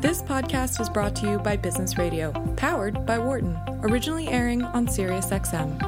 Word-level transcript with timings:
This 0.00 0.22
podcast 0.22 0.78
is 0.78 0.90
brought 0.90 1.16
to 1.16 1.26
you 1.26 1.38
by 1.38 1.56
Business 1.56 1.96
Radio, 1.96 2.30
powered 2.56 3.06
by 3.06 3.18
Wharton, 3.18 3.58
originally 3.80 4.28
airing 4.28 4.62
on 4.62 4.86
SiriusXM. 4.86 5.80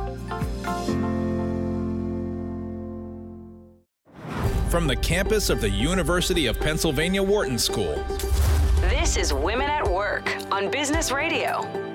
From 4.71 4.86
the 4.86 4.97
campus 4.97 5.50
of 5.50 5.60
the 5.60 5.68
University 5.68 6.47
of 6.47 6.58
Pennsylvania 6.58 7.23
Wharton 7.23 7.58
School. 7.58 8.02
This 8.80 9.18
is 9.18 9.34
Women 9.34 9.68
at 9.68 9.86
Work 9.86 10.34
on 10.50 10.70
Business 10.70 11.12
Radio. 11.12 11.88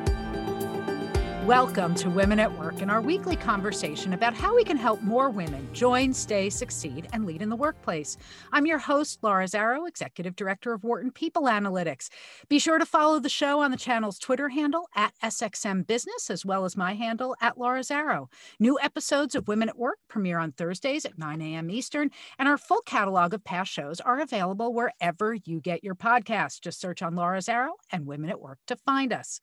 Welcome 1.46 1.94
to 1.96 2.10
Women 2.10 2.40
at 2.40 2.58
Work 2.58 2.82
and 2.82 2.90
our 2.90 3.02
weekly 3.02 3.36
conversation 3.36 4.14
about 4.14 4.34
how 4.34 4.56
we 4.56 4.64
can 4.64 4.78
help 4.78 5.02
more 5.02 5.30
women 5.30 5.68
join, 5.74 6.14
stay, 6.14 6.50
succeed, 6.50 7.10
and 7.12 7.26
lead 7.26 7.42
in 7.42 7.50
the 7.50 7.56
workplace. 7.58 8.16
I'm 8.54 8.66
your 8.66 8.78
host, 8.78 9.20
Laura 9.22 9.44
Zarrow, 9.44 9.86
Executive 9.86 10.38
Director 10.38 10.72
of 10.72 10.86
Wharton 10.86 11.12
People 11.12 11.44
Analytics. 11.44 12.08
Be 12.48 12.60
sure 12.60 12.80
to 12.80 12.86
follow 12.86 13.20
the 13.20 13.28
show 13.28 13.60
on 13.60 13.72
the 13.72 13.78
channel's 13.78 14.20
Twitter 14.20 14.48
handle 14.48 14.88
at 14.96 15.16
SXM 15.22 15.86
Business, 15.86 16.30
as 16.30 16.46
well 16.46 16.64
as 16.64 16.78
my 16.78 16.94
handle 16.94 17.36
at 17.42 17.58
Laura 17.58 17.82
Zarrow. 17.82 18.28
New 18.58 18.80
episodes 18.82 19.36
of 19.36 19.50
Women 19.50 19.68
at 19.68 19.78
Work 19.78 19.98
premiere 20.08 20.40
on 20.40 20.54
Thursdays 20.54 21.04
at 21.04 21.20
9 21.20 21.42
a.m. 21.42 21.70
Eastern, 21.70 22.10
and 22.40 22.48
our 22.48 22.58
full 22.58 22.82
catalog 22.86 23.34
of 23.34 23.44
past 23.44 23.70
shows 23.70 24.00
are 24.00 24.22
available 24.22 24.74
wherever 24.74 25.34
you 25.34 25.60
get 25.60 25.84
your 25.84 25.96
podcasts. 25.96 26.62
Just 26.62 26.80
search 26.80 27.02
on 27.02 27.16
Laura 27.16 27.40
Zarrow 27.40 27.74
and 27.92 28.06
Women 28.06 28.30
at 28.30 28.40
Work 28.40 28.60
to 28.68 28.78
find 28.78 29.12
us. 29.12 29.42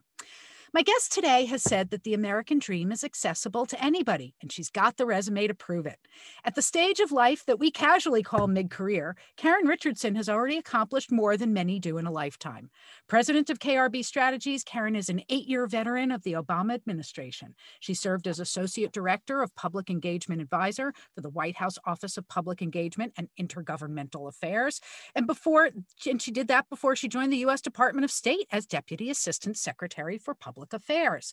My 0.72 0.82
guest 0.82 1.10
today 1.10 1.46
has 1.46 1.64
said 1.64 1.90
that 1.90 2.04
the 2.04 2.14
American 2.14 2.60
dream 2.60 2.92
is 2.92 3.02
accessible 3.02 3.66
to 3.66 3.84
anybody, 3.84 4.36
and 4.40 4.52
she's 4.52 4.70
got 4.70 4.96
the 4.96 5.04
resume 5.04 5.48
to 5.48 5.54
prove 5.54 5.84
it. 5.84 5.98
At 6.44 6.54
the 6.54 6.62
stage 6.62 7.00
of 7.00 7.10
life 7.10 7.44
that 7.46 7.58
we 7.58 7.72
casually 7.72 8.22
call 8.22 8.46
mid 8.46 8.70
career, 8.70 9.16
Karen 9.36 9.66
Richardson 9.66 10.14
has 10.14 10.28
already 10.28 10.56
accomplished 10.58 11.10
more 11.10 11.36
than 11.36 11.52
many 11.52 11.80
do 11.80 11.98
in 11.98 12.06
a 12.06 12.12
lifetime. 12.12 12.70
President 13.08 13.50
of 13.50 13.58
KRB 13.58 14.04
Strategies, 14.04 14.62
Karen 14.62 14.94
is 14.94 15.08
an 15.08 15.22
eight 15.28 15.48
year 15.48 15.66
veteran 15.66 16.12
of 16.12 16.22
the 16.22 16.34
Obama 16.34 16.74
administration. 16.74 17.56
She 17.80 17.92
served 17.92 18.28
as 18.28 18.38
Associate 18.38 18.92
Director 18.92 19.42
of 19.42 19.52
Public 19.56 19.90
Engagement 19.90 20.40
Advisor 20.40 20.92
for 21.16 21.20
the 21.20 21.30
White 21.30 21.56
House 21.56 21.78
Office 21.84 22.16
of 22.16 22.28
Public 22.28 22.62
Engagement 22.62 23.12
and 23.16 23.28
Intergovernmental 23.40 24.28
Affairs. 24.28 24.80
And 25.16 25.26
before, 25.26 25.70
and 26.06 26.22
she 26.22 26.30
did 26.30 26.46
that 26.46 26.68
before 26.70 26.94
she 26.94 27.08
joined 27.08 27.32
the 27.32 27.38
U.S. 27.38 27.60
Department 27.60 28.04
of 28.04 28.12
State 28.12 28.46
as 28.52 28.66
Deputy 28.66 29.10
Assistant 29.10 29.56
Secretary 29.56 30.16
for 30.16 30.32
Public 30.32 30.59
Public 30.60 30.74
Affairs. 30.74 31.32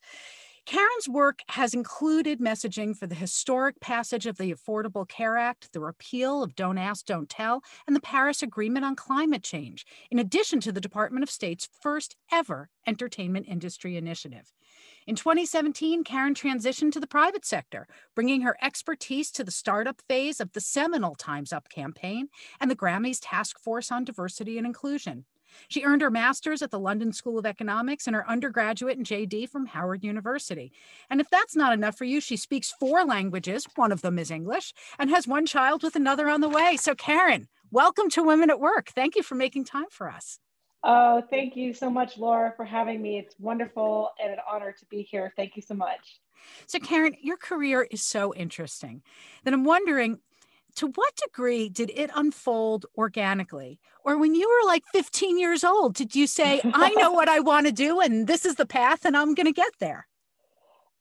Karen's 0.65 1.09
work 1.09 1.41
has 1.49 1.73
included 1.73 2.39
messaging 2.39 2.95
for 2.95 3.07
the 3.07 3.15
historic 3.15 3.79
passage 3.81 4.25
of 4.25 4.37
the 4.37 4.53
Affordable 4.53 5.07
Care 5.07 5.37
Act, 5.37 5.73
the 5.73 5.81
repeal 5.81 6.43
of 6.43 6.55
Don't 6.55 6.77
Ask, 6.77 7.05
Don't 7.05 7.29
Tell, 7.29 7.61
and 7.87 7.95
the 7.95 8.01
Paris 8.01 8.41
Agreement 8.41 8.85
on 8.85 8.95
Climate 8.95 9.43
Change, 9.43 9.85
in 10.09 10.17
addition 10.17 10.61
to 10.61 10.71
the 10.71 10.79
Department 10.79 11.23
of 11.23 11.29
State's 11.29 11.67
first 11.81 12.15
ever 12.31 12.69
entertainment 12.85 13.47
industry 13.49 13.97
initiative. 13.97 14.53
In 15.05 15.15
2017, 15.15 16.05
Karen 16.05 16.33
transitioned 16.33 16.93
to 16.93 17.01
the 17.01 17.07
private 17.07 17.45
sector, 17.45 17.85
bringing 18.15 18.41
her 18.41 18.57
expertise 18.61 19.29
to 19.31 19.43
the 19.43 19.51
startup 19.51 20.01
phase 20.07 20.39
of 20.39 20.53
the 20.53 20.61
seminal 20.61 21.15
Time's 21.15 21.51
Up 21.51 21.67
campaign 21.67 22.29
and 22.61 22.71
the 22.71 22.77
Grammys 22.77 23.19
Task 23.21 23.59
Force 23.59 23.91
on 23.91 24.05
Diversity 24.05 24.57
and 24.57 24.67
Inclusion. 24.67 25.25
She 25.67 25.83
earned 25.83 26.01
her 26.01 26.11
master's 26.11 26.61
at 26.61 26.71
the 26.71 26.79
London 26.79 27.11
School 27.11 27.37
of 27.37 27.45
Economics 27.45 28.07
and 28.07 28.15
her 28.15 28.29
undergraduate 28.29 28.97
in 28.97 29.03
JD 29.03 29.49
from 29.49 29.65
Howard 29.67 30.03
University. 30.03 30.71
And 31.09 31.21
if 31.21 31.29
that's 31.29 31.55
not 31.55 31.73
enough 31.73 31.97
for 31.97 32.05
you, 32.05 32.21
she 32.21 32.37
speaks 32.37 32.73
four 32.79 33.05
languages, 33.05 33.67
one 33.75 33.91
of 33.91 34.01
them 34.01 34.19
is 34.19 34.31
English, 34.31 34.73
and 34.99 35.09
has 35.09 35.27
one 35.27 35.45
child 35.45 35.83
with 35.83 35.95
another 35.95 36.29
on 36.29 36.41
the 36.41 36.49
way. 36.49 36.77
So, 36.77 36.95
Karen, 36.95 37.47
welcome 37.71 38.09
to 38.11 38.23
Women 38.23 38.49
at 38.49 38.59
Work. 38.59 38.89
Thank 38.89 39.15
you 39.15 39.23
for 39.23 39.35
making 39.35 39.65
time 39.65 39.85
for 39.89 40.09
us. 40.09 40.39
Oh, 40.83 41.23
thank 41.29 41.55
you 41.55 41.73
so 41.73 41.89
much, 41.89 42.17
Laura, 42.17 42.53
for 42.55 42.63
having 42.63 43.01
me. 43.01 43.17
It's 43.17 43.35
wonderful 43.39 44.11
and 44.23 44.31
an 44.31 44.39
honor 44.49 44.71
to 44.71 44.85
be 44.85 45.01
here. 45.01 45.33
Thank 45.35 45.55
you 45.55 45.61
so 45.61 45.73
much. 45.73 46.19
So, 46.65 46.79
Karen, 46.79 47.15
your 47.21 47.37
career 47.37 47.87
is 47.89 48.01
so 48.01 48.33
interesting 48.33 49.01
that 49.43 49.53
I'm 49.53 49.63
wondering 49.63 50.19
to 50.77 50.87
what 50.87 51.15
degree 51.15 51.69
did 51.69 51.91
it 51.93 52.09
unfold 52.15 52.85
organically? 52.97 53.79
Or 54.05 54.17
when 54.17 54.35
you 54.35 54.47
were 54.47 54.67
like 54.67 54.83
15 54.93 55.37
years 55.37 55.63
old, 55.63 55.95
did 55.95 56.15
you 56.15 56.27
say, 56.27 56.61
I 56.63 56.91
know 56.91 57.11
what 57.11 57.27
I 57.27 57.39
want 57.39 57.65
to 57.65 57.71
do 57.71 57.99
and 57.99 58.27
this 58.27 58.45
is 58.45 58.55
the 58.55 58.65
path 58.65 59.03
and 59.03 59.17
I'm 59.17 59.33
going 59.33 59.47
to 59.47 59.51
get 59.51 59.73
there? 59.79 60.07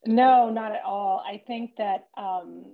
No, 0.07 0.51
not 0.51 0.73
at 0.73 0.83
all. 0.85 1.23
I 1.27 1.43
think 1.47 1.77
that, 1.77 2.07
um, 2.17 2.65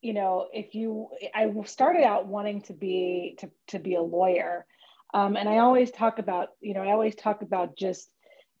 you 0.00 0.14
know, 0.14 0.48
if 0.52 0.74
you, 0.74 1.08
I 1.34 1.50
started 1.64 2.02
out 2.02 2.26
wanting 2.26 2.62
to 2.62 2.72
be, 2.72 3.36
to, 3.38 3.50
to 3.68 3.78
be 3.78 3.94
a 3.94 4.02
lawyer. 4.02 4.66
Um, 5.14 5.36
and 5.36 5.48
I 5.48 5.58
always 5.58 5.90
talk 5.90 6.18
about, 6.18 6.48
you 6.60 6.74
know, 6.74 6.82
I 6.82 6.90
always 6.90 7.14
talk 7.14 7.42
about 7.42 7.76
just, 7.76 8.10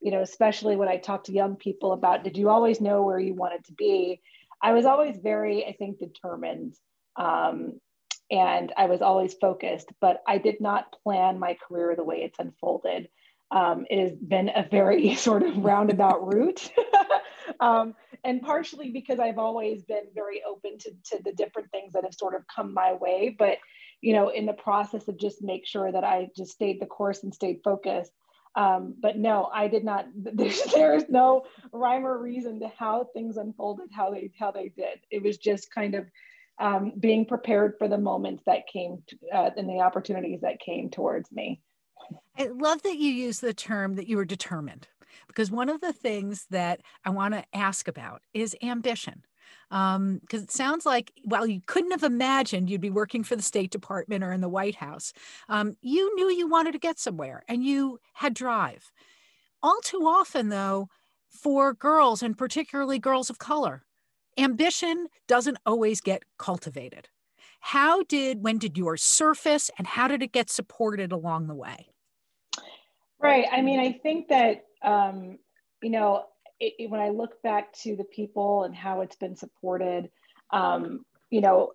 you 0.00 0.12
know, 0.12 0.20
especially 0.20 0.76
when 0.76 0.88
I 0.88 0.98
talk 0.98 1.24
to 1.24 1.32
young 1.32 1.56
people 1.56 1.92
about, 1.92 2.22
did 2.22 2.36
you 2.36 2.48
always 2.48 2.80
know 2.80 3.02
where 3.02 3.18
you 3.18 3.34
wanted 3.34 3.64
to 3.64 3.72
be? 3.72 4.20
I 4.62 4.72
was 4.72 4.84
always 4.84 5.16
very, 5.16 5.66
I 5.66 5.72
think, 5.72 5.98
determined. 5.98 6.74
Um, 7.16 7.80
and 8.30 8.72
I 8.76 8.86
was 8.86 9.02
always 9.02 9.34
focused, 9.34 9.92
but 10.00 10.22
I 10.26 10.38
did 10.38 10.60
not 10.60 10.92
plan 11.02 11.38
my 11.38 11.56
career 11.68 11.94
the 11.94 12.04
way 12.04 12.22
it's 12.22 12.38
unfolded. 12.38 13.08
Um, 13.50 13.84
it 13.90 14.02
has 14.02 14.18
been 14.18 14.48
a 14.48 14.66
very 14.70 15.14
sort 15.16 15.42
of 15.42 15.58
roundabout 15.58 16.26
route. 16.26 16.72
um, 17.60 17.94
and 18.24 18.40
partially 18.40 18.90
because 18.90 19.18
I've 19.18 19.38
always 19.38 19.82
been 19.82 20.04
very 20.14 20.42
open 20.48 20.78
to, 20.78 20.90
to 21.10 21.22
the 21.22 21.32
different 21.32 21.70
things 21.70 21.92
that 21.92 22.04
have 22.04 22.14
sort 22.14 22.34
of 22.34 22.42
come 22.54 22.72
my 22.72 22.94
way. 22.94 23.34
But, 23.38 23.58
you 24.00 24.14
know, 24.14 24.30
in 24.30 24.46
the 24.46 24.54
process 24.54 25.06
of 25.08 25.18
just 25.18 25.42
make 25.42 25.66
sure 25.66 25.92
that 25.92 26.04
I 26.04 26.30
just 26.34 26.52
stayed 26.52 26.80
the 26.80 26.86
course 26.86 27.22
and 27.22 27.34
stayed 27.34 27.60
focused. 27.62 28.12
Um, 28.54 28.94
but 29.00 29.16
no, 29.18 29.50
I 29.52 29.68
did 29.68 29.84
not, 29.84 30.06
there's, 30.14 30.62
there 30.64 30.94
is 30.94 31.06
no 31.10 31.44
rhyme 31.72 32.06
or 32.06 32.16
reason 32.18 32.60
to 32.60 32.68
how 32.78 33.08
things 33.12 33.36
unfolded, 33.36 33.88
how 33.92 34.10
they, 34.10 34.30
how 34.38 34.50
they 34.50 34.70
did. 34.70 35.00
It 35.10 35.22
was 35.22 35.36
just 35.36 35.70
kind 35.70 35.94
of 35.94 36.06
um, 36.58 36.92
being 36.98 37.26
prepared 37.26 37.74
for 37.78 37.88
the 37.88 37.98
moments 37.98 38.42
that 38.46 38.66
came 38.66 39.02
to, 39.08 39.16
uh, 39.34 39.50
and 39.56 39.68
the 39.68 39.80
opportunities 39.80 40.40
that 40.42 40.60
came 40.60 40.90
towards 40.90 41.30
me. 41.32 41.60
I 42.36 42.46
love 42.46 42.82
that 42.82 42.96
you 42.96 43.10
use 43.10 43.40
the 43.40 43.54
term 43.54 43.96
that 43.96 44.08
you 44.08 44.16
were 44.16 44.24
determined 44.24 44.88
because 45.26 45.50
one 45.50 45.68
of 45.68 45.80
the 45.80 45.92
things 45.92 46.46
that 46.50 46.80
I 47.04 47.10
want 47.10 47.34
to 47.34 47.44
ask 47.52 47.88
about 47.88 48.22
is 48.34 48.56
ambition. 48.62 49.22
Because 49.70 49.96
um, 49.96 50.20
it 50.30 50.50
sounds 50.50 50.84
like 50.84 51.12
while 51.24 51.46
you 51.46 51.60
couldn't 51.66 51.92
have 51.92 52.02
imagined 52.02 52.68
you'd 52.68 52.80
be 52.80 52.90
working 52.90 53.24
for 53.24 53.36
the 53.36 53.42
State 53.42 53.70
Department 53.70 54.22
or 54.22 54.32
in 54.32 54.40
the 54.40 54.48
White 54.48 54.74
House, 54.74 55.12
um, 55.48 55.76
you 55.80 56.14
knew 56.14 56.30
you 56.30 56.46
wanted 56.46 56.72
to 56.72 56.78
get 56.78 56.98
somewhere 56.98 57.42
and 57.48 57.64
you 57.64 57.98
had 58.14 58.34
drive. 58.34 58.92
All 59.62 59.78
too 59.82 60.06
often, 60.06 60.48
though, 60.48 60.88
for 61.28 61.72
girls 61.72 62.22
and 62.22 62.36
particularly 62.36 62.98
girls 62.98 63.30
of 63.30 63.38
color, 63.38 63.84
ambition 64.38 65.08
doesn't 65.28 65.58
always 65.66 66.00
get 66.00 66.22
cultivated. 66.38 67.08
How 67.60 68.02
did, 68.04 68.42
when 68.42 68.58
did 68.58 68.76
yours 68.76 69.02
surface 69.02 69.70
and 69.78 69.86
how 69.86 70.08
did 70.08 70.22
it 70.22 70.32
get 70.32 70.50
supported 70.50 71.12
along 71.12 71.46
the 71.46 71.54
way? 71.54 71.88
Right. 73.20 73.46
I 73.50 73.62
mean, 73.62 73.78
I 73.78 73.92
think 73.92 74.28
that, 74.28 74.64
um, 74.82 75.38
you 75.80 75.90
know, 75.90 76.24
it, 76.58 76.74
it, 76.78 76.90
when 76.90 77.00
I 77.00 77.10
look 77.10 77.40
back 77.42 77.72
to 77.82 77.94
the 77.94 78.04
people 78.04 78.64
and 78.64 78.74
how 78.74 79.00
it's 79.02 79.16
been 79.16 79.36
supported, 79.36 80.10
um, 80.50 81.04
you 81.30 81.40
know, 81.40 81.72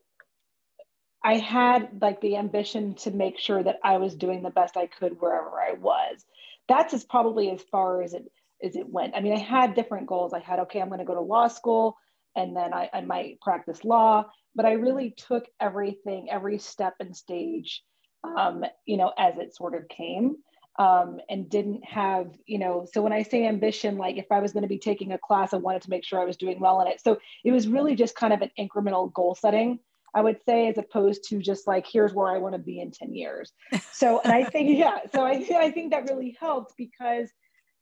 I 1.24 1.38
had 1.38 2.00
like 2.01 2.22
the 2.22 2.38
ambition 2.38 2.94
to 2.95 3.12
make 3.12 3.39
sure 3.39 3.63
that 3.63 3.79
I 3.84 3.97
was 3.97 4.13
doing 4.16 4.44
the 4.44 4.50
best 4.50 4.78
I 4.78 4.88
could 4.88 5.19
wherever 5.19 5.51
I 5.59 5.74
was. 5.74 6.25
That's 6.68 6.94
as 6.94 7.03
probably 7.03 7.50
as 7.50 7.62
far 7.62 8.01
as 8.01 8.13
it 8.13 8.29
as 8.63 8.75
it 8.75 8.89
went. 8.89 9.16
I 9.16 9.22
mean, 9.22 9.34
I 9.34 9.39
had 9.39 9.75
different 9.75 10.07
goals. 10.07 10.34
I 10.34 10.39
had, 10.39 10.59
okay, 10.59 10.81
I'm 10.81 10.88
going 10.88 11.00
to 11.00 11.06
go 11.06 11.13
to 11.13 11.22
law 11.22 11.47
school 11.47 11.95
and 12.37 12.55
then 12.55 12.73
I, 12.73 12.89
I 12.93 13.01
might 13.01 13.41
practice 13.41 13.83
law. 13.83 14.25
But 14.55 14.65
I 14.65 14.73
really 14.73 15.11
took 15.11 15.45
everything, 15.59 16.29
every 16.31 16.57
step 16.57 16.93
and 16.99 17.15
stage, 17.15 17.83
um, 18.23 18.63
you 18.85 18.97
know, 18.97 19.11
as 19.17 19.37
it 19.37 19.55
sort 19.55 19.75
of 19.75 19.87
came. 19.89 20.37
Um, 20.79 21.19
and 21.27 21.50
didn't 21.50 21.83
have, 21.85 22.27
you 22.45 22.59
know, 22.59 22.85
so 22.94 23.01
when 23.01 23.12
I 23.12 23.23
say 23.23 23.47
ambition, 23.47 23.97
like 23.97 24.17
if 24.17 24.27
I 24.31 24.39
was 24.39 24.53
going 24.53 24.62
to 24.62 24.69
be 24.69 24.77
taking 24.77 25.12
a 25.12 25.17
class, 25.17 25.51
I 25.51 25.57
wanted 25.57 25.81
to 25.81 25.89
make 25.89 26.06
sure 26.06 26.21
I 26.21 26.25
was 26.25 26.38
doing 26.38 26.59
well 26.59 26.81
in 26.81 26.88
it. 26.88 27.01
So 27.01 27.17
it 27.44 27.51
was 27.51 27.67
really 27.67 27.95
just 27.95 28.13
kind 28.13 28.31
of 28.31 28.44
an 28.44 28.51
incremental 28.59 29.12
goal 29.12 29.33
setting, 29.33 29.79
I 30.13 30.21
would 30.21 30.38
say, 30.45 30.67
as 30.67 30.77
opposed 30.77 31.23
to 31.29 31.41
just 31.41 31.65
like, 31.65 31.88
here's 31.91 32.13
where 32.13 32.27
I 32.27 32.38
want 32.38 32.53
to 32.53 32.59
be 32.59 32.79
in 32.79 32.91
10 32.91 33.15
years. 33.15 33.53
So, 33.91 34.21
and 34.23 34.31
I 34.31 34.44
think, 34.44 34.69
yeah, 34.77 35.00
so 35.12 35.23
I, 35.23 35.44
I 35.56 35.71
think 35.71 35.94
that 35.94 36.07
really 36.12 36.38
helped 36.39 36.75
because, 36.77 37.31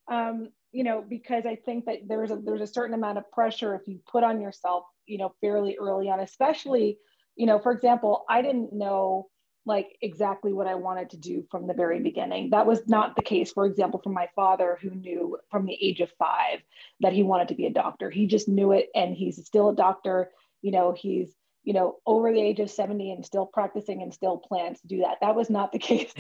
um, 0.09 0.47
you 0.75 0.83
know, 0.83 1.01
because 1.07 1.45
I 1.45 1.55
think 1.55 1.85
that 1.85 1.99
there's 2.05 2.31
a 2.31 2.35
there's 2.35 2.59
a 2.59 2.67
certain 2.67 2.95
amount 2.95 3.17
of 3.17 3.31
pressure 3.31 3.75
if 3.75 3.87
you 3.87 3.97
put 4.11 4.25
on 4.25 4.41
yourself, 4.41 4.83
you 5.05 5.17
know, 5.17 5.33
fairly 5.39 5.77
early 5.79 6.09
on, 6.09 6.19
especially, 6.19 6.97
you 7.37 7.45
know, 7.45 7.59
for 7.59 7.71
example, 7.71 8.25
I 8.29 8.41
didn't 8.41 8.73
know 8.73 9.29
like 9.65 9.97
exactly 10.01 10.51
what 10.51 10.67
I 10.67 10.75
wanted 10.75 11.11
to 11.11 11.17
do 11.17 11.45
from 11.49 11.65
the 11.65 11.73
very 11.73 12.01
beginning. 12.01 12.49
That 12.49 12.67
was 12.67 12.81
not 12.89 13.15
the 13.15 13.21
case, 13.21 13.53
for 13.53 13.65
example, 13.65 14.01
from 14.03 14.13
my 14.13 14.27
father, 14.35 14.77
who 14.81 14.89
knew 14.89 15.37
from 15.49 15.65
the 15.65 15.77
age 15.81 16.01
of 16.01 16.11
five 16.19 16.59
that 16.99 17.13
he 17.13 17.23
wanted 17.23 17.47
to 17.47 17.55
be 17.55 17.67
a 17.67 17.73
doctor. 17.73 18.09
He 18.09 18.27
just 18.27 18.49
knew 18.49 18.73
it, 18.73 18.89
and 18.93 19.15
he's 19.15 19.45
still 19.45 19.69
a 19.69 19.75
doctor. 19.75 20.29
You 20.61 20.71
know, 20.71 20.91
he's 20.91 21.33
you 21.65 21.73
know, 21.73 21.97
over 22.05 22.31
the 22.31 22.39
age 22.39 22.59
of 22.59 22.69
70 22.69 23.11
and 23.11 23.25
still 23.25 23.47
practicing 23.47 24.03
and 24.03 24.13
still 24.13 24.37
plans 24.37 24.79
to 24.81 24.87
do 24.87 24.99
that. 24.99 25.17
That 25.21 25.35
was 25.35 25.49
not 25.49 25.71
the 25.71 25.79
case. 25.91 26.13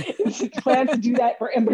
plans 0.57 0.89
to 0.89 0.97
do 0.97 1.13
that 1.13 1.37
for 1.37 1.49
in 1.49 1.65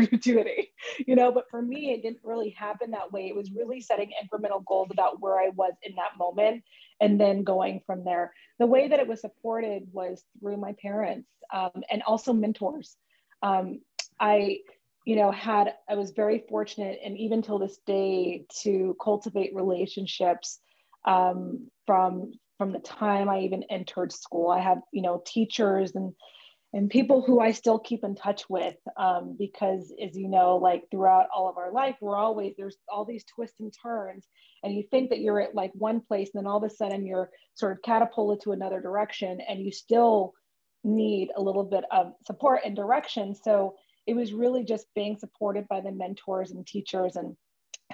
you 1.07 1.15
know, 1.15 1.31
but 1.31 1.45
for 1.49 1.61
me, 1.61 1.93
it 1.93 2.01
didn't 2.01 2.19
really 2.23 2.49
happen 2.49 2.91
that 2.91 3.13
way. 3.13 3.27
It 3.27 3.35
was 3.35 3.49
really 3.51 3.79
setting 3.79 4.11
incremental 4.21 4.63
goals 4.65 4.89
about 4.91 5.21
where 5.21 5.39
I 5.39 5.49
was 5.55 5.73
in 5.83 5.95
that 5.95 6.17
moment 6.19 6.63
and 6.99 7.19
then 7.19 7.43
going 7.43 7.81
from 7.85 8.03
there. 8.03 8.33
The 8.59 8.67
way 8.67 8.89
that 8.89 8.99
it 8.99 9.07
was 9.07 9.21
supported 9.21 9.83
was 9.93 10.21
through 10.39 10.57
my 10.57 10.75
parents 10.81 11.29
um, 11.53 11.71
and 11.89 12.03
also 12.03 12.33
mentors. 12.33 12.97
Um, 13.41 13.79
I, 14.19 14.59
you 15.05 15.15
know, 15.15 15.31
had, 15.31 15.75
I 15.89 15.95
was 15.95 16.11
very 16.11 16.43
fortunate 16.49 16.99
and 17.03 17.17
even 17.17 17.41
till 17.41 17.57
this 17.57 17.77
day 17.87 18.45
to 18.63 18.97
cultivate 19.01 19.55
relationships 19.55 20.59
um, 21.05 21.69
from 21.87 22.33
from 22.61 22.71
the 22.71 22.79
time 22.79 23.27
I 23.27 23.39
even 23.39 23.63
entered 23.71 24.11
school. 24.11 24.51
I 24.51 24.59
have, 24.59 24.81
you 24.91 25.01
know, 25.01 25.23
teachers 25.25 25.95
and 25.95 26.13
and 26.73 26.91
people 26.91 27.23
who 27.23 27.39
I 27.39 27.53
still 27.53 27.79
keep 27.79 28.03
in 28.03 28.13
touch 28.13 28.47
with 28.47 28.75
um, 28.97 29.35
because, 29.35 29.91
as 29.99 30.15
you 30.15 30.29
know, 30.29 30.57
like 30.57 30.83
throughout 30.91 31.25
all 31.35 31.49
of 31.49 31.57
our 31.57 31.71
life, 31.71 31.95
we're 32.01 32.15
always 32.15 32.53
there's 32.59 32.77
all 32.87 33.03
these 33.03 33.23
twists 33.23 33.59
and 33.59 33.73
turns, 33.81 34.27
and 34.61 34.75
you 34.75 34.83
think 34.91 35.09
that 35.09 35.21
you're 35.21 35.41
at 35.41 35.55
like 35.55 35.71
one 35.73 36.01
place, 36.01 36.29
and 36.35 36.43
then 36.43 36.47
all 36.47 36.63
of 36.63 36.71
a 36.71 36.75
sudden 36.75 37.03
you're 37.03 37.31
sort 37.55 37.71
of 37.71 37.81
catapulted 37.81 38.43
to 38.43 38.51
another 38.51 38.79
direction, 38.79 39.41
and 39.49 39.59
you 39.59 39.71
still 39.71 40.31
need 40.83 41.29
a 41.35 41.41
little 41.41 41.63
bit 41.63 41.85
of 41.89 42.13
support 42.27 42.61
and 42.63 42.75
direction. 42.75 43.33
So 43.33 43.73
it 44.05 44.13
was 44.13 44.33
really 44.33 44.63
just 44.63 44.85
being 44.93 45.17
supported 45.17 45.67
by 45.67 45.81
the 45.81 45.91
mentors 45.91 46.51
and 46.51 46.65
teachers 46.67 47.15
and 47.15 47.35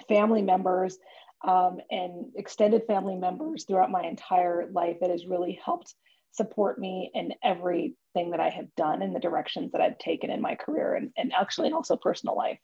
family 0.09 0.41
members 0.41 0.97
um, 1.45 1.79
and 1.91 2.27
extended 2.35 2.83
family 2.87 3.15
members 3.15 3.65
throughout 3.65 3.91
my 3.91 4.03
entire 4.03 4.69
life. 4.71 4.97
That 5.01 5.09
has 5.09 5.25
really 5.25 5.59
helped 5.63 5.95
support 6.37 6.79
me 6.79 7.11
in 7.13 7.33
everything 7.43 8.31
that 8.31 8.39
I 8.39 8.49
have 8.49 8.73
done 8.75 9.01
in 9.01 9.11
the 9.11 9.19
directions 9.19 9.71
that 9.71 9.81
I've 9.81 9.97
taken 9.97 10.29
in 10.29 10.41
my 10.41 10.55
career 10.55 10.95
and, 10.95 11.11
and 11.17 11.33
actually 11.33 11.67
and 11.67 11.75
also 11.75 11.97
personal 11.97 12.37
life. 12.37 12.59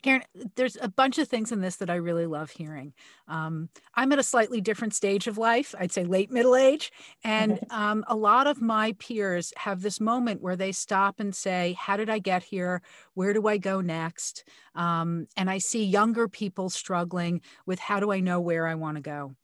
Karen, 0.00 0.22
there's 0.54 0.78
a 0.80 0.88
bunch 0.88 1.18
of 1.18 1.28
things 1.28 1.50
in 1.50 1.60
this 1.60 1.76
that 1.76 1.90
I 1.90 1.96
really 1.96 2.26
love 2.26 2.50
hearing. 2.50 2.92
Um, 3.26 3.68
I'm 3.94 4.12
at 4.12 4.18
a 4.18 4.22
slightly 4.22 4.60
different 4.60 4.94
stage 4.94 5.26
of 5.26 5.38
life, 5.38 5.74
I'd 5.78 5.92
say 5.92 6.04
late 6.04 6.30
middle 6.30 6.54
age. 6.54 6.92
And 7.24 7.58
um, 7.70 8.04
a 8.06 8.14
lot 8.14 8.46
of 8.46 8.62
my 8.62 8.92
peers 8.92 9.52
have 9.56 9.82
this 9.82 10.00
moment 10.00 10.40
where 10.40 10.56
they 10.56 10.70
stop 10.70 11.18
and 11.18 11.34
say, 11.34 11.76
How 11.78 11.96
did 11.96 12.08
I 12.08 12.20
get 12.20 12.44
here? 12.44 12.80
Where 13.14 13.32
do 13.32 13.48
I 13.48 13.58
go 13.58 13.80
next? 13.80 14.44
Um, 14.76 15.26
and 15.36 15.50
I 15.50 15.58
see 15.58 15.84
younger 15.84 16.28
people 16.28 16.70
struggling 16.70 17.40
with, 17.66 17.80
How 17.80 17.98
do 17.98 18.12
I 18.12 18.20
know 18.20 18.40
where 18.40 18.66
I 18.66 18.76
want 18.76 18.96
to 18.96 19.02
go? 19.02 19.34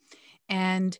And 0.49 0.97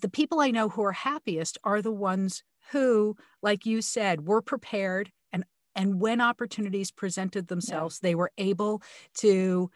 the 0.00 0.08
people 0.08 0.40
I 0.40 0.50
know 0.50 0.68
who 0.68 0.82
are 0.82 0.92
happiest 0.92 1.58
are 1.64 1.82
the 1.82 1.92
ones 1.92 2.42
who, 2.72 3.16
like 3.42 3.66
you 3.66 3.82
said, 3.82 4.26
were 4.26 4.42
prepared 4.42 5.12
and 5.32 5.44
and 5.74 6.00
when 6.00 6.20
opportunities 6.20 6.90
presented 6.90 7.48
themselves, 7.48 8.00
yeah. 8.02 8.08
they 8.08 8.14
were 8.14 8.32
able 8.38 8.82
to 9.18 9.70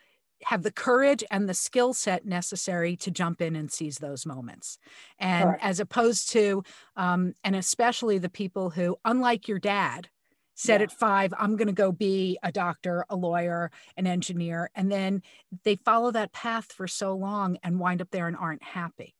have 0.44 0.62
the 0.62 0.72
courage 0.72 1.22
and 1.30 1.48
the 1.48 1.54
skill 1.54 1.92
set 1.92 2.24
necessary 2.24 2.96
to 2.96 3.10
jump 3.10 3.42
in 3.42 3.54
and 3.54 3.70
seize 3.70 3.98
those 3.98 4.24
moments. 4.24 4.78
And 5.18 5.44
Correct. 5.44 5.64
as 5.64 5.80
opposed 5.80 6.30
to, 6.32 6.62
um, 6.96 7.34
and 7.44 7.54
especially 7.54 8.18
the 8.18 8.30
people 8.30 8.70
who, 8.70 8.96
unlike 9.04 9.48
your 9.48 9.58
dad, 9.58 10.08
said 10.54 10.80
yeah. 10.80 10.84
at 10.84 10.92
five, 10.92 11.32
I'm 11.38 11.56
going 11.56 11.68
to 11.68 11.72
go 11.72 11.92
be 11.92 12.38
a 12.42 12.52
doctor, 12.52 13.04
a 13.08 13.16
lawyer, 13.16 13.70
an 13.96 14.06
engineer. 14.06 14.70
And 14.74 14.90
then 14.90 15.22
they 15.64 15.76
follow 15.76 16.10
that 16.10 16.32
path 16.32 16.72
for 16.72 16.86
so 16.86 17.14
long 17.14 17.58
and 17.62 17.80
wind 17.80 18.00
up 18.00 18.10
there 18.10 18.26
and 18.26 18.36
aren't 18.36 18.62
happy. 18.62 19.14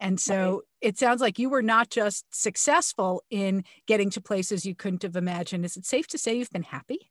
And 0.00 0.18
so 0.20 0.52
right. 0.52 0.60
it 0.80 0.98
sounds 0.98 1.20
like 1.20 1.38
you 1.38 1.48
were 1.48 1.62
not 1.62 1.90
just 1.90 2.26
successful 2.30 3.22
in 3.30 3.64
getting 3.86 4.10
to 4.10 4.20
places 4.20 4.66
you 4.66 4.74
couldn't 4.74 5.02
have 5.02 5.16
imagined. 5.16 5.64
Is 5.64 5.76
it 5.76 5.86
safe 5.86 6.06
to 6.08 6.18
say 6.18 6.36
you've 6.36 6.50
been 6.50 6.62
happy? 6.64 7.10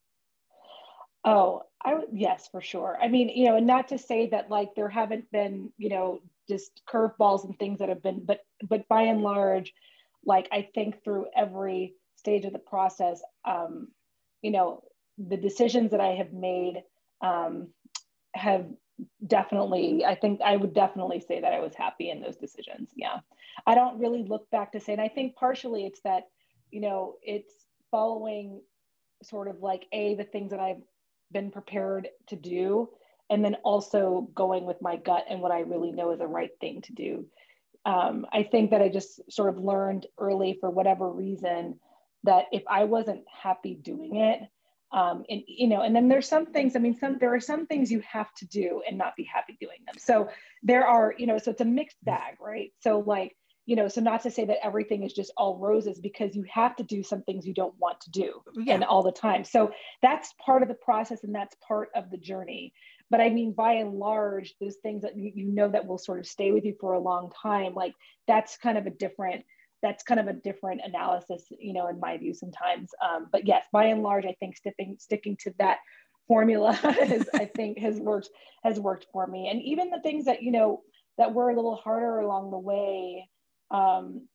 Oh, 1.25 1.63
I 1.83 2.01
yes, 2.11 2.49
for 2.51 2.61
sure. 2.61 2.97
I 3.01 3.07
mean, 3.07 3.29
you 3.29 3.45
know, 3.45 3.55
and 3.55 3.67
not 3.67 3.87
to 3.89 3.97
say 3.97 4.27
that 4.29 4.49
like 4.49 4.75
there 4.75 4.89
haven't 4.89 5.31
been, 5.31 5.71
you 5.77 5.89
know, 5.89 6.19
just 6.49 6.81
curveballs 6.87 7.45
and 7.45 7.57
things 7.57 7.79
that 7.79 7.89
have 7.89 8.03
been, 8.03 8.25
but, 8.25 8.41
but 8.67 8.87
by 8.89 9.03
and 9.03 9.21
large, 9.21 9.73
like 10.25 10.49
I 10.51 10.69
think 10.75 11.03
through 11.03 11.27
every 11.35 11.95
stage 12.17 12.45
of 12.45 12.53
the 12.53 12.59
process, 12.59 13.21
um, 13.45 13.87
you 14.41 14.51
know, 14.51 14.83
the 15.17 15.37
decisions 15.37 15.91
that 15.91 16.01
I 16.01 16.15
have 16.15 16.33
made 16.33 16.83
um, 17.21 17.69
have 18.35 18.65
definitely 19.27 20.03
i 20.05 20.15
think 20.15 20.41
i 20.41 20.55
would 20.55 20.73
definitely 20.73 21.19
say 21.19 21.41
that 21.41 21.53
i 21.53 21.59
was 21.59 21.75
happy 21.75 22.09
in 22.09 22.21
those 22.21 22.37
decisions 22.37 22.89
yeah. 22.95 23.19
I 23.67 23.75
don't 23.75 23.99
really 23.99 24.23
look 24.23 24.49
back 24.49 24.71
to 24.71 24.79
say 24.79 24.93
and 24.93 25.01
i 25.01 25.07
think 25.07 25.35
partially 25.35 25.85
it's 25.85 26.01
that 26.01 26.23
you 26.71 26.81
know 26.81 27.15
it's 27.21 27.53
following 27.91 28.61
sort 29.21 29.47
of 29.47 29.61
like 29.61 29.85
a 29.91 30.15
the 30.15 30.23
things 30.23 30.51
that 30.51 30.59
i've 30.59 30.81
been 31.31 31.51
prepared 31.51 32.09
to 32.27 32.35
do 32.35 32.89
and 33.29 33.43
then 33.43 33.55
also 33.63 34.29
going 34.35 34.65
with 34.65 34.81
my 34.81 34.95
gut 34.95 35.25
and 35.29 35.39
what 35.39 35.51
i 35.51 35.59
really 35.59 35.91
know 35.91 36.11
is 36.11 36.19
the 36.19 36.27
right 36.27 36.51
thing 36.59 36.81
to 36.81 36.93
do. 36.93 37.25
Um, 37.85 38.25
i 38.33 38.43
think 38.43 38.71
that 38.71 38.81
i 38.81 38.89
just 38.89 39.21
sort 39.31 39.49
of 39.49 39.63
learned 39.63 40.07
early 40.17 40.57
for 40.59 40.69
whatever 40.69 41.11
reason 41.11 41.79
that 42.23 42.45
if 42.51 42.63
i 42.69 42.85
wasn't 42.85 43.23
happy 43.27 43.75
doing 43.75 44.15
it 44.15 44.39
um, 44.93 45.23
and 45.29 45.41
you 45.47 45.67
know 45.67 45.81
and 45.81 45.95
then 45.95 46.07
there's 46.07 46.27
some 46.27 46.45
things 46.45 46.75
i 46.75 46.79
mean 46.79 46.97
some 46.97 47.17
there 47.19 47.33
are 47.33 47.39
some 47.39 47.65
things 47.65 47.91
you 47.91 48.01
have 48.01 48.31
to 48.35 48.45
do 48.45 48.81
and 48.87 48.97
not 48.97 49.15
be 49.15 49.23
happy 49.23 49.57
doing 49.59 49.79
them. 49.85 49.95
So 49.97 50.29
there 50.61 50.87
are 50.87 51.13
you 51.17 51.25
know 51.25 51.37
so 51.37 51.51
it's 51.51 51.61
a 51.61 51.65
mixed 51.65 51.97
bag 52.03 52.35
right? 52.39 52.71
So 52.79 52.99
like 52.99 53.35
you 53.65 53.75
know 53.75 53.87
so 53.87 54.01
not 54.01 54.21
to 54.23 54.31
say 54.31 54.45
that 54.45 54.63
everything 54.63 55.03
is 55.03 55.13
just 55.13 55.33
all 55.35 55.57
roses 55.57 55.99
because 55.99 56.35
you 56.35 56.45
have 56.49 56.75
to 56.75 56.83
do 56.83 57.01
some 57.01 57.23
things 57.23 57.45
you 57.45 57.53
don't 57.53 57.73
want 57.79 57.99
to 58.01 58.11
do 58.11 58.41
yeah. 58.55 58.75
and 58.75 58.83
all 58.83 59.03
the 59.03 59.11
time. 59.11 59.43
So 59.43 59.71
that's 60.01 60.33
part 60.45 60.61
of 60.61 60.67
the 60.67 60.75
process 60.75 61.23
and 61.23 61.33
that's 61.33 61.55
part 61.67 61.89
of 61.95 62.11
the 62.11 62.17
journey. 62.17 62.73
But 63.09 63.21
i 63.21 63.29
mean 63.29 63.53
by 63.53 63.73
and 63.73 63.95
large 63.95 64.53
those 64.59 64.77
things 64.83 65.01
that 65.01 65.17
you, 65.17 65.31
you 65.35 65.45
know 65.45 65.69
that 65.69 65.87
will 65.87 65.97
sort 65.97 66.19
of 66.19 66.27
stay 66.27 66.51
with 66.51 66.65
you 66.65 66.75
for 66.79 66.93
a 66.93 66.99
long 66.99 67.31
time 67.41 67.73
like 67.75 67.93
that's 68.27 68.57
kind 68.57 68.77
of 68.77 68.87
a 68.87 68.89
different 68.89 69.45
that's 69.83 70.01
kind 70.01 70.19
of 70.19 70.27
a 70.27 70.33
different 70.33 70.81
analysis, 70.83 71.43
you 71.59 71.73
know, 71.73 71.87
in 71.89 71.99
my 71.99 72.17
view 72.17 72.33
sometimes. 72.33 72.89
Um, 73.03 73.27
but 73.31 73.45
yes, 73.45 73.65
by 73.71 73.85
and 73.85 74.01
large, 74.01 74.25
I 74.25 74.35
think 74.39 74.55
sticking 74.55 74.95
sticking 74.97 75.37
to 75.41 75.53
that 75.59 75.79
formula 76.27 76.71
has, 76.73 77.29
I 77.35 77.45
think 77.45 77.77
has 77.79 77.99
worked 77.99 78.29
has 78.63 78.79
worked 78.79 79.07
for 79.11 79.27
me. 79.27 79.49
And 79.49 79.61
even 79.61 79.91
the 79.91 79.99
things 79.99 80.25
that 80.25 80.41
you 80.41 80.51
know 80.51 80.81
that 81.19 81.33
were 81.33 81.51
a 81.51 81.55
little 81.55 81.75
harder 81.75 82.19
along 82.19 82.49
the 82.49 82.57
way, 82.57 83.29
um, 83.69 84.27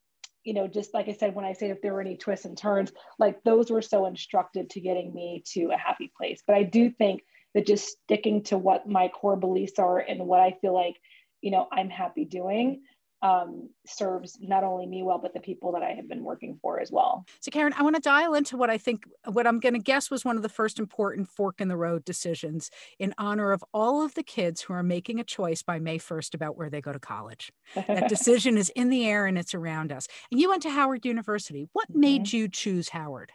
you 0.45 0.55
know, 0.55 0.69
just 0.69 0.95
like 0.95 1.09
I 1.09 1.15
said, 1.15 1.35
when 1.35 1.47
I 1.47 1.55
say 1.55 1.71
if 1.71 1.83
there 1.83 1.95
were 1.95 2.03
any 2.03 2.17
twists 2.17 2.45
and 2.45 2.57
turns, 2.57 2.93
like 3.19 3.43
those 3.43 3.71
were 3.71 3.83
so 3.83 4.07
instructive 4.07 4.69
to 4.69 4.81
getting 4.81 5.13
me 5.13 5.43
to 5.55 5.71
a 5.73 5.77
happy 5.77 6.13
place. 6.17 6.43
But 6.47 6.57
I 6.57 6.63
do 6.63 6.91
think 6.91 7.23
that 7.55 7.67
just 7.67 7.89
sticking 7.89 8.43
to 8.45 8.59
what 8.59 8.87
my 8.87 9.09
core 9.09 9.37
beliefs 9.37 9.79
are 9.79 9.99
and 9.99 10.27
what 10.27 10.41
I 10.41 10.57
feel 10.61 10.75
like, 10.75 10.97
you 11.41 11.51
know, 11.51 11.67
I'm 11.73 11.89
happy 11.89 12.27
doing 12.27 12.83
um, 13.23 13.69
serves 13.87 14.39
not 14.41 14.65
only 14.65 14.87
me 14.87 15.03
well, 15.03 15.19
but 15.19 15.35
the 15.35 15.41
people 15.41 15.73
that 15.73 15.83
I 15.83 15.91
have 15.91 16.09
been 16.09 16.23
working 16.23 16.59
for 16.63 16.81
as 16.81 16.93
well. 16.93 17.25
So, 17.41 17.51
Karen, 17.51 17.75
I 17.77 17.83
want 17.83 17.97
to 17.97 18.03
dial 18.03 18.35
into 18.35 18.57
what 18.57 18.71
I 18.71 18.79
think, 18.79 19.05
what 19.25 19.47
I'm 19.47 19.61
going 19.61 19.75
to 19.75 19.81
guess 19.81 20.11
was 20.11 20.25
one 20.25 20.37
of 20.37 20.43
the 20.43 20.49
first 20.49 20.79
important 20.79 21.29
fork 21.29 21.61
in 21.61 21.69
the 21.69 21.77
road 21.77 22.05
decisions 22.05 22.71
in 22.99 23.15
honor 23.19 23.53
of 23.53 23.65
all 23.75 24.05
of 24.05 24.15
the 24.15 24.23
kids 24.23 24.63
who 24.63 24.73
are 24.73 24.83
making 24.83 25.19
a 25.19 25.25
choice 25.25 25.63
by 25.63 25.79
May 25.79 25.99
1st 25.99 26.35
about 26.35 26.57
where 26.57 26.71
they 26.71 26.81
go 26.81 26.93
to 26.93 27.01
college. 27.01 27.51
That 27.75 28.09
decision 28.09 28.57
is 28.57 28.71
in 28.71 28.89
the 28.89 29.07
air 29.07 29.27
and 29.27 29.37
it's 29.37 29.55
around 29.55 29.91
us. 29.91 30.07
And 30.31 30.41
you 30.41 30.49
went 30.49 30.63
to 30.63 30.71
Howard 30.71 31.05
University. 31.05 31.69
What 31.73 31.91
mm-hmm. 31.91 32.01
made 32.01 32.33
you 32.33 32.49
choose 32.49 32.91
Howard? 32.91 33.33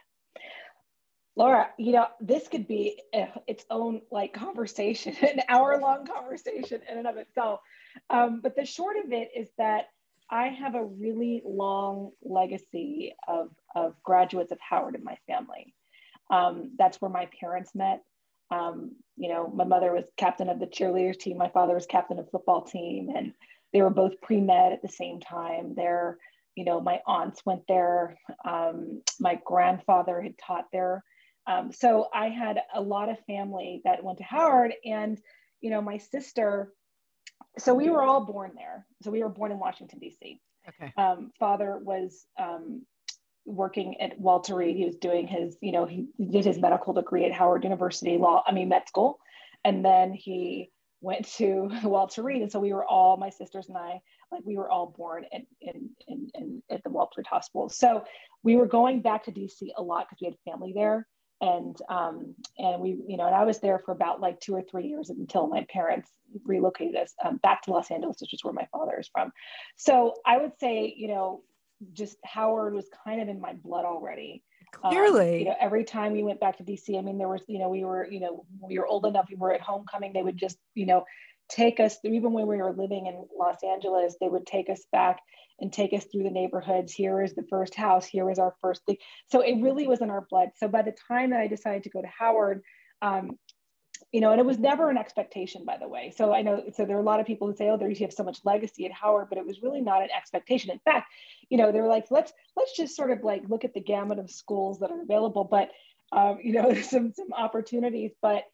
Laura, 1.36 1.68
you 1.78 1.92
know, 1.92 2.06
this 2.20 2.46
could 2.48 2.68
be 2.68 3.00
its 3.46 3.64
own 3.70 4.02
like 4.10 4.32
conversation, 4.32 5.16
an 5.22 5.40
hour 5.48 5.78
long 5.80 6.06
conversation 6.06 6.80
in 6.90 6.98
and 6.98 7.06
of 7.06 7.16
itself. 7.16 7.60
Um, 8.10 8.40
but 8.40 8.56
the 8.56 8.64
short 8.64 8.96
of 9.04 9.12
it 9.12 9.30
is 9.36 9.48
that 9.58 9.86
I 10.30 10.48
have 10.48 10.74
a 10.74 10.84
really 10.84 11.42
long 11.44 12.12
legacy 12.22 13.14
of, 13.28 13.50
of 13.74 13.94
graduates 14.02 14.52
of 14.52 14.58
Howard 14.60 14.94
in 14.94 15.04
my 15.04 15.16
family. 15.26 15.74
Um, 16.30 16.72
that's 16.78 17.00
where 17.00 17.10
my 17.10 17.28
parents 17.40 17.74
met. 17.74 18.02
Um, 18.50 18.92
you 19.16 19.28
know, 19.28 19.48
my 19.48 19.64
mother 19.64 19.92
was 19.92 20.04
captain 20.16 20.48
of 20.48 20.60
the 20.60 20.66
cheerleaders 20.66 21.18
team. 21.18 21.36
My 21.36 21.50
father 21.50 21.74
was 21.74 21.86
captain 21.86 22.18
of 22.18 22.30
football 22.30 22.62
team, 22.62 23.10
and 23.14 23.32
they 23.72 23.82
were 23.82 23.90
both 23.90 24.20
pre-med 24.20 24.72
at 24.72 24.82
the 24.82 24.88
same 24.88 25.20
time. 25.20 25.74
They're, 25.74 26.18
you 26.54 26.64
know, 26.64 26.80
my 26.80 27.00
aunts 27.06 27.44
went 27.44 27.62
there. 27.68 28.16
Um, 28.44 29.02
my 29.20 29.40
grandfather 29.44 30.20
had 30.20 30.38
taught 30.38 30.66
there. 30.72 31.02
Um, 31.46 31.72
so 31.72 32.08
I 32.14 32.28
had 32.28 32.60
a 32.74 32.80
lot 32.80 33.08
of 33.08 33.18
family 33.26 33.82
that 33.84 34.02
went 34.02 34.18
to 34.18 34.24
Howard, 34.24 34.74
and 34.84 35.20
you 35.60 35.70
know, 35.70 35.80
my 35.80 35.98
sister 35.98 36.72
so 37.58 37.74
we 37.74 37.90
were 37.90 38.02
all 38.02 38.24
born 38.24 38.52
there. 38.56 38.86
So 39.02 39.10
we 39.10 39.22
were 39.22 39.28
born 39.28 39.52
in 39.52 39.58
Washington, 39.58 39.98
D.C. 40.00 40.40
Okay. 40.68 40.92
Um, 40.96 41.30
father 41.38 41.78
was 41.82 42.26
um, 42.38 42.82
working 43.44 44.00
at 44.00 44.18
Walter 44.18 44.56
Reed. 44.56 44.76
He 44.76 44.84
was 44.84 44.96
doing 44.96 45.26
his, 45.26 45.56
you 45.60 45.72
know, 45.72 45.86
he 45.86 46.08
did 46.30 46.44
his 46.44 46.58
medical 46.58 46.92
degree 46.92 47.24
at 47.24 47.32
Howard 47.32 47.64
University 47.64 48.16
Law, 48.16 48.42
I 48.46 48.52
mean, 48.52 48.68
med 48.68 48.88
school. 48.88 49.18
And 49.64 49.84
then 49.84 50.12
he 50.12 50.70
went 51.00 51.28
to 51.36 51.70
Walter 51.84 52.22
Reed. 52.22 52.42
And 52.42 52.50
so 52.50 52.58
we 52.58 52.72
were 52.72 52.84
all, 52.84 53.16
my 53.16 53.30
sisters 53.30 53.68
and 53.68 53.76
I, 53.76 54.00
like 54.32 54.42
we 54.44 54.56
were 54.56 54.70
all 54.70 54.94
born 54.96 55.24
in, 55.30 55.46
in, 55.60 55.90
in, 56.08 56.30
in 56.34 56.62
at 56.70 56.82
the 56.82 56.90
Walter 56.90 57.18
Reed 57.18 57.26
Hospital. 57.26 57.68
So 57.68 58.04
we 58.42 58.56
were 58.56 58.66
going 58.66 59.00
back 59.00 59.24
to 59.24 59.32
DC 59.32 59.68
a 59.76 59.82
lot 59.82 60.06
because 60.08 60.18
we 60.20 60.26
had 60.26 60.52
family 60.52 60.72
there. 60.74 61.06
And 61.44 61.76
um, 61.90 62.34
and 62.58 62.80
we, 62.80 62.96
you 63.06 63.16
know, 63.18 63.26
and 63.26 63.34
I 63.34 63.44
was 63.44 63.58
there 63.58 63.78
for 63.84 63.92
about 63.92 64.20
like 64.20 64.40
two 64.40 64.54
or 64.54 64.62
three 64.62 64.86
years 64.86 65.10
until 65.10 65.46
my 65.46 65.66
parents 65.68 66.10
relocated 66.44 66.96
us 66.96 67.12
um, 67.24 67.36
back 67.38 67.62
to 67.62 67.70
Los 67.72 67.90
Angeles, 67.90 68.16
which 68.20 68.32
is 68.32 68.42
where 68.42 68.54
my 68.54 68.66
father 68.72 68.98
is 68.98 69.08
from. 69.12 69.30
So 69.76 70.14
I 70.24 70.38
would 70.38 70.52
say, 70.58 70.94
you 70.96 71.08
know, 71.08 71.42
just 71.92 72.16
Howard 72.24 72.72
was 72.72 72.88
kind 73.04 73.20
of 73.20 73.28
in 73.28 73.40
my 73.40 73.52
blood 73.52 73.84
already. 73.84 74.42
Clearly, 74.72 75.34
um, 75.34 75.38
you 75.38 75.44
know, 75.44 75.56
every 75.60 75.84
time 75.84 76.12
we 76.12 76.22
went 76.22 76.40
back 76.40 76.56
to 76.58 76.64
DC, 76.64 76.98
I 76.98 77.02
mean, 77.02 77.18
there 77.18 77.28
was, 77.28 77.42
you 77.46 77.58
know, 77.58 77.68
we 77.68 77.84
were, 77.84 78.08
you 78.10 78.20
know, 78.20 78.46
we 78.60 78.78
were 78.78 78.86
old 78.86 79.04
enough. 79.04 79.26
We 79.28 79.36
were 79.36 79.52
at 79.52 79.60
homecoming. 79.60 80.12
They 80.12 80.22
would 80.22 80.38
just, 80.38 80.58
you 80.74 80.86
know, 80.86 81.04
take 81.48 81.80
us 81.80 81.98
through, 81.98 82.12
even 82.12 82.32
when 82.32 82.46
we 82.46 82.56
were 82.56 82.72
living 82.72 83.06
in 83.06 83.26
Los 83.38 83.62
Angeles, 83.62 84.16
they 84.20 84.28
would 84.28 84.46
take 84.46 84.70
us 84.70 84.84
back 84.92 85.20
and 85.60 85.72
take 85.72 85.92
us 85.92 86.04
through 86.04 86.24
the 86.24 86.30
neighborhoods. 86.30 86.92
Here 86.92 87.22
is 87.22 87.34
the 87.34 87.46
first 87.48 87.74
house. 87.74 88.06
Here 88.06 88.30
is 88.30 88.38
our 88.38 88.54
first 88.60 88.84
thing. 88.86 88.96
So 89.30 89.40
it 89.40 89.60
really 89.60 89.86
was 89.86 90.00
in 90.00 90.10
our 90.10 90.26
blood. 90.28 90.50
So 90.56 90.68
by 90.68 90.82
the 90.82 90.94
time 91.08 91.30
that 91.30 91.40
I 91.40 91.46
decided 91.46 91.84
to 91.84 91.90
go 91.90 92.02
to 92.02 92.08
Howard, 92.08 92.62
um, 93.02 93.38
you 94.12 94.20
know, 94.20 94.30
and 94.30 94.40
it 94.40 94.46
was 94.46 94.58
never 94.58 94.90
an 94.90 94.98
expectation, 94.98 95.64
by 95.64 95.76
the 95.76 95.88
way. 95.88 96.12
So 96.16 96.32
I 96.32 96.42
know, 96.42 96.64
so 96.74 96.84
there 96.84 96.96
are 96.96 97.00
a 97.00 97.04
lot 97.04 97.20
of 97.20 97.26
people 97.26 97.48
who 97.48 97.56
say, 97.56 97.68
oh, 97.68 97.76
there 97.76 97.90
you 97.90 97.96
have 98.00 98.12
so 98.12 98.22
much 98.24 98.38
legacy 98.44 98.86
at 98.86 98.92
Howard, 98.92 99.28
but 99.28 99.38
it 99.38 99.46
was 99.46 99.62
really 99.62 99.80
not 99.80 100.02
an 100.02 100.08
expectation. 100.16 100.70
In 100.70 100.78
fact, 100.80 101.10
you 101.50 101.58
know, 101.58 101.72
they 101.72 101.80
were 101.80 101.88
like, 101.88 102.06
let's 102.10 102.32
let's 102.56 102.76
just 102.76 102.96
sort 102.96 103.10
of 103.10 103.24
like 103.24 103.42
look 103.48 103.64
at 103.64 103.74
the 103.74 103.80
gamut 103.80 104.18
of 104.18 104.30
schools 104.30 104.78
that 104.80 104.90
are 104.90 105.02
available, 105.02 105.44
but 105.44 105.70
um, 106.12 106.38
you 106.42 106.52
know, 106.52 106.62
there's 106.72 106.88
some 106.88 107.12
some 107.12 107.32
opportunities. 107.32 108.12
But 108.22 108.44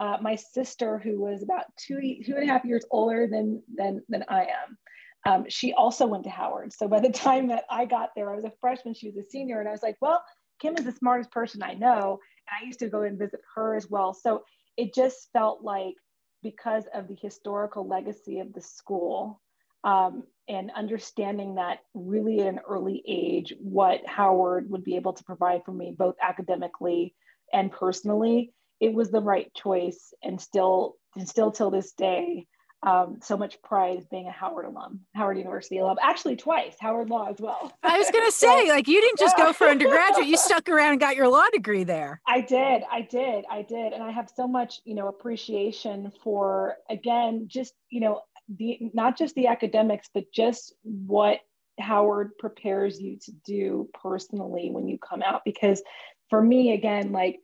uh, 0.00 0.16
my 0.20 0.34
sister, 0.34 0.98
who 0.98 1.20
was 1.20 1.42
about 1.42 1.66
two 1.76 2.00
two 2.24 2.34
and 2.34 2.42
a 2.42 2.52
half 2.52 2.64
years 2.64 2.84
older 2.90 3.28
than 3.30 3.62
than 3.74 4.02
than 4.08 4.24
I 4.28 4.46
am, 4.46 4.78
um, 5.26 5.44
she 5.48 5.74
also 5.74 6.06
went 6.06 6.24
to 6.24 6.30
Howard. 6.30 6.72
So 6.72 6.88
by 6.88 7.00
the 7.00 7.10
time 7.26 7.48
that 7.48 7.64
I 7.70 7.84
got 7.84 8.10
there, 8.16 8.32
I 8.32 8.34
was 8.34 8.44
a 8.44 8.52
freshman, 8.60 8.94
she 8.94 9.08
was 9.08 9.16
a 9.18 9.28
senior, 9.30 9.60
and 9.60 9.68
I 9.68 9.72
was 9.72 9.82
like, 9.82 9.96
well, 10.00 10.22
Kim 10.60 10.76
is 10.76 10.84
the 10.84 10.92
smartest 10.92 11.30
person 11.30 11.62
I 11.62 11.74
know, 11.74 12.18
and 12.48 12.60
I 12.60 12.66
used 12.66 12.80
to 12.80 12.88
go 12.88 13.02
and 13.02 13.18
visit 13.18 13.40
her 13.54 13.76
as 13.76 13.88
well. 13.88 14.14
So 14.14 14.44
it 14.76 14.94
just 14.94 15.28
felt 15.32 15.62
like 15.62 15.94
because 16.42 16.84
of 16.94 17.06
the 17.06 17.16
historical 17.20 17.86
legacy 17.86 18.38
of 18.38 18.52
the 18.54 18.62
school 18.62 19.40
um, 19.84 20.24
and 20.48 20.70
understanding 20.74 21.56
that 21.56 21.80
really 21.94 22.40
at 22.40 22.46
an 22.46 22.60
early 22.68 23.02
age 23.06 23.52
what 23.60 24.06
howard 24.06 24.70
would 24.70 24.84
be 24.84 24.96
able 24.96 25.12
to 25.12 25.24
provide 25.24 25.62
for 25.64 25.72
me 25.72 25.94
both 25.96 26.14
academically 26.22 27.14
and 27.52 27.72
personally 27.72 28.52
it 28.80 28.92
was 28.92 29.10
the 29.10 29.20
right 29.20 29.52
choice 29.54 30.12
and 30.22 30.40
still 30.40 30.96
and 31.16 31.28
still 31.28 31.52
till 31.52 31.70
this 31.70 31.92
day 31.92 32.46
um, 32.82 33.18
so 33.22 33.36
much 33.36 33.60
pride 33.62 34.06
being 34.10 34.26
a 34.26 34.32
Howard 34.32 34.64
alum, 34.64 35.00
Howard 35.14 35.36
University 35.36 35.78
alum, 35.78 35.98
actually 36.00 36.36
twice, 36.36 36.76
Howard 36.80 37.10
Law 37.10 37.28
as 37.28 37.38
well. 37.38 37.72
I 37.82 37.98
was 37.98 38.10
going 38.10 38.24
to 38.26 38.32
say, 38.32 38.66
so, 38.66 38.72
like, 38.72 38.88
you 38.88 39.00
didn't 39.00 39.18
just 39.18 39.36
yeah. 39.36 39.46
go 39.46 39.52
for 39.52 39.66
undergraduate, 39.66 40.26
you 40.26 40.36
stuck 40.38 40.68
around 40.68 40.92
and 40.92 41.00
got 41.00 41.14
your 41.14 41.28
law 41.28 41.44
degree 41.52 41.84
there. 41.84 42.22
I 42.26 42.40
did, 42.40 42.82
I 42.90 43.02
did, 43.02 43.44
I 43.50 43.62
did. 43.62 43.92
And 43.92 44.02
I 44.02 44.10
have 44.10 44.30
so 44.34 44.48
much, 44.48 44.80
you 44.84 44.94
know, 44.94 45.08
appreciation 45.08 46.10
for, 46.24 46.76
again, 46.88 47.48
just, 47.48 47.74
you 47.90 48.00
know, 48.00 48.22
the 48.48 48.90
not 48.94 49.16
just 49.16 49.34
the 49.34 49.46
academics, 49.46 50.08
but 50.12 50.24
just 50.32 50.74
what 50.82 51.40
Howard 51.78 52.32
prepares 52.38 52.98
you 52.98 53.18
to 53.24 53.32
do 53.44 53.90
personally 54.02 54.70
when 54.70 54.88
you 54.88 54.98
come 54.98 55.22
out. 55.22 55.42
Because 55.44 55.82
for 56.30 56.42
me, 56.42 56.72
again, 56.72 57.12
like, 57.12 57.40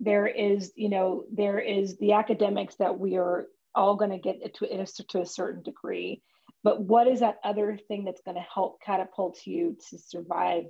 there 0.00 0.26
is, 0.26 0.72
you 0.76 0.88
know, 0.88 1.24
there 1.32 1.58
is 1.58 1.96
the 1.98 2.12
academics 2.12 2.76
that 2.76 2.98
we 2.98 3.16
are 3.16 3.46
all 3.74 3.96
going 3.96 4.10
to 4.10 4.18
get 4.18 4.54
to, 4.54 4.86
to 5.08 5.20
a 5.20 5.26
certain 5.26 5.62
degree. 5.62 6.22
But 6.64 6.80
what 6.80 7.06
is 7.06 7.20
that 7.20 7.38
other 7.44 7.78
thing 7.88 8.04
that's 8.04 8.22
going 8.22 8.36
to 8.36 8.46
help 8.54 8.80
catapult 8.82 9.40
you 9.46 9.76
to 9.90 9.98
survive 9.98 10.64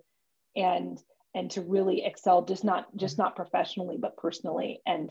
and 0.56 0.98
and 1.34 1.50
to 1.52 1.60
really 1.60 2.04
excel 2.04 2.42
just 2.42 2.64
not 2.64 2.86
just 2.96 3.18
not 3.18 3.36
professionally 3.36 3.98
but 4.00 4.16
personally 4.16 4.80
and 4.86 5.10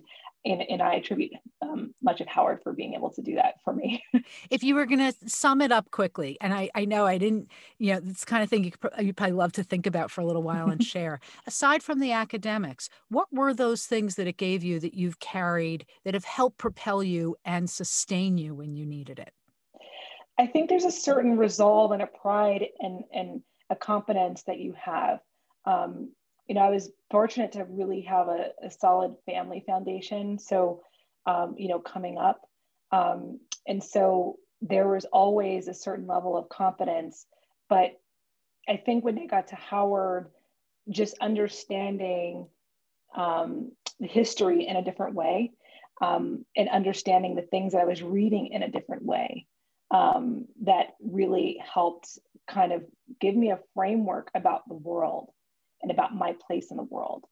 and, 0.51 0.61
and 0.69 0.81
i 0.81 0.95
attribute 0.95 1.31
um, 1.61 1.93
much 2.01 2.21
of 2.21 2.27
howard 2.27 2.59
for 2.63 2.73
being 2.73 2.93
able 2.93 3.09
to 3.09 3.21
do 3.21 3.35
that 3.35 3.55
for 3.63 3.73
me. 3.73 4.03
If 4.49 4.63
you 4.63 4.75
were 4.75 4.85
going 4.85 4.99
to 4.99 5.13
sum 5.29 5.61
it 5.61 5.71
up 5.71 5.91
quickly 5.91 6.37
and 6.41 6.53
I, 6.53 6.69
I 6.75 6.85
know 6.85 7.05
i 7.05 7.17
didn't 7.17 7.49
you 7.79 7.93
know 7.93 7.99
this 7.99 8.25
kind 8.25 8.43
of 8.43 8.49
thing 8.49 8.63
you 8.63 8.71
you 8.99 9.13
probably 9.13 9.35
love 9.35 9.51
to 9.53 9.63
think 9.63 9.85
about 9.85 10.11
for 10.11 10.21
a 10.21 10.25
little 10.25 10.43
while 10.43 10.69
and 10.69 10.83
share. 10.93 11.19
Aside 11.45 11.83
from 11.83 11.99
the 11.99 12.11
academics 12.11 12.89
what 13.09 13.27
were 13.31 13.53
those 13.53 13.85
things 13.85 14.15
that 14.15 14.27
it 14.27 14.37
gave 14.37 14.63
you 14.63 14.79
that 14.79 14.93
you've 14.93 15.19
carried 15.19 15.85
that 16.03 16.13
have 16.13 16.25
helped 16.25 16.57
propel 16.57 17.03
you 17.03 17.35
and 17.45 17.69
sustain 17.69 18.37
you 18.37 18.53
when 18.55 18.75
you 18.75 18.85
needed 18.85 19.19
it? 19.19 19.33
I 20.39 20.47
think 20.47 20.69
there's 20.69 20.85
a 20.85 20.91
certain 20.91 21.37
resolve 21.37 21.91
and 21.91 22.01
a 22.01 22.07
pride 22.07 22.65
and 22.79 23.03
and 23.13 23.41
a 23.69 23.75
confidence 23.75 24.43
that 24.43 24.59
you 24.59 24.73
have. 24.79 25.19
Um, 25.65 26.11
you 26.47 26.55
know, 26.55 26.61
I 26.61 26.69
was 26.69 26.89
fortunate 27.11 27.51
to 27.53 27.65
really 27.65 28.01
have 28.01 28.27
a, 28.27 28.51
a 28.63 28.71
solid 28.71 29.15
family 29.25 29.63
foundation. 29.65 30.39
So, 30.39 30.81
um, 31.25 31.55
you 31.57 31.67
know, 31.67 31.79
coming 31.79 32.17
up. 32.17 32.41
Um, 32.91 33.39
and 33.67 33.83
so 33.83 34.37
there 34.61 34.87
was 34.87 35.05
always 35.05 35.67
a 35.67 35.73
certain 35.73 36.07
level 36.07 36.37
of 36.37 36.49
confidence. 36.49 37.25
But 37.69 37.99
I 38.67 38.77
think 38.77 39.03
when 39.03 39.15
they 39.15 39.27
got 39.27 39.47
to 39.49 39.55
Howard, 39.55 40.29
just 40.89 41.17
understanding 41.19 42.47
um, 43.15 43.71
the 43.99 44.07
history 44.07 44.67
in 44.67 44.77
a 44.77 44.83
different 44.83 45.15
way 45.15 45.51
um, 46.01 46.45
and 46.55 46.69
understanding 46.69 47.35
the 47.35 47.41
things 47.41 47.73
that 47.73 47.81
I 47.81 47.85
was 47.85 48.01
reading 48.01 48.47
in 48.47 48.63
a 48.63 48.71
different 48.71 49.03
way 49.03 49.47
um, 49.91 50.45
that 50.63 50.95
really 51.01 51.61
helped 51.73 52.19
kind 52.47 52.71
of 52.71 52.83
give 53.19 53.35
me 53.35 53.51
a 53.51 53.59
framework 53.73 54.29
about 54.33 54.67
the 54.67 54.75
world 54.75 55.29
and 55.81 55.91
about 55.91 56.15
my 56.15 56.35
place 56.45 56.71
in 56.71 56.77
the 56.77 56.83
world. 56.83 57.25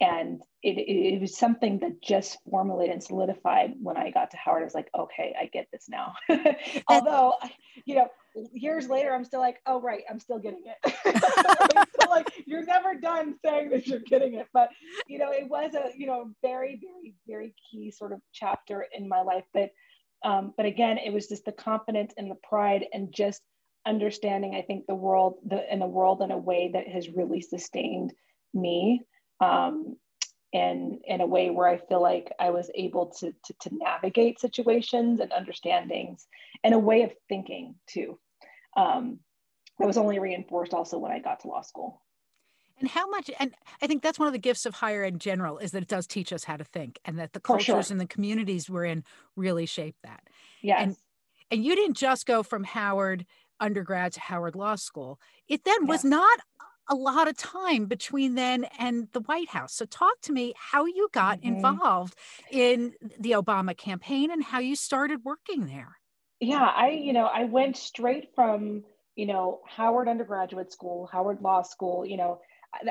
And 0.00 0.42
it, 0.62 0.76
it, 0.76 1.14
it, 1.14 1.20
was 1.20 1.36
something 1.36 1.78
that 1.78 2.02
just 2.02 2.38
formulated 2.50 2.94
and 2.94 3.02
solidified 3.02 3.74
when 3.80 3.96
I 3.96 4.10
got 4.10 4.32
to 4.32 4.36
Howard. 4.36 4.62
I 4.62 4.64
was 4.64 4.74
like, 4.74 4.88
okay, 4.98 5.34
I 5.40 5.46
get 5.46 5.68
this 5.72 5.88
now. 5.88 6.14
Although, 6.88 7.34
you 7.86 7.94
know, 7.94 8.08
years 8.52 8.88
later, 8.88 9.14
I'm 9.14 9.24
still 9.24 9.40
like, 9.40 9.60
oh, 9.66 9.80
right, 9.80 10.02
I'm 10.10 10.18
still 10.18 10.40
getting 10.40 10.64
it. 10.66 11.86
so 12.00 12.10
like, 12.10 12.28
you're 12.44 12.64
never 12.64 12.94
done 12.96 13.36
saying 13.44 13.70
that 13.70 13.86
you're 13.86 14.00
getting 14.00 14.34
it. 14.34 14.48
But, 14.52 14.70
you 15.06 15.18
know, 15.18 15.30
it 15.30 15.48
was 15.48 15.74
a, 15.74 15.96
you 15.96 16.08
know, 16.08 16.30
very, 16.42 16.80
very, 16.82 17.14
very 17.28 17.54
key 17.70 17.92
sort 17.92 18.12
of 18.12 18.20
chapter 18.32 18.86
in 18.92 19.08
my 19.08 19.22
life. 19.22 19.44
But, 19.54 19.70
um, 20.24 20.54
but 20.56 20.66
again, 20.66 20.98
it 20.98 21.12
was 21.12 21.28
just 21.28 21.44
the 21.44 21.52
confidence 21.52 22.12
and 22.16 22.28
the 22.28 22.38
pride 22.42 22.84
and 22.92 23.12
just 23.14 23.42
understanding, 23.86 24.54
I 24.54 24.62
think, 24.62 24.86
the 24.86 24.94
world 24.94 25.38
the, 25.46 25.72
in 25.72 25.78
the 25.78 25.86
world 25.86 26.22
in 26.22 26.30
a 26.30 26.38
way 26.38 26.70
that 26.72 26.88
has 26.88 27.08
really 27.08 27.40
sustained 27.40 28.12
me. 28.52 29.02
Um, 29.40 29.96
and 30.54 31.00
in 31.04 31.20
a 31.20 31.26
way 31.26 31.50
where 31.50 31.66
I 31.66 31.78
feel 31.78 32.00
like 32.00 32.30
I 32.38 32.50
was 32.50 32.70
able 32.76 33.06
to, 33.18 33.32
to, 33.32 33.54
to 33.62 33.70
navigate 33.72 34.38
situations 34.38 35.18
and 35.18 35.32
understandings 35.32 36.28
and 36.62 36.72
a 36.72 36.78
way 36.78 37.02
of 37.02 37.12
thinking 37.28 37.74
too. 37.88 38.18
Um, 38.76 39.18
that 39.80 39.86
was 39.86 39.98
only 39.98 40.20
reinforced 40.20 40.72
also 40.72 40.96
when 40.98 41.10
I 41.10 41.18
got 41.18 41.40
to 41.40 41.48
law 41.48 41.62
school. 41.62 42.02
And 42.78 42.88
how 42.88 43.08
much, 43.08 43.30
and 43.40 43.52
I 43.82 43.88
think 43.88 44.02
that's 44.02 44.18
one 44.18 44.28
of 44.28 44.32
the 44.32 44.38
gifts 44.38 44.64
of 44.64 44.74
higher 44.74 45.02
ed 45.02 45.14
in 45.14 45.18
general 45.18 45.58
is 45.58 45.72
that 45.72 45.82
it 45.82 45.88
does 45.88 46.06
teach 46.06 46.32
us 46.32 46.44
how 46.44 46.56
to 46.56 46.64
think 46.64 47.00
and 47.04 47.18
that 47.18 47.32
the 47.32 47.40
cultures 47.40 47.86
sure. 47.86 47.92
and 47.92 48.00
the 48.00 48.06
communities 48.06 48.70
we're 48.70 48.84
in 48.84 49.02
really 49.34 49.66
shape 49.66 49.96
that. 50.04 50.22
Yes. 50.62 50.80
And, 50.80 50.96
and 51.50 51.64
you 51.64 51.74
didn't 51.74 51.96
just 51.96 52.26
go 52.26 52.44
from 52.44 52.62
Howard 52.62 53.26
undergrad 53.60 54.12
to 54.14 54.20
Howard 54.20 54.54
Law 54.56 54.76
School. 54.76 55.20
It 55.48 55.64
then 55.64 55.86
was 55.86 56.04
not 56.04 56.40
a 56.88 56.94
lot 56.94 57.28
of 57.28 57.36
time 57.36 57.86
between 57.86 58.34
then 58.34 58.64
and 58.78 59.08
the 59.12 59.20
White 59.20 59.48
House. 59.48 59.74
So, 59.74 59.86
talk 59.86 60.20
to 60.22 60.32
me 60.32 60.54
how 60.56 60.84
you 60.86 61.08
got 61.12 61.38
mm-hmm. 61.38 61.54
involved 61.54 62.14
in 62.50 62.94
the 63.18 63.32
Obama 63.32 63.76
campaign 63.76 64.30
and 64.30 64.42
how 64.44 64.58
you 64.58 64.76
started 64.76 65.24
working 65.24 65.66
there. 65.66 65.98
Yeah, 66.40 66.64
I, 66.64 66.90
you 66.90 67.12
know, 67.12 67.24
I 67.24 67.44
went 67.44 67.76
straight 67.76 68.34
from, 68.34 68.84
you 69.16 69.26
know, 69.26 69.60
Howard 69.66 70.08
undergraduate 70.08 70.72
school, 70.72 71.08
Howard 71.10 71.40
Law 71.40 71.62
School, 71.62 72.04
you 72.04 72.16
know, 72.16 72.40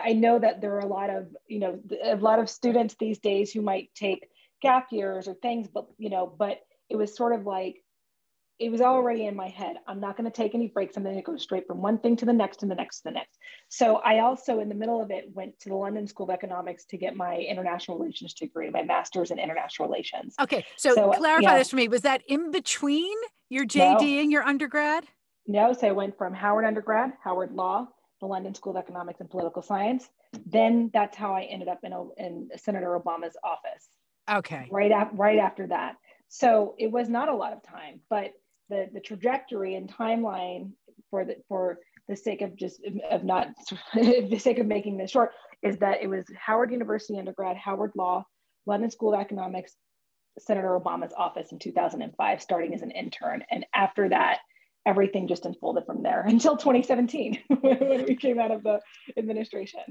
I 0.02 0.14
know 0.14 0.40
that 0.40 0.62
there 0.62 0.76
are 0.76 0.80
a 0.80 0.88
lot 0.88 1.10
of, 1.10 1.28
you 1.48 1.60
know, 1.60 1.80
a 2.04 2.16
lot 2.16 2.40
of 2.40 2.50
students 2.50 2.96
these 2.96 3.20
days 3.20 3.52
who 3.52 3.62
might 3.62 3.90
take 3.96 4.28
gap 4.62 4.88
years 4.92 5.28
or 5.28 5.34
things, 5.34 5.68
but, 5.68 5.88
you 5.98 6.10
know, 6.10 6.26
but 6.26 6.60
it 6.90 6.96
was 6.96 7.16
sort 7.16 7.34
of 7.34 7.46
like 7.46 7.83
it 8.60 8.72
was 8.72 8.82
already 8.82 9.26
in 9.26 9.36
my 9.36 9.50
head. 9.50 9.78
I'm 9.88 10.00
not 10.00 10.16
going 10.16 10.30
to 10.30 10.36
take 10.36 10.54
any 10.54 10.68
breaks. 10.68 10.96
I'm 10.96 11.04
going 11.04 11.16
to 11.16 11.22
go 11.22 11.36
straight 11.38 11.66
from 11.66 11.82
one 11.82 11.98
thing 11.98 12.16
to 12.18 12.26
the 12.26 12.34
next 12.34 12.62
and 12.62 12.70
the 12.70 12.76
next 12.76 12.98
to 12.98 13.04
the 13.06 13.12
next. 13.12 13.40
So 13.68 13.98
I 13.98 14.20
also, 14.20 14.60
in 14.60 14.70
the 14.70 14.76
middle 14.76 15.02
of 15.02 15.10
it, 15.10 15.26
went 15.34 15.60
to 15.62 15.70
the 15.70 15.76
London 15.76 16.08
School 16.08 16.30
of 16.30 16.34
Economics 16.34 16.86
to 16.86 16.98
get 16.98 17.16
my 17.16 17.38
international 17.38 17.98
relations 17.98 18.34
degree, 18.34 18.70
my 18.70 18.84
master's 18.84 19.32
in 19.32 19.40
international 19.40 19.90
relations. 19.90 20.36
Okay. 20.40 20.66
So, 20.78 20.94
so 20.94 21.12
clarify 21.14 21.52
yeah. 21.52 21.58
this 21.58 21.72
for 21.72 21.78
me. 21.78 21.88
Was 21.88 22.02
that 22.02 22.22
in 22.28 22.52
between 22.52 23.16
your 23.50 23.66
JD 23.66 24.02
no. 24.02 24.22
and 24.22 24.32
your 24.32 24.44
undergrad? 24.44 25.06
No. 25.48 25.74
So 25.74 25.88
I 25.88 25.92
went 25.92 26.18
from 26.18 26.34
Howard 26.34 26.66
undergrad, 26.66 27.14
Howard 27.24 27.54
Law, 27.54 27.88
the 28.22 28.28
London 28.28 28.54
School 28.54 28.78
of 28.78 28.84
Economics 28.84 29.20
and 29.20 29.30
Political 29.30 29.64
Science. 29.64 30.10
Then 30.46 30.92
that's 30.94 31.18
how 31.18 31.34
I 31.34 31.44
ended 31.44 31.68
up 31.68 31.80
in, 31.84 31.94
in 32.18 32.50
Senator 32.56 33.00
Obama's 33.00 33.36
office. 33.44 33.90
Okay. 34.32 34.68
Right, 34.72 34.92
af- 34.92 35.10
right 35.14 35.40
after 35.40 35.68
that. 35.68 35.96
So 36.30 36.76
it 36.80 36.92
was 36.92 37.10
not 37.10 37.30
a 37.30 37.36
lot 37.36 37.54
of 37.54 37.62
time, 37.62 38.00
but 38.10 38.32
the, 38.70 38.90
the 38.94 39.00
trajectory 39.00 39.76
and 39.76 39.92
timeline 39.92 40.72
for 41.10 41.26
the 41.26 41.36
for 41.48 41.80
the 42.08 42.16
sake 42.16 42.42
of 42.42 42.56
just 42.56 42.82
of 43.10 43.24
not 43.24 43.50
the 43.94 44.40
sake 44.40 44.60
of 44.60 44.66
making 44.66 44.98
this 44.98 45.12
short 45.12 45.32
is 45.62 45.78
that 45.78 46.02
it 46.02 46.08
was 46.08 46.26
Howard 46.38 46.72
University 46.72 47.18
undergrad, 47.18 47.56
Howard 47.58 47.92
Law, 47.96 48.26
London 48.66 48.92
School 48.92 49.14
of 49.14 49.20
Economics, 49.20 49.74
Senator 50.40 50.80
Obama's 50.80 51.14
office 51.18 51.52
in 51.52 51.60
2005, 51.60 52.42
starting 52.42 52.74
as 52.74 52.82
an 52.82 52.92
intern. 52.92 53.44
And 53.50 53.66
after 53.74 54.10
that, 54.10 54.40
everything 54.86 55.28
just 55.28 55.46
unfolded 55.46 55.86
from 55.86 56.04
there 56.04 56.22
until 56.28 56.58
2017 56.58 57.40
when 57.62 58.06
we 58.06 58.16
came 58.16 58.40
out 58.40 58.52
of 58.52 58.64
the 58.64 58.80
administration. 59.18 59.82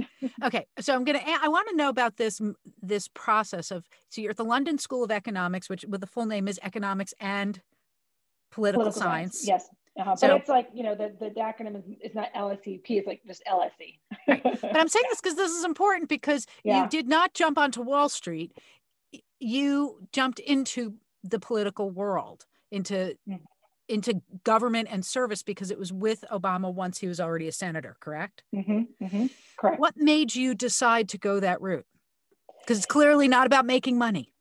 okay, 0.44 0.66
so 0.80 0.94
I'm 0.94 1.04
gonna 1.04 1.22
I 1.24 1.48
want 1.48 1.68
to 1.70 1.76
know 1.76 1.88
about 1.88 2.16
this 2.16 2.40
this 2.82 3.08
process 3.08 3.70
of 3.70 3.88
so 4.10 4.20
you're 4.20 4.32
at 4.32 4.36
the 4.36 4.44
London 4.44 4.78
School 4.78 5.04
of 5.04 5.10
Economics, 5.10 5.68
which 5.68 5.84
with 5.88 6.00
the 6.00 6.06
full 6.06 6.26
name 6.26 6.48
is 6.48 6.58
Economics 6.62 7.14
and 7.20 7.60
Political, 8.52 8.85
Political 8.85 9.02
Science. 9.02 9.40
science. 9.40 9.49
Yes. 9.49 9.68
Uh-huh. 9.99 10.16
So, 10.16 10.28
but 10.28 10.37
it's 10.40 10.49
like 10.49 10.68
you 10.73 10.82
know 10.82 10.94
the, 10.94 11.14
the 11.18 11.28
acronym 11.40 11.76
is 11.76 11.85
it's 12.00 12.14
not 12.14 12.32
LSEP 12.35 12.80
it's 12.87 13.06
like 13.06 13.21
just 13.26 13.42
LSE. 13.47 13.99
right. 14.26 14.42
But 14.62 14.76
I'm 14.76 14.88
saying 14.88 15.04
this 15.11 15.21
because 15.21 15.37
this 15.37 15.50
is 15.50 15.64
important 15.64 16.09
because 16.09 16.47
yeah. 16.64 16.85
you 16.85 16.88
did 16.88 17.09
not 17.09 17.35
jump 17.35 17.59
onto 17.59 17.82
Wall 17.82 18.09
Street. 18.09 18.56
You 19.38 19.99
jumped 20.12 20.38
into 20.38 20.94
the 21.25 21.38
political 21.38 21.90
world, 21.90 22.47
into 22.71 23.16
mm-hmm. 23.28 23.37
into 23.88 24.23
government 24.44 24.88
and 24.90 25.04
service 25.04 25.42
because 25.42 25.71
it 25.71 25.78
was 25.78 25.92
with 25.92 26.25
Obama 26.32 26.73
once 26.73 26.99
he 26.99 27.06
was 27.06 27.21
already 27.21 27.49
a 27.49 27.52
senator. 27.52 27.97
Correct. 28.00 28.44
Mm-hmm. 28.54 29.04
Mm-hmm. 29.04 29.26
Correct. 29.59 29.78
What 29.78 29.94
made 29.99 30.35
you 30.35 30.54
decide 30.54 31.11
to 31.11 31.18
go 31.18 31.38
that 31.40 31.61
route? 31.61 31.87
Because 32.61 32.78
it's 32.78 32.87
clearly 32.87 33.28
not 33.28 33.47
about 33.47 33.66
making 33.66 33.99
money. 33.99 34.32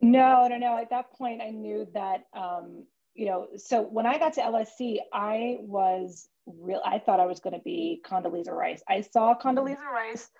No, 0.00 0.46
no, 0.48 0.56
no. 0.58 0.78
At 0.78 0.90
that 0.90 1.10
point, 1.12 1.40
I 1.40 1.50
knew 1.50 1.88
that 1.94 2.26
um, 2.32 2.84
you 3.14 3.26
know, 3.26 3.48
so 3.56 3.82
when 3.82 4.06
I 4.06 4.18
got 4.18 4.34
to 4.34 4.40
LSE, 4.40 4.98
I 5.12 5.58
was 5.60 6.28
real. 6.46 6.80
I 6.84 6.98
thought 6.98 7.20
I 7.20 7.26
was 7.26 7.40
going 7.40 7.54
to 7.54 7.62
be 7.62 8.02
Condoleezza 8.04 8.52
Rice. 8.52 8.82
I 8.88 9.00
saw 9.02 9.36
Condoleezza 9.38 9.84
Rice 9.92 10.30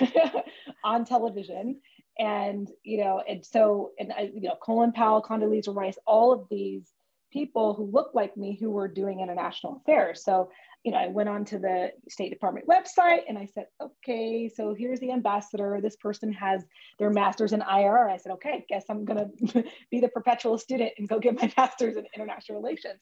on 0.84 1.04
television, 1.04 1.80
and 2.18 2.70
you 2.82 2.98
know, 2.98 3.22
and 3.26 3.44
so 3.44 3.92
and 3.98 4.12
I, 4.12 4.30
you 4.34 4.42
know, 4.42 4.56
Colin 4.62 4.92
Powell, 4.92 5.22
Condoleezza 5.22 5.74
Rice, 5.74 5.98
all 6.06 6.32
of 6.32 6.46
these 6.50 6.92
people 7.32 7.74
who 7.74 7.84
looked 7.84 8.14
like 8.14 8.36
me 8.36 8.56
who 8.60 8.70
were 8.70 8.88
doing 8.88 9.20
international 9.20 9.76
affairs. 9.76 10.22
So 10.22 10.50
you 10.84 10.92
know, 10.92 10.98
I 10.98 11.08
went 11.08 11.28
on 11.28 11.44
to 11.46 11.58
the 11.58 11.90
State 12.08 12.30
Department 12.30 12.66
website 12.66 13.20
and 13.28 13.36
I 13.36 13.46
said, 13.46 13.66
okay, 13.82 14.48
so 14.48 14.74
here's 14.74 14.98
the 15.00 15.12
ambassador. 15.12 15.78
This 15.82 15.96
person 15.96 16.32
has 16.32 16.64
their 16.98 17.10
master's 17.10 17.52
in 17.52 17.60
IR. 17.60 18.08
I 18.08 18.16
said, 18.16 18.32
okay, 18.32 18.64
guess 18.68 18.84
I'm 18.88 19.04
going 19.04 19.30
to 19.48 19.64
be 19.90 20.00
the 20.00 20.08
perpetual 20.08 20.56
student 20.56 20.92
and 20.98 21.08
go 21.08 21.18
get 21.18 21.40
my 21.40 21.52
master's 21.56 21.96
in 21.96 22.04
international 22.14 22.60
relations. 22.60 22.98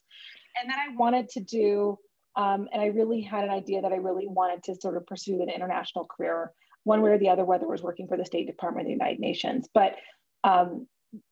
And 0.61 0.68
then 0.68 0.76
I 0.76 0.97
wanted 0.97 1.28
to 1.30 1.40
do, 1.40 1.99
um, 2.35 2.66
and 2.73 2.82
I 2.82 2.87
really 2.87 3.20
had 3.20 3.44
an 3.44 3.50
idea 3.50 3.80
that 3.82 3.92
I 3.92 3.97
really 3.97 4.26
wanted 4.26 4.64
to 4.64 4.75
sort 4.80 4.97
of 4.97 5.06
pursue 5.06 5.40
an 5.40 5.49
international 5.49 6.06
career, 6.06 6.52
one 6.82 7.00
way 7.00 7.11
or 7.11 7.18
the 7.18 7.28
other, 7.28 7.44
whether 7.44 7.64
it 7.64 7.70
was 7.70 7.82
working 7.82 8.08
for 8.08 8.16
the 8.16 8.25
State 8.25 8.49
Department 8.49 8.87
of 8.87 8.87
the 8.87 8.92
United 8.92 9.20
Nations. 9.20 9.68
But 9.73 9.94
um, 10.42 10.87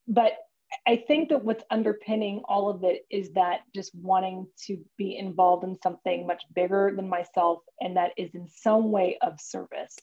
but 0.07 0.33
I 0.87 0.97
think 0.97 1.29
that 1.31 1.45
what's 1.45 1.65
underpinning 1.71 2.43
all 2.49 2.69
of 2.69 2.85
it 2.85 3.07
is 3.11 3.31
that 3.33 3.61
just 3.75 3.95
wanting 3.95 4.47
to 4.67 4.79
be 4.97 5.17
involved 5.17 5.65
in 5.65 5.77
something 5.83 6.27
much 6.27 6.43
bigger 6.55 6.93
than 6.95 7.09
myself 7.09 7.61
and 7.81 7.97
that 7.97 8.13
is 8.17 8.35
in 8.35 8.49
some 8.49 8.91
way 8.91 9.19
of 9.23 9.41
service. 9.41 9.97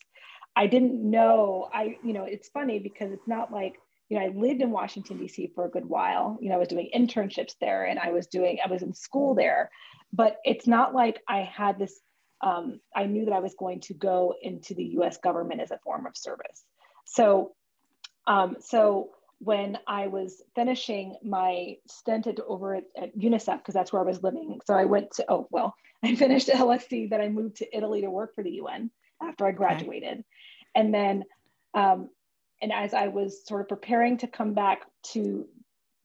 I 0.56 0.66
didn't 0.66 0.94
know, 1.08 1.68
I, 1.72 1.96
you 2.04 2.12
know, 2.12 2.24
it's 2.24 2.48
funny 2.48 2.78
because 2.78 3.12
it's 3.12 3.26
not 3.26 3.52
like, 3.52 3.74
you 4.08 4.18
know, 4.18 4.24
I 4.24 4.28
lived 4.28 4.62
in 4.62 4.70
Washington, 4.70 5.18
D.C. 5.18 5.52
for 5.54 5.64
a 5.64 5.70
good 5.70 5.86
while. 5.86 6.38
You 6.40 6.50
know, 6.50 6.56
I 6.56 6.58
was 6.58 6.68
doing 6.68 6.90
internships 6.94 7.54
there 7.60 7.84
and 7.84 7.98
I 7.98 8.10
was 8.10 8.26
doing, 8.26 8.58
I 8.64 8.70
was 8.70 8.82
in 8.82 8.94
school 8.94 9.34
there, 9.34 9.70
but 10.12 10.36
it's 10.44 10.66
not 10.66 10.94
like 10.94 11.20
I 11.28 11.40
had 11.40 11.78
this, 11.78 12.00
um, 12.40 12.80
I 12.94 13.06
knew 13.06 13.24
that 13.24 13.34
I 13.34 13.40
was 13.40 13.54
going 13.58 13.80
to 13.80 13.94
go 13.94 14.34
into 14.42 14.74
the 14.74 14.84
US 14.98 15.16
government 15.18 15.60
as 15.60 15.70
a 15.70 15.78
form 15.78 16.06
of 16.06 16.16
service. 16.16 16.62
So, 17.06 17.54
um, 18.26 18.56
so, 18.60 19.10
when 19.44 19.78
I 19.86 20.06
was 20.06 20.42
finishing 20.54 21.16
my 21.22 21.76
stint 21.86 22.26
at, 22.26 22.40
over 22.40 22.76
at, 22.76 22.84
at 22.96 23.16
UNICEF, 23.16 23.58
because 23.58 23.74
that's 23.74 23.92
where 23.92 24.02
I 24.02 24.06
was 24.06 24.22
living. 24.22 24.60
So 24.66 24.74
I 24.74 24.86
went 24.86 25.12
to, 25.12 25.24
oh, 25.28 25.48
well, 25.50 25.74
I 26.02 26.14
finished 26.14 26.48
LSE, 26.48 27.10
then 27.10 27.20
I 27.20 27.28
moved 27.28 27.56
to 27.56 27.76
Italy 27.76 28.00
to 28.02 28.10
work 28.10 28.34
for 28.34 28.42
the 28.42 28.52
UN 28.52 28.90
after 29.22 29.46
I 29.46 29.52
graduated. 29.52 30.18
Okay. 30.18 30.24
And 30.74 30.92
then, 30.92 31.24
um, 31.74 32.08
and 32.62 32.72
as 32.72 32.94
I 32.94 33.08
was 33.08 33.46
sort 33.46 33.60
of 33.60 33.68
preparing 33.68 34.18
to 34.18 34.26
come 34.26 34.54
back 34.54 34.82
to 35.12 35.46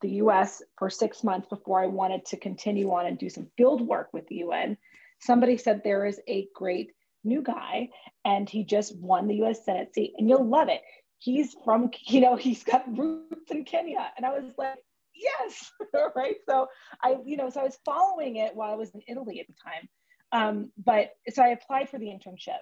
the 0.02 0.10
US 0.12 0.62
for 0.78 0.90
six 0.90 1.24
months 1.24 1.48
before 1.48 1.82
I 1.82 1.88
wanted 1.88 2.26
to 2.28 2.38
continue 2.38 2.92
on 2.92 3.06
and 3.06 3.18
do 3.18 3.30
some 3.30 3.48
field 3.58 3.82
work 3.82 4.10
with 4.14 4.28
the 4.28 4.38
UN, 4.38 4.78
somebody 5.20 5.58
said 5.58 5.82
there 5.84 6.06
is 6.06 6.20
a 6.28 6.48
great 6.54 6.92
new 7.24 7.42
guy 7.42 7.90
and 8.24 8.50
he 8.50 8.64
just 8.64 8.96
won 8.98 9.28
the 9.28 9.44
US 9.44 9.66
Senate 9.66 9.94
seat 9.94 10.14
and 10.18 10.30
you'll 10.30 10.48
love 10.48 10.70
it 10.70 10.82
he's 11.20 11.56
from, 11.64 11.92
you 12.06 12.22
know, 12.22 12.36
he's 12.36 12.64
got 12.64 12.98
roots 12.98 13.52
in 13.52 13.66
Kenya. 13.66 14.12
And 14.18 14.26
I 14.26 14.32
was 14.32 14.52
like, 14.58 14.78
yes, 15.14 15.72
right. 16.16 16.38
So 16.48 16.68
I, 17.04 17.18
you 17.26 17.38
know, 17.38 17.50
so 17.50 17.62
I 17.62 17.66
was 17.66 17.78
following 17.86 18.38
it 18.38 18.56
while 18.56 18.72
I 18.72 18.76
was 18.76 18.90
in 18.92 19.02
Italy 19.08 19.40
at 19.40 19.48
the 19.48 19.54
time. 19.54 19.90
Um, 20.32 20.72
but 20.84 21.12
so 21.32 21.44
I 21.44 21.50
applied 21.50 21.90
for 21.90 22.00
the 22.00 22.08
internship 22.08 22.60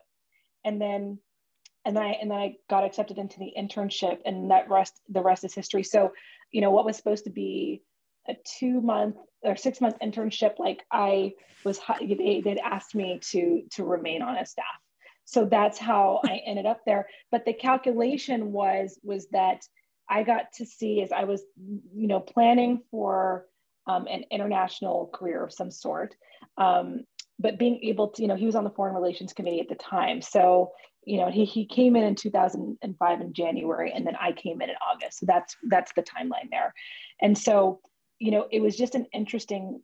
and 0.66 0.82
then 0.82 1.20
and 1.86 1.96
then 1.96 2.04
I 2.04 2.12
and 2.22 2.32
then 2.32 2.38
I 2.38 2.56
got 2.70 2.84
accepted 2.84 3.18
into 3.18 3.40
the 3.40 3.54
internship 3.58 4.20
and 4.26 4.52
that 4.52 4.70
rest 4.70 5.00
the 5.10 5.22
rest 5.22 5.44
is 5.44 5.54
history. 5.54 5.84
So, 5.84 6.14
you 6.52 6.62
know, 6.62 6.72
what 6.72 6.86
was 6.86 6.98
supposed 6.98 7.26
to 7.26 7.30
be 7.30 7.84
a 8.28 8.36
two 8.60 8.82
month 8.82 9.18
or 9.42 9.56
six 9.56 9.80
month 9.80 9.98
internship, 10.02 10.60
like 10.60 10.84
I 10.92 11.34
was 11.64 11.80
they 12.00 12.42
they'd 12.42 12.60
asked 12.60 12.96
me 12.96 13.20
to 13.32 13.64
to 13.72 13.84
remain 13.84 14.22
on 14.22 14.38
a 14.38 14.46
staff 14.46 14.66
so 15.28 15.44
that's 15.44 15.78
how 15.78 16.22
I 16.24 16.42
ended 16.46 16.66
up 16.66 16.80
there. 16.86 17.08
But 17.32 17.44
the 17.44 17.52
calculation 17.52 18.54
was 18.54 18.98
was 19.04 19.28
that 19.32 19.62
I 20.10 20.24
got 20.24 20.54
to 20.54 20.66
see 20.66 21.02
as 21.02 21.12
I 21.12 21.26
was, 21.26 21.44
you 21.94 22.08
know, 22.08 22.22
planning 22.22 22.82
for 22.90 23.46
um, 23.88 24.08
an 24.08 24.24
international 24.32 25.10
career 25.14 25.44
of 25.44 25.52
some 25.52 25.70
sort. 25.70 26.16
Um, 26.58 27.04
but 27.40 27.60
being 27.60 27.84
able 27.84 28.08
to, 28.12 28.22
you 28.22 28.30
know, 28.30 28.38
he 28.38 28.46
was 28.46 28.56
on 28.56 28.64
the 28.64 28.70
Foreign 28.70 28.96
Relations 28.96 29.34
Committee 29.34 29.60
at 29.60 29.68
the 29.68 29.76
time. 29.76 30.22
So, 30.22 30.72
you 31.04 31.18
know, 31.18 31.30
he, 31.30 31.44
he 31.44 31.66
came 31.66 31.98
in 31.98 32.06
in 32.06 32.16
2005 32.16 33.22
in 33.22 33.34
January, 33.34 33.92
and 33.94 34.08
then 34.08 34.16
I 34.16 34.32
came 34.32 34.62
in 34.62 34.70
in 34.70 34.78
August. 34.90 35.20
So 35.20 35.26
that's 35.26 35.58
that's 35.70 35.92
the 35.94 36.04
timeline 36.04 36.50
there. 36.52 36.74
And 37.22 37.38
so, 37.38 37.82
you 38.18 38.32
know, 38.32 38.48
it 38.50 38.62
was 38.62 38.78
just 38.78 38.96
an 38.96 39.08
interesting 39.14 39.82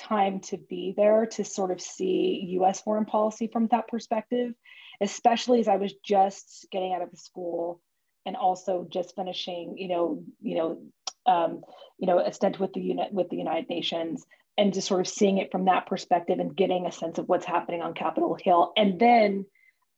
time 0.00 0.40
to 0.40 0.56
be 0.56 0.94
there 0.96 1.26
to 1.26 1.44
sort 1.44 1.70
of 1.70 1.80
see 1.80 2.46
US 2.60 2.80
foreign 2.80 3.04
policy 3.04 3.48
from 3.52 3.68
that 3.68 3.88
perspective, 3.88 4.54
especially 5.00 5.60
as 5.60 5.68
I 5.68 5.76
was 5.76 5.94
just 6.04 6.66
getting 6.72 6.94
out 6.94 7.02
of 7.02 7.18
school 7.18 7.80
and 8.26 8.36
also 8.36 8.86
just 8.90 9.14
finishing, 9.14 9.76
you 9.76 9.88
know, 9.88 10.22
you 10.40 10.56
know, 10.56 10.82
um, 11.26 11.62
you 11.98 12.06
know, 12.06 12.18
a 12.18 12.32
stint 12.32 12.58
with 12.58 12.72
the 12.72 12.80
unit 12.80 13.12
with 13.12 13.28
the 13.28 13.36
United 13.36 13.68
Nations 13.68 14.24
and 14.56 14.74
just 14.74 14.88
sort 14.88 15.00
of 15.00 15.08
seeing 15.08 15.38
it 15.38 15.52
from 15.52 15.66
that 15.66 15.86
perspective 15.86 16.38
and 16.38 16.56
getting 16.56 16.86
a 16.86 16.92
sense 16.92 17.18
of 17.18 17.28
what's 17.28 17.46
happening 17.46 17.82
on 17.82 17.94
Capitol 17.94 18.36
Hill. 18.40 18.72
And 18.76 18.98
then 18.98 19.46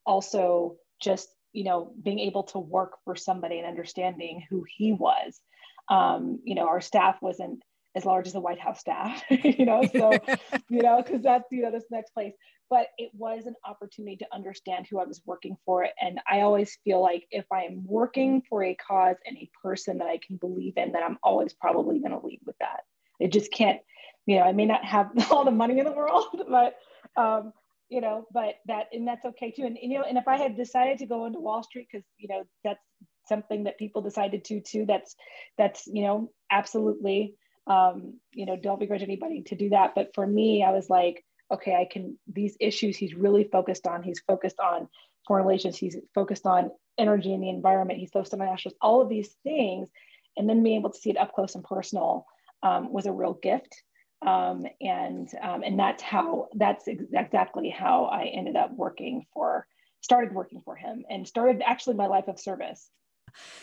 also 0.05 0.77
just, 1.01 1.29
you 1.53 1.65
know, 1.65 1.93
being 2.03 2.19
able 2.21 2.45
to 2.45 2.59
work 2.59 2.93
for 3.05 3.17
somebody 3.17 3.59
and 3.59 3.67
understanding 3.67 4.45
who 4.49 4.65
he 4.69 4.93
was. 4.93 5.41
Um, 5.89 6.41
you 6.45 6.55
know, 6.55 6.69
our 6.69 6.81
staff 6.81 7.17
wasn't 7.21 7.63
as 7.95 8.05
large 8.05 8.27
as 8.27 8.33
the 8.33 8.41
White 8.41 8.61
House 8.61 8.81
staff, 8.81 9.23
you 9.31 9.67
know, 9.67 9.83
so, 9.93 10.13
you 10.69 10.83
know, 10.83 11.03
because 11.03 11.23
that's, 11.23 11.45
you 11.51 11.63
know, 11.63 11.71
this 11.71 11.85
next 11.91 12.13
place. 12.13 12.33
But 12.71 12.87
it 12.97 13.11
was 13.13 13.45
an 13.45 13.55
opportunity 13.67 14.17
to 14.17 14.27
understand 14.33 14.87
who 14.89 14.99
I 14.99 15.05
was 15.05 15.21
working 15.27 15.59
for. 15.67 15.87
And 16.01 16.21
I 16.31 16.41
always 16.41 16.79
feel 16.85 17.03
like 17.03 17.27
if 17.31 17.45
I 17.53 17.65
am 17.65 17.85
working 17.87 18.43
for 18.49 18.65
a 18.65 18.75
cause 18.75 19.17
and 19.27 19.37
a 19.37 19.51
person 19.63 19.99
that 19.99 20.07
I 20.07 20.19
can 20.27 20.37
believe 20.37 20.75
in, 20.77 20.93
that 20.93 21.03
I'm 21.03 21.19
always 21.23 21.53
probably 21.53 21.99
going 21.99 22.19
to 22.19 22.27
lead 22.27 22.41
with 22.47 22.57
that. 22.61 22.85
It 23.21 23.31
just 23.31 23.53
can't, 23.53 23.81
you 24.25 24.37
know, 24.37 24.43
I 24.43 24.53
may 24.53 24.65
not 24.65 24.85
have 24.87 25.11
all 25.31 25.45
the 25.45 25.51
money 25.51 25.79
in 25.79 25.85
the 25.85 25.93
world, 25.93 26.25
but, 26.49 26.77
um, 27.21 27.53
you 27.91 28.01
know, 28.01 28.27
but 28.33 28.55
that, 28.67 28.87
and 28.95 29.07
that's 29.07 29.27
okay 29.27 29.51
too. 29.51 29.67
And, 29.67 29.77
you 29.83 29.99
know, 29.99 30.05
and 30.09 30.17
if 30.17 30.27
I 30.27 30.39
had 30.39 30.57
decided 30.57 30.97
to 30.99 31.07
go 31.07 31.27
into 31.27 31.41
Wall 31.41 31.63
Street, 31.63 31.89
because, 31.93 32.07
you 32.17 32.29
know, 32.29 32.45
that's 32.65 32.81
something 33.29 33.65
that 33.65 33.77
people 33.77 34.01
decided 34.01 34.47
to, 34.47 34.63
too, 34.63 34.87
that's, 34.87 35.15
that's, 35.59 35.87
you 35.87 36.05
know, 36.05 36.31
absolutely 36.51 37.35
um, 37.67 38.19
you 38.33 38.47
know, 38.47 38.57
don't 38.57 38.81
begrudge 38.81 39.03
anybody 39.03 39.43
to 39.43 39.55
do 39.55 39.71
that. 39.71 39.95
But 39.95 40.15
for 40.15 40.27
me, 40.27 40.65
I 40.65 40.73
was 40.73 40.91
like, 40.91 41.25
okay, 41.53 41.75
I 41.75 41.87
can, 41.91 42.19
these 42.27 42.57
issues 42.61 42.97
he's 42.97 43.15
really 43.15 43.45
focused 43.45 43.87
on. 43.87 44.03
He's 44.03 44.21
focused 44.21 44.59
on 44.59 44.89
foreign 45.27 45.45
relations, 45.45 45.77
he's 45.77 45.97
focused 46.15 46.47
on 46.47 46.71
energy 46.99 47.33
and 47.33 47.43
the 47.43 47.49
environment, 47.49 48.01
he's 48.01 48.11
focused 48.11 48.33
on 48.33 48.41
nationals, 48.41 48.77
all 48.81 49.01
of 49.01 49.09
these 49.09 49.37
things. 49.45 49.89
And 50.37 50.49
then 50.49 50.63
being 50.63 50.81
able 50.81 50.91
to 50.91 50.99
see 50.99 51.11
it 51.11 51.19
up 51.19 51.35
close 51.35 51.55
and 51.55 51.65
personal 51.65 52.27
um, 52.63 52.93
was 52.93 53.07
a 53.07 53.13
real 53.13 53.35
gift. 53.35 53.83
Um, 54.27 54.67
and 54.81 55.29
um, 55.43 55.63
and 55.65 55.79
that's 55.79 56.03
how 56.03 56.49
that's 56.55 56.87
ex- 56.87 57.03
exactly 57.13 57.69
how 57.69 58.05
I 58.05 58.27
ended 58.27 58.55
up 58.55 58.73
working 58.73 59.27
for 59.35 59.67
started 60.01 60.33
working 60.33 60.61
for 60.65 60.77
him 60.77 61.05
and 61.11 61.27
started 61.27 61.61
actually 61.65 61.97
my 61.97 62.07
life 62.07 62.29
of 62.29 62.39
service. 62.39 62.89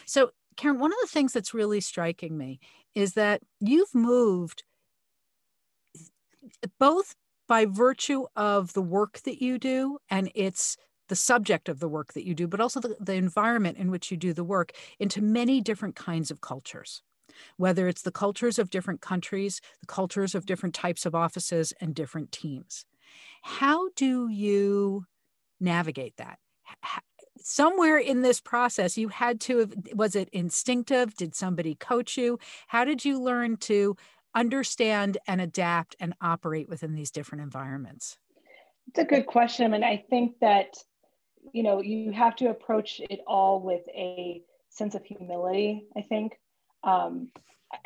So 0.06 0.32
Karen, 0.60 0.78
one 0.78 0.92
of 0.92 0.98
the 1.02 1.08
things 1.08 1.32
that's 1.32 1.54
really 1.54 1.80
striking 1.80 2.38
me 2.38 2.60
is 2.94 3.14
that 3.14 3.42
you've 3.62 3.96
moved 3.96 4.64
both 6.78 7.16
by 7.48 7.66
virtue 7.66 8.26
of 8.36 8.74
the 8.74 8.82
work 8.82 9.20
that 9.20 9.42
you 9.42 9.58
do 9.58 10.00
and 10.10 10.30
it's 10.36 10.76
the 11.08 11.16
subject 11.16 11.70
of 11.70 11.80
the 11.80 11.88
work 11.88 12.12
that 12.12 12.26
you 12.26 12.36
do, 12.36 12.46
but 12.46 12.60
also 12.60 12.82
the, 12.82 12.94
the 13.00 13.14
environment 13.14 13.78
in 13.78 13.90
which 13.90 14.12
you 14.12 14.18
do 14.18 14.34
the 14.34 14.44
work 14.44 14.74
into 15.00 15.22
many 15.22 15.62
different 15.62 15.96
kinds 15.96 16.30
of 16.30 16.42
cultures, 16.42 17.02
whether 17.56 17.88
it's 17.88 18.02
the 18.02 18.12
cultures 18.12 18.60
of 18.60 18.70
different 18.70 19.00
countries, 19.00 19.62
the 19.80 19.88
cultures 19.88 20.36
of 20.36 20.46
different 20.46 20.76
types 20.76 21.06
of 21.06 21.16
offices 21.16 21.74
and 21.80 21.96
different 21.96 22.34
teams. 22.34 22.86
How 23.44 23.88
do 23.96 24.28
you 24.28 25.06
navigate 25.62 26.18
that? 26.18 26.38
Somewhere 27.42 27.98
in 27.98 28.22
this 28.22 28.40
process 28.40 28.98
you 28.98 29.10
had 29.10 29.40
to 29.40 29.60
have 29.60 29.74
was 29.94 30.16
it 30.16 30.30
instinctive 30.32 31.16
did 31.16 31.34
somebody 31.36 31.76
coach 31.76 32.18
you 32.18 32.38
how 32.68 32.84
did 32.84 33.04
you 33.06 33.20
learn 33.22 33.58
to 33.58 33.96
understand 34.36 35.18
and 35.28 35.42
adapt 35.42 35.96
and 36.00 36.14
operate 36.22 36.70
within 36.70 36.94
these 36.94 37.12
different 37.12 37.44
environments? 37.44 38.18
It's 38.88 39.00
a 39.00 39.06
good 39.06 39.26
question. 39.26 39.74
I 39.74 39.76
And 39.76 39.86
I 39.86 40.04
think 40.10 40.40
that, 40.42 40.78
you 41.54 41.64
know, 41.64 41.82
you 41.82 42.12
have 42.12 42.36
to 42.38 42.50
approach 42.50 43.02
it 43.10 43.22
all 43.28 43.62
with 43.62 43.82
a 43.90 44.42
sense 44.70 44.96
of 44.96 45.04
humility, 45.04 45.86
I 45.96 46.02
think. 46.02 46.34
Um, 46.84 47.30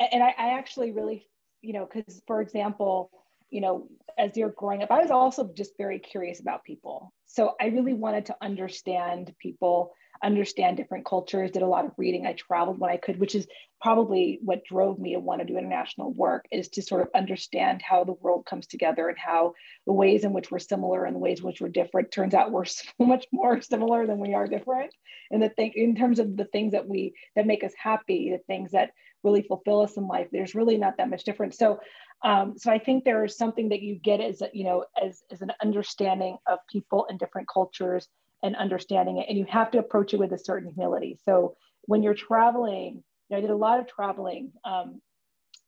and 0.00 0.22
I, 0.22 0.28
I 0.38 0.58
actually 0.58 0.92
really, 0.92 1.26
you 1.60 1.72
know, 1.72 1.88
because 1.92 2.22
for 2.26 2.40
example, 2.40 3.10
you 3.50 3.60
know, 3.60 3.88
as 4.18 4.36
you're 4.36 4.50
growing 4.50 4.82
up, 4.82 4.90
I 4.90 5.00
was 5.00 5.10
also 5.10 5.50
just 5.54 5.72
very 5.76 5.98
curious 5.98 6.40
about 6.40 6.64
people. 6.64 7.12
So 7.26 7.54
I 7.60 7.66
really 7.66 7.94
wanted 7.94 8.26
to 8.26 8.36
understand 8.40 9.34
people 9.40 9.92
understand 10.22 10.76
different 10.76 11.04
cultures, 11.04 11.50
did 11.50 11.62
a 11.62 11.66
lot 11.66 11.84
of 11.84 11.92
reading. 11.96 12.26
I 12.26 12.32
traveled 12.32 12.78
when 12.78 12.90
I 12.90 12.96
could, 12.96 13.18
which 13.18 13.34
is 13.34 13.46
probably 13.80 14.38
what 14.42 14.64
drove 14.64 14.98
me 14.98 15.12
to 15.12 15.20
want 15.20 15.40
to 15.40 15.46
do 15.46 15.58
international 15.58 16.12
work 16.12 16.46
is 16.50 16.68
to 16.70 16.82
sort 16.82 17.02
of 17.02 17.08
understand 17.14 17.82
how 17.82 18.04
the 18.04 18.14
world 18.14 18.46
comes 18.46 18.66
together 18.66 19.08
and 19.08 19.18
how 19.18 19.52
the 19.86 19.92
ways 19.92 20.24
in 20.24 20.32
which 20.32 20.50
we're 20.50 20.58
similar 20.58 21.04
and 21.04 21.14
the 21.14 21.20
ways 21.20 21.40
in 21.40 21.44
which 21.44 21.60
we're 21.60 21.68
different. 21.68 22.10
Turns 22.10 22.34
out 22.34 22.52
we're 22.52 22.64
so 22.64 22.82
much 23.00 23.26
more 23.32 23.60
similar 23.60 24.06
than 24.06 24.18
we 24.18 24.34
are 24.34 24.46
different. 24.46 24.92
And 25.30 25.42
the 25.42 25.50
thing 25.50 25.72
in 25.74 25.94
terms 25.94 26.18
of 26.18 26.36
the 26.36 26.46
things 26.46 26.72
that 26.72 26.88
we 26.88 27.14
that 27.36 27.46
make 27.46 27.64
us 27.64 27.72
happy, 27.76 28.30
the 28.30 28.42
things 28.46 28.72
that 28.72 28.90
really 29.22 29.42
fulfill 29.42 29.80
us 29.80 29.96
in 29.96 30.06
life, 30.06 30.28
there's 30.30 30.54
really 30.54 30.76
not 30.76 30.96
that 30.98 31.10
much 31.10 31.24
difference. 31.24 31.58
So 31.58 31.80
um, 32.24 32.54
so 32.56 32.72
I 32.72 32.78
think 32.78 33.04
there 33.04 33.24
is 33.24 33.36
something 33.36 33.68
that 33.68 33.82
you 33.82 33.96
get 33.96 34.20
as 34.20 34.42
you 34.52 34.64
know 34.64 34.84
as, 35.00 35.22
as 35.30 35.42
an 35.42 35.52
understanding 35.62 36.38
of 36.46 36.58
people 36.70 37.06
in 37.10 37.18
different 37.18 37.48
cultures 37.52 38.08
and 38.42 38.56
understanding 38.56 39.18
it. 39.18 39.26
And 39.28 39.38
you 39.38 39.46
have 39.48 39.70
to 39.72 39.78
approach 39.78 40.12
it 40.14 40.18
with 40.18 40.32
a 40.32 40.38
certain 40.38 40.72
humility. 40.72 41.18
So 41.24 41.56
when 41.86 42.02
you're 42.02 42.14
traveling, 42.14 43.02
you 43.28 43.30
know, 43.30 43.38
I 43.38 43.40
did 43.40 43.50
a 43.50 43.56
lot 43.56 43.80
of 43.80 43.86
traveling 43.86 44.52
um, 44.64 45.00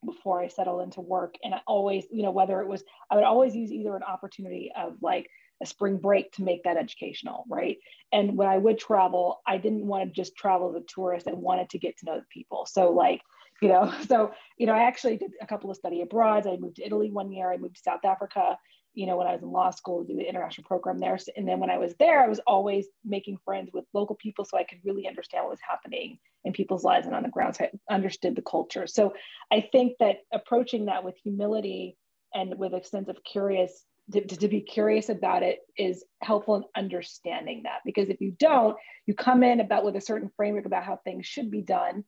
before 0.04 0.42
I 0.42 0.48
settled 0.48 0.82
into 0.82 1.00
work. 1.00 1.36
And 1.42 1.54
I 1.54 1.60
always, 1.66 2.04
you 2.10 2.22
know, 2.22 2.30
whether 2.30 2.60
it 2.60 2.68
was, 2.68 2.84
I 3.10 3.16
would 3.16 3.24
always 3.24 3.56
use 3.56 3.72
either 3.72 3.96
an 3.96 4.02
opportunity 4.02 4.72
of 4.76 4.96
like 5.00 5.28
a 5.62 5.66
spring 5.66 5.96
break 5.96 6.32
to 6.32 6.42
make 6.42 6.64
that 6.64 6.76
educational, 6.76 7.44
right? 7.48 7.78
And 8.12 8.36
when 8.36 8.48
I 8.48 8.58
would 8.58 8.78
travel, 8.78 9.40
I 9.46 9.56
didn't 9.56 9.86
want 9.86 10.04
to 10.04 10.14
just 10.14 10.36
travel 10.36 10.68
as 10.70 10.82
a 10.82 10.84
tourist. 10.86 11.28
I 11.28 11.32
wanted 11.32 11.70
to 11.70 11.78
get 11.78 11.96
to 11.98 12.06
know 12.06 12.16
the 12.16 12.26
people. 12.30 12.66
So 12.66 12.90
like, 12.92 13.22
you 13.62 13.68
know, 13.68 13.92
so, 14.08 14.32
you 14.58 14.66
know, 14.66 14.74
I 14.74 14.86
actually 14.86 15.16
did 15.16 15.32
a 15.40 15.46
couple 15.46 15.70
of 15.70 15.76
study 15.76 16.02
abroads. 16.02 16.46
I 16.46 16.56
moved 16.56 16.76
to 16.76 16.86
Italy 16.86 17.10
one 17.10 17.32
year, 17.32 17.50
I 17.50 17.56
moved 17.56 17.76
to 17.76 17.82
South 17.82 18.04
Africa 18.04 18.56
you 18.96 19.06
know, 19.06 19.18
when 19.18 19.26
I 19.26 19.32
was 19.32 19.42
in 19.42 19.52
law 19.52 19.70
school, 19.70 20.02
to 20.02 20.08
do 20.10 20.18
the 20.18 20.26
international 20.26 20.66
program 20.66 20.98
there. 20.98 21.18
And 21.36 21.46
then 21.46 21.60
when 21.60 21.70
I 21.70 21.76
was 21.76 21.94
there, 21.98 22.24
I 22.24 22.28
was 22.28 22.40
always 22.46 22.86
making 23.04 23.38
friends 23.44 23.70
with 23.72 23.84
local 23.92 24.16
people 24.16 24.46
so 24.46 24.56
I 24.56 24.64
could 24.64 24.78
really 24.84 25.06
understand 25.06 25.44
what 25.44 25.50
was 25.50 25.60
happening 25.68 26.18
in 26.44 26.54
people's 26.54 26.82
lives 26.82 27.06
and 27.06 27.14
on 27.14 27.22
the 27.22 27.28
ground. 27.28 27.56
So 27.56 27.66
I 27.66 27.94
understood 27.94 28.34
the 28.34 28.42
culture. 28.42 28.86
So 28.86 29.12
I 29.52 29.68
think 29.70 29.98
that 30.00 30.20
approaching 30.32 30.86
that 30.86 31.04
with 31.04 31.14
humility 31.22 31.98
and 32.34 32.58
with 32.58 32.72
a 32.72 32.82
sense 32.82 33.08
of 33.08 33.18
curious, 33.22 33.84
to, 34.12 34.22
to 34.24 34.48
be 34.48 34.62
curious 34.62 35.10
about 35.10 35.42
it 35.42 35.58
is 35.76 36.02
helpful 36.22 36.56
in 36.56 36.64
understanding 36.74 37.64
that. 37.64 37.80
Because 37.84 38.08
if 38.08 38.22
you 38.22 38.34
don't, 38.38 38.78
you 39.04 39.12
come 39.12 39.42
in 39.42 39.60
about 39.60 39.84
with 39.84 39.96
a 39.96 40.00
certain 40.00 40.30
framework 40.38 40.64
about 40.64 40.84
how 40.84 41.00
things 41.04 41.26
should 41.26 41.50
be 41.50 41.60
done 41.60 42.02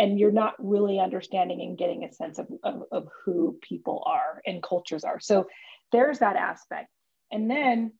and 0.00 0.18
you're 0.18 0.32
not 0.32 0.54
really 0.58 0.98
understanding 0.98 1.60
and 1.60 1.76
getting 1.76 2.04
a 2.04 2.12
sense 2.12 2.38
of, 2.38 2.48
of, 2.62 2.84
of, 2.90 3.08
who 3.22 3.58
people 3.60 4.02
are 4.06 4.40
and 4.46 4.62
cultures 4.62 5.04
are. 5.04 5.20
So 5.20 5.46
there's 5.92 6.20
that 6.20 6.36
aspect. 6.36 6.88
And 7.30 7.50
then 7.50 7.92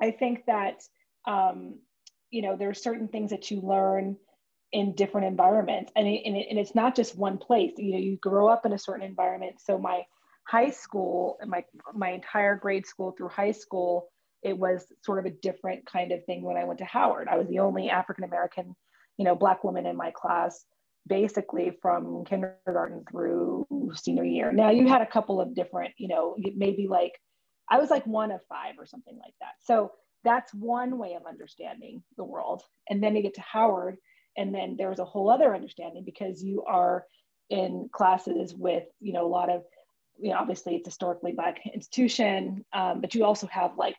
I 0.00 0.10
think 0.12 0.46
that, 0.46 0.80
um, 1.26 1.80
you 2.30 2.40
know, 2.40 2.56
there 2.56 2.70
are 2.70 2.74
certain 2.74 3.08
things 3.08 3.30
that 3.30 3.50
you 3.50 3.60
learn 3.60 4.16
in 4.72 4.94
different 4.94 5.26
environments. 5.26 5.92
And, 5.94 6.08
it, 6.08 6.22
and, 6.24 6.34
it, 6.34 6.46
and 6.48 6.58
it's 6.58 6.74
not 6.74 6.96
just 6.96 7.18
one 7.18 7.36
place, 7.36 7.72
you 7.76 7.92
know, 7.92 7.98
you 7.98 8.16
grow 8.16 8.48
up 8.48 8.64
in 8.64 8.72
a 8.72 8.78
certain 8.78 9.06
environment. 9.06 9.56
So 9.62 9.76
my 9.76 10.04
high 10.44 10.70
school, 10.70 11.38
my, 11.46 11.62
my 11.92 12.08
entire 12.08 12.56
grade 12.56 12.86
school 12.86 13.12
through 13.12 13.28
high 13.28 13.52
school, 13.52 14.08
it 14.42 14.56
was 14.56 14.86
sort 15.04 15.18
of 15.18 15.26
a 15.26 15.36
different 15.42 15.84
kind 15.84 16.10
of 16.10 16.24
thing 16.24 16.42
when 16.42 16.56
I 16.56 16.64
went 16.64 16.78
to 16.78 16.86
Howard. 16.86 17.28
I 17.28 17.36
was 17.36 17.48
the 17.48 17.58
only 17.58 17.90
African-American, 17.90 18.74
you 19.18 19.26
know, 19.26 19.34
Black 19.34 19.62
woman 19.62 19.84
in 19.84 19.94
my 19.94 20.10
class 20.10 20.64
basically 21.08 21.76
from 21.82 22.24
kindergarten 22.24 23.04
through 23.10 23.66
senior 23.94 24.24
year. 24.24 24.52
Now 24.52 24.70
you 24.70 24.86
had 24.86 25.02
a 25.02 25.06
couple 25.06 25.40
of 25.40 25.54
different, 25.54 25.94
you 25.96 26.08
know, 26.08 26.36
maybe 26.54 26.86
like 26.88 27.12
I 27.70 27.78
was 27.78 27.90
like 27.90 28.06
one 28.06 28.30
of 28.30 28.40
five 28.48 28.74
or 28.78 28.86
something 28.86 29.18
like 29.18 29.34
that. 29.40 29.54
So 29.60 29.92
that's 30.24 30.52
one 30.54 30.98
way 30.98 31.14
of 31.14 31.26
understanding 31.26 32.02
the 32.16 32.24
world. 32.24 32.62
And 32.88 33.02
then 33.02 33.14
you 33.16 33.22
get 33.22 33.34
to 33.34 33.40
Howard, 33.40 33.96
and 34.36 34.54
then 34.54 34.76
there's 34.78 34.98
a 34.98 35.04
whole 35.04 35.30
other 35.30 35.54
understanding 35.54 36.04
because 36.04 36.42
you 36.42 36.64
are 36.64 37.04
in 37.50 37.88
classes 37.92 38.54
with, 38.54 38.84
you 39.00 39.12
know, 39.12 39.26
a 39.26 39.28
lot 39.28 39.50
of, 39.50 39.62
you 40.20 40.30
know, 40.30 40.36
obviously 40.36 40.76
it's 40.76 40.86
historically 40.86 41.32
black 41.32 41.60
institution, 41.72 42.64
um, 42.72 43.00
but 43.00 43.14
you 43.14 43.24
also 43.24 43.46
have 43.48 43.72
like 43.76 43.96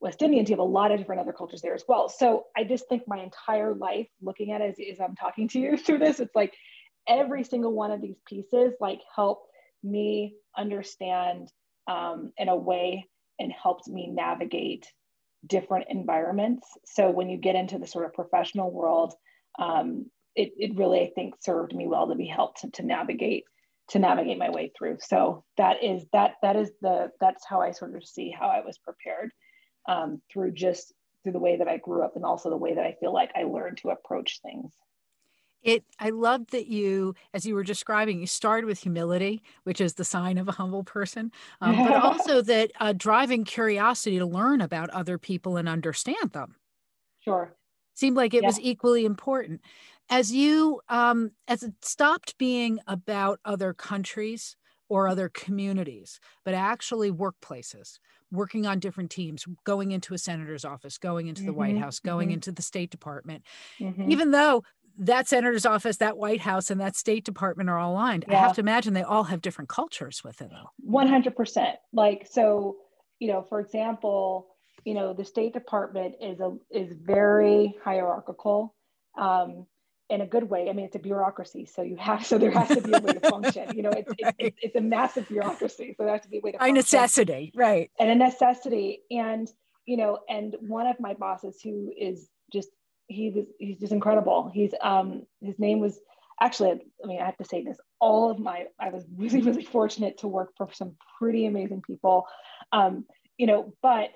West 0.00 0.22
Indians, 0.22 0.48
you 0.48 0.54
have 0.54 0.60
a 0.60 0.62
lot 0.62 0.92
of 0.92 0.98
different 0.98 1.20
other 1.20 1.32
cultures 1.32 1.60
there 1.60 1.74
as 1.74 1.84
well. 1.88 2.08
So 2.08 2.44
I 2.56 2.64
just 2.64 2.88
think 2.88 3.02
my 3.06 3.18
entire 3.18 3.74
life 3.74 4.08
looking 4.22 4.52
at 4.52 4.60
it 4.60 4.70
as, 4.78 4.92
as 4.92 5.00
I'm 5.00 5.16
talking 5.16 5.48
to 5.48 5.58
you 5.58 5.76
through 5.76 5.98
this, 5.98 6.20
it's 6.20 6.34
like 6.34 6.54
every 7.08 7.44
single 7.44 7.72
one 7.72 7.90
of 7.90 8.00
these 8.00 8.18
pieces 8.26 8.74
like 8.80 9.00
help 9.14 9.42
me 9.82 10.34
understand 10.56 11.48
um, 11.88 12.32
in 12.36 12.48
a 12.48 12.56
way 12.56 13.08
and 13.38 13.52
helped 13.52 13.88
me 13.88 14.08
navigate 14.08 14.86
different 15.46 15.86
environments. 15.88 16.66
So 16.84 17.10
when 17.10 17.28
you 17.28 17.38
get 17.38 17.54
into 17.54 17.78
the 17.78 17.86
sort 17.86 18.04
of 18.04 18.12
professional 18.12 18.70
world, 18.70 19.14
um, 19.58 20.06
it, 20.34 20.52
it 20.56 20.76
really, 20.76 21.00
I 21.00 21.10
think, 21.14 21.34
served 21.40 21.74
me 21.74 21.86
well 21.88 22.08
to 22.08 22.14
be 22.14 22.26
helped 22.26 22.60
to, 22.60 22.70
to 22.72 22.82
navigate 22.84 23.44
to 23.90 23.98
navigate 23.98 24.38
my 24.38 24.50
way 24.50 24.70
through. 24.76 24.98
So 25.00 25.44
that 25.56 25.82
is 25.82 26.04
that 26.12 26.34
that 26.42 26.56
is 26.56 26.70
the 26.82 27.10
that's 27.20 27.44
how 27.46 27.62
I 27.62 27.70
sort 27.70 27.96
of 27.96 28.04
see 28.04 28.30
how 28.30 28.48
I 28.48 28.60
was 28.60 28.76
prepared 28.78 29.30
um, 29.86 30.20
through 30.30 30.52
just 30.52 30.92
through 31.22 31.32
the 31.32 31.38
way 31.38 31.56
that 31.56 31.68
I 31.68 31.76
grew 31.78 32.02
up 32.02 32.16
and 32.16 32.24
also 32.24 32.50
the 32.50 32.56
way 32.56 32.74
that 32.74 32.84
I 32.84 32.96
feel 33.00 33.12
like 33.12 33.30
I 33.36 33.42
learned 33.42 33.78
to 33.78 33.90
approach 33.90 34.40
things. 34.42 34.72
It 35.62 35.84
I 35.98 36.10
love 36.10 36.46
that 36.52 36.68
you, 36.68 37.14
as 37.34 37.44
you 37.44 37.54
were 37.54 37.64
describing, 37.64 38.20
you 38.20 38.28
started 38.28 38.66
with 38.66 38.78
humility, 38.78 39.42
which 39.64 39.80
is 39.80 39.94
the 39.94 40.04
sign 40.04 40.38
of 40.38 40.48
a 40.48 40.52
humble 40.52 40.84
person, 40.84 41.32
um, 41.60 41.76
but 41.76 41.92
also 42.04 42.42
that 42.42 42.70
uh, 42.78 42.92
driving 42.96 43.44
curiosity 43.44 44.18
to 44.18 44.26
learn 44.26 44.60
about 44.60 44.90
other 44.90 45.18
people 45.18 45.56
and 45.56 45.68
understand 45.68 46.30
them. 46.32 46.54
Sure. 47.20 47.54
Seemed 47.94 48.16
like 48.16 48.34
it 48.34 48.42
yeah. 48.42 48.48
was 48.48 48.60
equally 48.60 49.04
important. 49.04 49.60
As 50.08 50.32
you, 50.32 50.80
um, 50.88 51.32
as 51.48 51.64
it 51.64 51.74
stopped 51.82 52.38
being 52.38 52.78
about 52.86 53.40
other 53.44 53.74
countries 53.74 54.56
or 54.88 55.08
other 55.08 55.28
communities, 55.28 56.20
but 56.44 56.54
actually 56.54 57.10
workplaces, 57.10 57.98
working 58.30 58.66
on 58.66 58.78
different 58.78 59.10
teams, 59.10 59.46
going 59.64 59.92
into 59.92 60.14
a 60.14 60.18
senator's 60.18 60.64
office, 60.64 60.98
going 60.98 61.28
into 61.28 61.42
the 61.42 61.48
mm-hmm, 61.48 61.58
White 61.58 61.78
House, 61.78 61.98
going 61.98 62.28
mm-hmm. 62.28 62.34
into 62.34 62.52
the 62.52 62.62
State 62.62 62.90
Department, 62.90 63.42
mm-hmm. 63.80 64.10
even 64.10 64.30
though 64.30 64.62
that 64.98 65.28
senator's 65.28 65.64
office, 65.64 65.98
that 65.98 66.18
White 66.18 66.40
House, 66.40 66.70
and 66.70 66.80
that 66.80 66.96
State 66.96 67.24
Department 67.24 67.70
are 67.70 67.78
all 67.78 67.92
aligned. 67.92 68.24
Yeah. 68.28 68.38
I 68.38 68.40
have 68.40 68.54
to 68.56 68.60
imagine 68.60 68.94
they 68.94 69.02
all 69.02 69.24
have 69.24 69.40
different 69.40 69.70
cultures 69.70 70.22
within 70.24 70.48
them. 70.48 70.64
100%. 70.88 71.74
Like, 71.92 72.26
so, 72.30 72.76
you 73.20 73.28
know, 73.28 73.42
for 73.48 73.60
example, 73.60 74.48
you 74.84 74.94
know, 74.94 75.12
the 75.12 75.24
State 75.24 75.52
Department 75.52 76.16
is 76.20 76.40
a 76.40 76.56
is 76.70 76.92
very 77.00 77.74
hierarchical. 77.84 78.74
Um, 79.16 79.66
in 80.10 80.22
a 80.22 80.26
good 80.26 80.48
way. 80.48 80.68
I 80.70 80.72
mean, 80.72 80.86
it's 80.86 80.96
a 80.96 81.00
bureaucracy, 81.00 81.66
so 81.66 81.82
you 81.82 81.96
have 81.96 82.24
so 82.24 82.38
there 82.38 82.50
has 82.50 82.68
to 82.68 82.80
be 82.80 82.92
a 82.92 83.00
way 83.00 83.12
to 83.12 83.20
function. 83.20 83.76
You 83.76 83.82
know, 83.82 83.90
it's 83.90 84.10
right. 84.22 84.34
it's, 84.38 84.58
it's, 84.62 84.76
a 84.76 84.80
massive 84.80 85.28
bureaucracy, 85.28 85.94
so 85.96 86.04
there 86.04 86.12
has 86.12 86.22
to 86.22 86.28
be 86.28 86.38
a 86.38 86.40
way 86.40 86.52
to. 86.52 86.58
By 86.58 86.70
necessity, 86.70 87.52
right? 87.54 87.90
And 87.98 88.10
a 88.10 88.14
necessity, 88.14 89.02
and 89.10 89.50
you 89.86 89.96
know, 89.96 90.18
and 90.28 90.56
one 90.60 90.86
of 90.86 90.98
my 91.00 91.14
bosses 91.14 91.60
who 91.62 91.92
is 91.98 92.28
just 92.52 92.68
he 93.08 93.30
was 93.30 93.46
he's 93.58 93.78
just 93.78 93.92
incredible. 93.92 94.50
He's 94.52 94.74
um 94.82 95.22
his 95.40 95.58
name 95.58 95.80
was 95.80 95.98
actually 96.40 96.70
I 97.02 97.06
mean 97.06 97.20
I 97.20 97.26
have 97.26 97.36
to 97.38 97.44
say 97.44 97.62
this 97.64 97.78
all 98.00 98.30
of 98.30 98.38
my 98.38 98.66
I 98.78 98.90
was 98.90 99.04
really 99.16 99.42
really 99.42 99.64
fortunate 99.64 100.18
to 100.18 100.28
work 100.28 100.52
for 100.56 100.68
some 100.72 100.94
pretty 101.18 101.46
amazing 101.46 101.82
people, 101.82 102.26
um 102.72 103.04
you 103.36 103.46
know, 103.46 103.72
but 103.82 104.10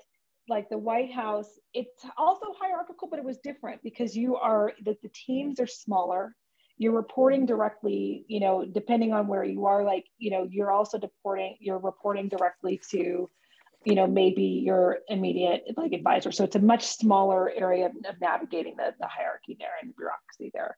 like 0.49 0.69
the 0.69 0.77
White 0.77 1.11
House, 1.11 1.47
it's 1.73 2.05
also 2.17 2.47
hierarchical, 2.59 3.07
but 3.09 3.19
it 3.19 3.25
was 3.25 3.37
different 3.39 3.81
because 3.83 4.15
you 4.15 4.35
are 4.35 4.73
that 4.85 5.01
the 5.01 5.09
teams 5.09 5.59
are 5.59 5.67
smaller. 5.67 6.35
You're 6.77 6.93
reporting 6.93 7.45
directly, 7.45 8.25
you 8.27 8.39
know, 8.39 8.65
depending 8.65 9.13
on 9.13 9.27
where 9.27 9.43
you 9.43 9.65
are, 9.67 9.83
like, 9.83 10.05
you 10.17 10.31
know, 10.31 10.47
you're 10.49 10.71
also 10.71 10.99
reporting, 10.99 11.55
you're 11.59 11.77
reporting 11.79 12.27
directly 12.29 12.81
to 12.91 13.29
you 13.85 13.95
know, 13.95 14.07
maybe 14.07 14.43
your 14.43 14.99
immediate 15.09 15.63
like 15.75 15.91
advisor. 15.91 16.31
So 16.31 16.43
it's 16.43 16.55
a 16.55 16.59
much 16.59 16.85
smaller 16.85 17.51
area 17.51 17.87
of, 17.87 17.91
of 18.07 18.19
navigating 18.21 18.75
the, 18.77 18.93
the 18.99 19.07
hierarchy 19.07 19.57
there 19.59 19.71
and 19.81 19.89
the 19.89 19.95
bureaucracy 19.95 20.51
there 20.53 20.77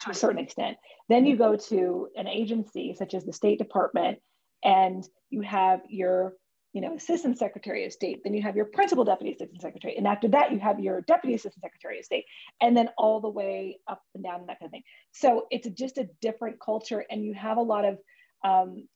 to 0.00 0.10
a 0.10 0.14
certain 0.14 0.42
extent. 0.42 0.76
Then 1.08 1.26
you 1.26 1.36
go 1.36 1.56
to 1.56 2.08
an 2.16 2.26
agency 2.26 2.94
such 2.98 3.14
as 3.14 3.24
the 3.24 3.32
State 3.32 3.58
Department, 3.58 4.18
and 4.64 5.04
you 5.30 5.42
have 5.42 5.80
your 5.88 6.34
you 6.76 6.82
know, 6.82 6.94
assistant 6.94 7.38
secretary 7.38 7.86
of 7.86 7.92
state, 7.94 8.20
then 8.22 8.34
you 8.34 8.42
have 8.42 8.54
your 8.54 8.66
principal 8.66 9.02
deputy 9.02 9.32
assistant 9.32 9.62
secretary. 9.62 9.96
And 9.96 10.06
after 10.06 10.28
that, 10.28 10.52
you 10.52 10.58
have 10.58 10.78
your 10.78 11.00
deputy 11.00 11.34
assistant 11.34 11.62
secretary 11.62 11.98
of 11.98 12.04
state, 12.04 12.26
and 12.60 12.76
then 12.76 12.90
all 12.98 13.18
the 13.18 13.30
way 13.30 13.78
up 13.88 14.02
and 14.14 14.22
down 14.22 14.40
and 14.40 14.48
that 14.50 14.58
kind 14.58 14.66
of 14.66 14.72
thing. 14.72 14.82
So 15.12 15.46
it's 15.50 15.66
just 15.70 15.96
a 15.96 16.06
different 16.20 16.60
culture. 16.60 17.02
And 17.10 17.24
you 17.24 17.32
have 17.32 17.56
a 17.56 17.62
lot 17.62 17.86
of 17.86 17.98
um, 18.44 18.86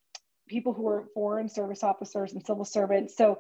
people 0.47 0.75
who 0.75 0.87
are 0.89 1.07
foreign 1.15 1.49
service 1.49 1.83
officers 1.83 2.35
and 2.35 2.45
civil 2.45 2.67
servants. 2.67 3.17
So, 3.17 3.39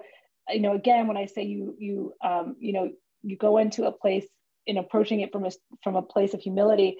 you 0.48 0.60
know, 0.60 0.72
again, 0.72 1.06
when 1.06 1.18
I 1.18 1.26
say 1.26 1.42
you, 1.42 1.74
you, 1.78 2.14
um, 2.24 2.56
you 2.58 2.72
know, 2.72 2.90
you 3.22 3.36
go 3.36 3.58
into 3.58 3.84
a 3.84 3.92
place 3.92 4.24
in 4.66 4.78
approaching 4.78 5.20
it 5.20 5.32
from 5.32 5.44
a, 5.44 5.50
from 5.84 5.96
a 5.96 6.02
place 6.02 6.32
of 6.32 6.40
humility, 6.40 6.96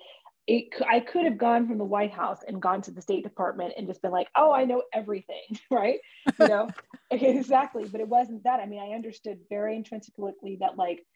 it, 0.50 0.74
I 0.90 0.98
could 0.98 1.26
have 1.26 1.38
gone 1.38 1.68
from 1.68 1.78
the 1.78 1.84
White 1.84 2.10
House 2.10 2.40
and 2.46 2.60
gone 2.60 2.82
to 2.82 2.90
the 2.90 3.00
State 3.00 3.22
Department 3.22 3.74
and 3.76 3.86
just 3.86 4.02
been 4.02 4.10
like, 4.10 4.26
oh, 4.36 4.52
I 4.52 4.64
know 4.64 4.82
everything, 4.92 5.44
right? 5.70 6.00
You 6.40 6.48
know, 6.48 6.68
exactly. 7.12 7.84
But 7.84 8.00
it 8.00 8.08
wasn't 8.08 8.42
that. 8.42 8.58
I 8.58 8.66
mean, 8.66 8.80
I 8.80 8.96
understood 8.96 9.38
very 9.48 9.76
intrinsically 9.76 10.56
that, 10.58 10.76
like, 10.76 11.06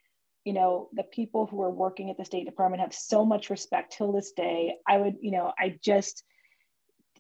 you 0.45 0.53
know, 0.53 0.89
the 0.93 1.03
people 1.03 1.47
who 1.47 1.61
are 1.63 1.71
working 1.71 2.11
at 2.11 2.17
the 2.17 2.25
State 2.25 2.45
Department 2.45 2.83
have 2.83 2.95
so 2.95 3.25
much 3.25 3.51
respect 3.51 3.97
till 3.97 4.13
this 4.13 4.31
day. 4.37 4.75
I 4.87 4.99
would, 4.99 5.17
you 5.21 5.33
know, 5.33 5.53
I 5.59 5.81
just, 5.83 6.23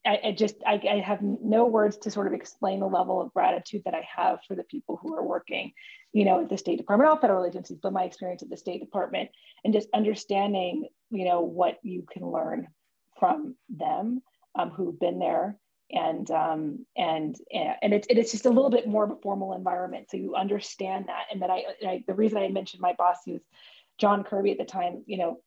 I, 0.06 0.20
I 0.24 0.32
just, 0.32 0.56
I, 0.66 0.80
I, 0.90 1.00
have 1.00 1.22
no 1.22 1.64
words 1.64 1.96
to 1.98 2.10
sort 2.10 2.26
of 2.26 2.34
explain 2.34 2.80
the 2.80 2.86
level 2.86 3.20
of 3.20 3.32
gratitude 3.32 3.82
that 3.84 3.94
I 3.94 4.06
have 4.14 4.40
for 4.46 4.54
the 4.54 4.64
people 4.64 4.98
who 5.00 5.14
are 5.14 5.24
working, 5.24 5.72
you 6.12 6.24
know, 6.24 6.42
at 6.42 6.50
the 6.50 6.58
State 6.58 6.76
Department, 6.76 7.08
all 7.08 7.18
federal 7.18 7.46
agencies, 7.46 7.78
but 7.82 7.92
my 7.92 8.04
experience 8.04 8.42
at 8.42 8.50
the 8.50 8.56
State 8.56 8.80
Department 8.80 9.30
and 9.64 9.72
just 9.72 9.88
understanding, 9.94 10.88
you 11.10 11.24
know, 11.24 11.40
what 11.40 11.78
you 11.82 12.04
can 12.12 12.26
learn 12.26 12.68
from 13.18 13.54
them 13.70 14.22
um, 14.56 14.70
who've 14.70 14.98
been 15.00 15.18
there 15.18 15.56
and 15.90 16.30
um, 16.30 16.86
and 16.96 17.36
and 17.52 17.92
it's 17.92 18.06
it's 18.10 18.32
just 18.32 18.46
a 18.46 18.50
little 18.50 18.70
bit 18.70 18.88
more 18.88 19.04
of 19.04 19.10
a 19.10 19.16
formal 19.16 19.54
environment, 19.54 20.10
so 20.10 20.16
you 20.16 20.34
understand 20.34 21.06
that. 21.08 21.24
And 21.30 21.42
that 21.42 21.50
I, 21.50 21.64
I 21.86 22.04
the 22.06 22.14
reason 22.14 22.38
I 22.38 22.48
mentioned 22.48 22.80
my 22.80 22.94
boss, 22.94 23.18
who's 23.24 23.42
John 23.98 24.24
Kirby 24.24 24.50
at 24.52 24.58
the 24.58 24.64
time, 24.64 25.04
you 25.06 25.18
know, 25.18 25.40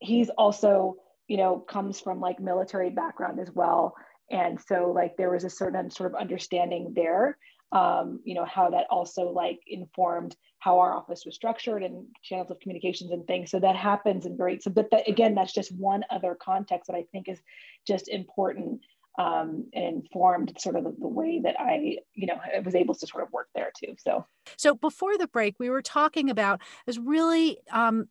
he's 0.00 0.30
also 0.30 0.96
you 1.28 1.36
know, 1.36 1.58
comes 1.58 2.00
from 2.00 2.20
like 2.20 2.40
military 2.40 2.90
background 2.90 3.40
as 3.40 3.50
well. 3.54 3.94
And 4.30 4.60
so 4.60 4.92
like 4.94 5.16
there 5.16 5.30
was 5.30 5.44
a 5.44 5.50
certain 5.50 5.90
sort 5.90 6.12
of 6.12 6.20
understanding 6.20 6.92
there, 6.94 7.38
um, 7.72 8.20
you 8.24 8.34
know, 8.34 8.44
how 8.44 8.70
that 8.70 8.86
also 8.90 9.30
like 9.30 9.60
informed 9.66 10.36
how 10.58 10.78
our 10.78 10.94
office 10.94 11.24
was 11.24 11.34
structured 11.34 11.82
and 11.82 12.06
channels 12.22 12.50
of 12.50 12.58
communications 12.60 13.12
and 13.12 13.26
things. 13.26 13.50
So 13.50 13.60
that 13.60 13.76
happens 13.76 14.26
in 14.26 14.36
great. 14.36 14.62
so, 14.62 14.70
but 14.70 14.90
that, 14.90 15.08
again, 15.08 15.34
that's 15.34 15.52
just 15.52 15.72
one 15.76 16.04
other 16.10 16.36
context 16.40 16.88
that 16.88 16.96
I 16.96 17.04
think 17.12 17.28
is 17.28 17.40
just 17.86 18.08
important 18.08 18.80
um, 19.18 19.64
and 19.72 20.02
informed 20.02 20.52
sort 20.58 20.76
of 20.76 20.84
the, 20.84 20.94
the, 20.98 21.08
way 21.08 21.40
that 21.42 21.56
I, 21.58 21.98
you 22.14 22.26
know, 22.26 22.38
was 22.64 22.74
able 22.74 22.94
to 22.94 23.06
sort 23.06 23.22
of 23.22 23.32
work 23.32 23.48
there 23.54 23.72
too. 23.82 23.94
So, 23.98 24.26
so 24.58 24.74
before 24.74 25.16
the 25.16 25.26
break, 25.26 25.58
we 25.58 25.70
were 25.70 25.80
talking 25.80 26.28
about 26.28 26.60
is 26.86 26.98
really 26.98 27.58
um, 27.72 28.08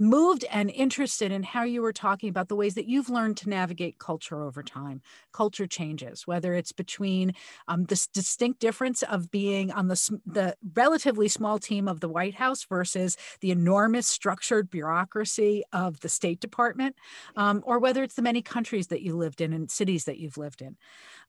moved 0.00 0.44
and 0.50 0.70
interested 0.70 1.32
in 1.32 1.42
how 1.42 1.62
you 1.62 1.82
were 1.82 1.92
talking 1.92 2.28
about 2.28 2.48
the 2.48 2.56
ways 2.56 2.74
that 2.74 2.86
you've 2.86 3.10
learned 3.10 3.36
to 3.36 3.48
navigate 3.48 3.98
culture 3.98 4.42
over 4.42 4.62
time 4.62 5.00
culture 5.32 5.66
changes 5.66 6.26
whether 6.26 6.54
it's 6.54 6.72
between 6.72 7.34
um, 7.68 7.84
this 7.84 8.06
distinct 8.06 8.60
difference 8.60 9.02
of 9.04 9.30
being 9.30 9.70
on 9.72 9.88
the, 9.88 10.20
the 10.26 10.54
relatively 10.74 11.28
small 11.28 11.58
team 11.58 11.88
of 11.88 12.00
the 12.00 12.08
white 12.08 12.34
house 12.34 12.64
versus 12.64 13.16
the 13.40 13.50
enormous 13.50 14.06
structured 14.06 14.70
bureaucracy 14.70 15.62
of 15.72 16.00
the 16.00 16.08
state 16.08 16.40
department 16.40 16.96
um, 17.36 17.62
or 17.64 17.78
whether 17.78 18.02
it's 18.02 18.14
the 18.14 18.22
many 18.22 18.42
countries 18.42 18.88
that 18.88 19.02
you 19.02 19.16
lived 19.16 19.40
in 19.40 19.52
and 19.52 19.70
cities 19.70 20.04
that 20.04 20.18
you've 20.18 20.38
lived 20.38 20.62
in. 20.62 20.76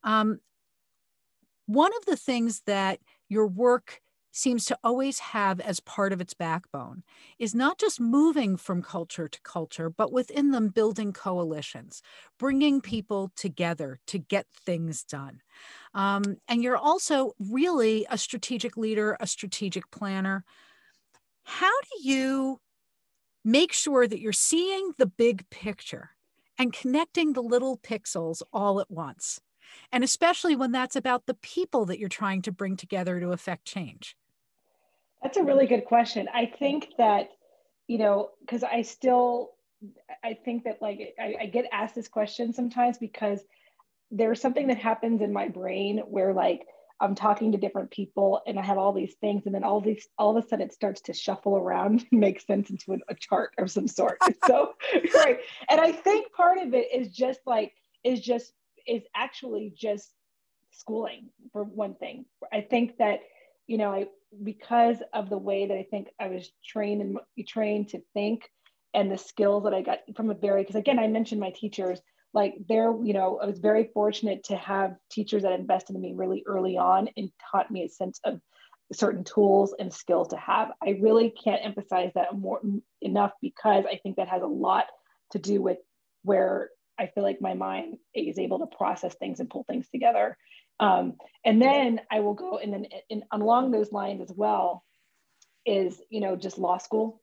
Um, 0.03 0.39
one 1.65 1.91
of 1.97 2.05
the 2.05 2.17
things 2.17 2.61
that 2.65 2.99
your 3.27 3.47
work 3.47 4.01
seems 4.31 4.65
to 4.65 4.77
always 4.83 5.19
have 5.19 5.59
as 5.59 5.79
part 5.79 6.13
of 6.13 6.21
its 6.21 6.33
backbone 6.33 7.03
is 7.39 7.55
not 7.55 7.77
just 7.79 7.99
moving 7.99 8.57
from 8.57 8.81
culture 8.81 9.27
to 9.27 9.41
culture, 9.41 9.89
but 9.89 10.11
within 10.11 10.51
them 10.51 10.69
building 10.69 11.13
coalitions, 11.13 12.01
bringing 12.37 12.81
people 12.81 13.31
together 13.35 13.99
to 14.07 14.19
get 14.19 14.47
things 14.51 15.03
done. 15.03 15.41
Um, 15.93 16.37
and 16.47 16.63
you're 16.63 16.77
also 16.77 17.33
really 17.39 18.05
a 18.09 18.17
strategic 18.17 18.77
leader, 18.77 19.17
a 19.19 19.27
strategic 19.27 19.89
planner. 19.91 20.45
How 21.43 21.71
do 21.81 22.07
you 22.09 22.59
make 23.45 23.73
sure 23.73 24.07
that 24.07 24.19
you're 24.21 24.33
seeing 24.33 24.93
the 24.97 25.07
big 25.07 25.49
picture 25.49 26.11
and 26.57 26.73
connecting 26.73 27.33
the 27.33 27.43
little 27.43 27.77
pixels 27.79 28.43
all 28.53 28.79
at 28.81 28.91
once? 28.91 29.41
and 29.91 30.03
especially 30.03 30.55
when 30.55 30.71
that's 30.71 30.95
about 30.95 31.27
the 31.27 31.35
people 31.35 31.85
that 31.85 31.99
you're 31.99 32.09
trying 32.09 32.41
to 32.41 32.51
bring 32.51 32.77
together 32.77 33.19
to 33.19 33.31
affect 33.31 33.65
change? 33.65 34.15
That's 35.21 35.37
a 35.37 35.43
really 35.43 35.67
good 35.67 35.85
question. 35.85 36.27
I 36.33 36.45
think 36.45 36.89
that, 36.97 37.29
you 37.87 37.97
know, 37.97 38.29
because 38.41 38.63
I 38.63 38.81
still, 38.83 39.51
I 40.23 40.37
think 40.45 40.63
that 40.63 40.81
like 40.81 41.15
I, 41.19 41.35
I 41.41 41.45
get 41.47 41.65
asked 41.71 41.95
this 41.95 42.07
question 42.07 42.53
sometimes 42.53 42.97
because 42.97 43.39
there's 44.11 44.41
something 44.41 44.67
that 44.67 44.77
happens 44.77 45.21
in 45.21 45.31
my 45.31 45.47
brain 45.47 45.99
where 46.07 46.33
like 46.33 46.65
I'm 47.01 47.15
talking 47.15 47.51
to 47.51 47.57
different 47.57 47.91
people 47.91 48.41
and 48.45 48.59
I 48.59 48.63
have 48.63 48.77
all 48.77 48.91
these 48.91 49.15
things, 49.21 49.45
and 49.45 49.55
then 49.55 49.63
all 49.63 49.79
these 49.79 50.07
all 50.17 50.35
of 50.35 50.43
a 50.43 50.47
sudden 50.47 50.65
it 50.65 50.73
starts 50.73 51.01
to 51.01 51.13
shuffle 51.13 51.55
around 51.55 52.05
and 52.11 52.19
make 52.19 52.41
sense 52.41 52.69
into 52.69 52.97
a 53.07 53.15
chart 53.15 53.51
of 53.57 53.71
some 53.71 53.87
sort. 53.87 54.17
so 54.47 54.73
right, 55.15 55.39
and 55.69 55.79
I 55.79 55.91
think 55.91 56.31
part 56.33 56.57
of 56.59 56.73
it 56.73 56.87
is 56.93 57.09
just 57.09 57.39
like 57.45 57.73
is 58.03 58.19
just 58.19 58.53
is 58.87 59.03
actually 59.15 59.73
just 59.77 60.13
schooling 60.71 61.29
for 61.51 61.63
one 61.63 61.95
thing. 61.95 62.25
I 62.51 62.61
think 62.61 62.97
that 62.97 63.19
you 63.67 63.77
know 63.77 63.91
I 63.91 64.07
because 64.43 64.97
of 65.13 65.29
the 65.29 65.37
way 65.37 65.67
that 65.67 65.77
I 65.77 65.85
think 65.89 66.09
I 66.19 66.27
was 66.27 66.51
trained 66.65 67.01
and 67.01 67.17
trained 67.47 67.89
to 67.89 68.01
think 68.13 68.43
and 68.93 69.11
the 69.11 69.17
skills 69.17 69.63
that 69.63 69.73
I 69.73 69.81
got 69.81 69.99
from 70.15 70.29
a 70.29 70.35
very 70.35 70.63
because 70.63 70.75
again 70.75 70.99
I 70.99 71.07
mentioned 71.07 71.41
my 71.41 71.51
teachers 71.51 71.99
like 72.33 72.55
they're 72.67 72.93
you 73.03 73.13
know 73.13 73.39
I 73.41 73.45
was 73.45 73.59
very 73.59 73.89
fortunate 73.93 74.43
to 74.45 74.55
have 74.55 74.95
teachers 75.11 75.43
that 75.43 75.53
invested 75.53 75.95
in 75.95 76.01
me 76.01 76.13
really 76.15 76.43
early 76.45 76.77
on 76.77 77.09
and 77.17 77.31
taught 77.51 77.71
me 77.71 77.83
a 77.83 77.89
sense 77.89 78.19
of 78.23 78.39
certain 78.91 79.23
tools 79.23 79.75
and 79.79 79.93
skills 79.93 80.29
to 80.29 80.37
have. 80.37 80.71
I 80.83 80.97
really 81.01 81.29
can't 81.29 81.63
emphasize 81.63 82.11
that 82.15 82.35
more 82.35 82.61
enough 83.01 83.31
because 83.41 83.85
I 83.85 83.99
think 84.01 84.15
that 84.17 84.29
has 84.29 84.41
a 84.41 84.47
lot 84.47 84.85
to 85.31 85.39
do 85.39 85.61
with 85.61 85.77
where 86.23 86.69
I 86.97 87.07
feel 87.07 87.23
like 87.23 87.39
my 87.39 87.53
mind 87.53 87.97
is 88.13 88.39
able 88.39 88.59
to 88.59 88.75
process 88.77 89.15
things 89.15 89.39
and 89.39 89.49
pull 89.49 89.63
things 89.63 89.87
together. 89.89 90.37
Um, 90.79 91.15
and 91.45 91.61
then 91.61 92.01
I 92.11 92.19
will 92.21 92.33
go 92.33 92.57
and 92.57 92.73
then 92.73 92.87
and 93.09 93.23
along 93.31 93.71
those 93.71 93.91
lines 93.91 94.21
as 94.21 94.31
well 94.35 94.83
is 95.65 96.01
you 96.09 96.21
know 96.21 96.35
just 96.35 96.57
law 96.57 96.77
school. 96.77 97.21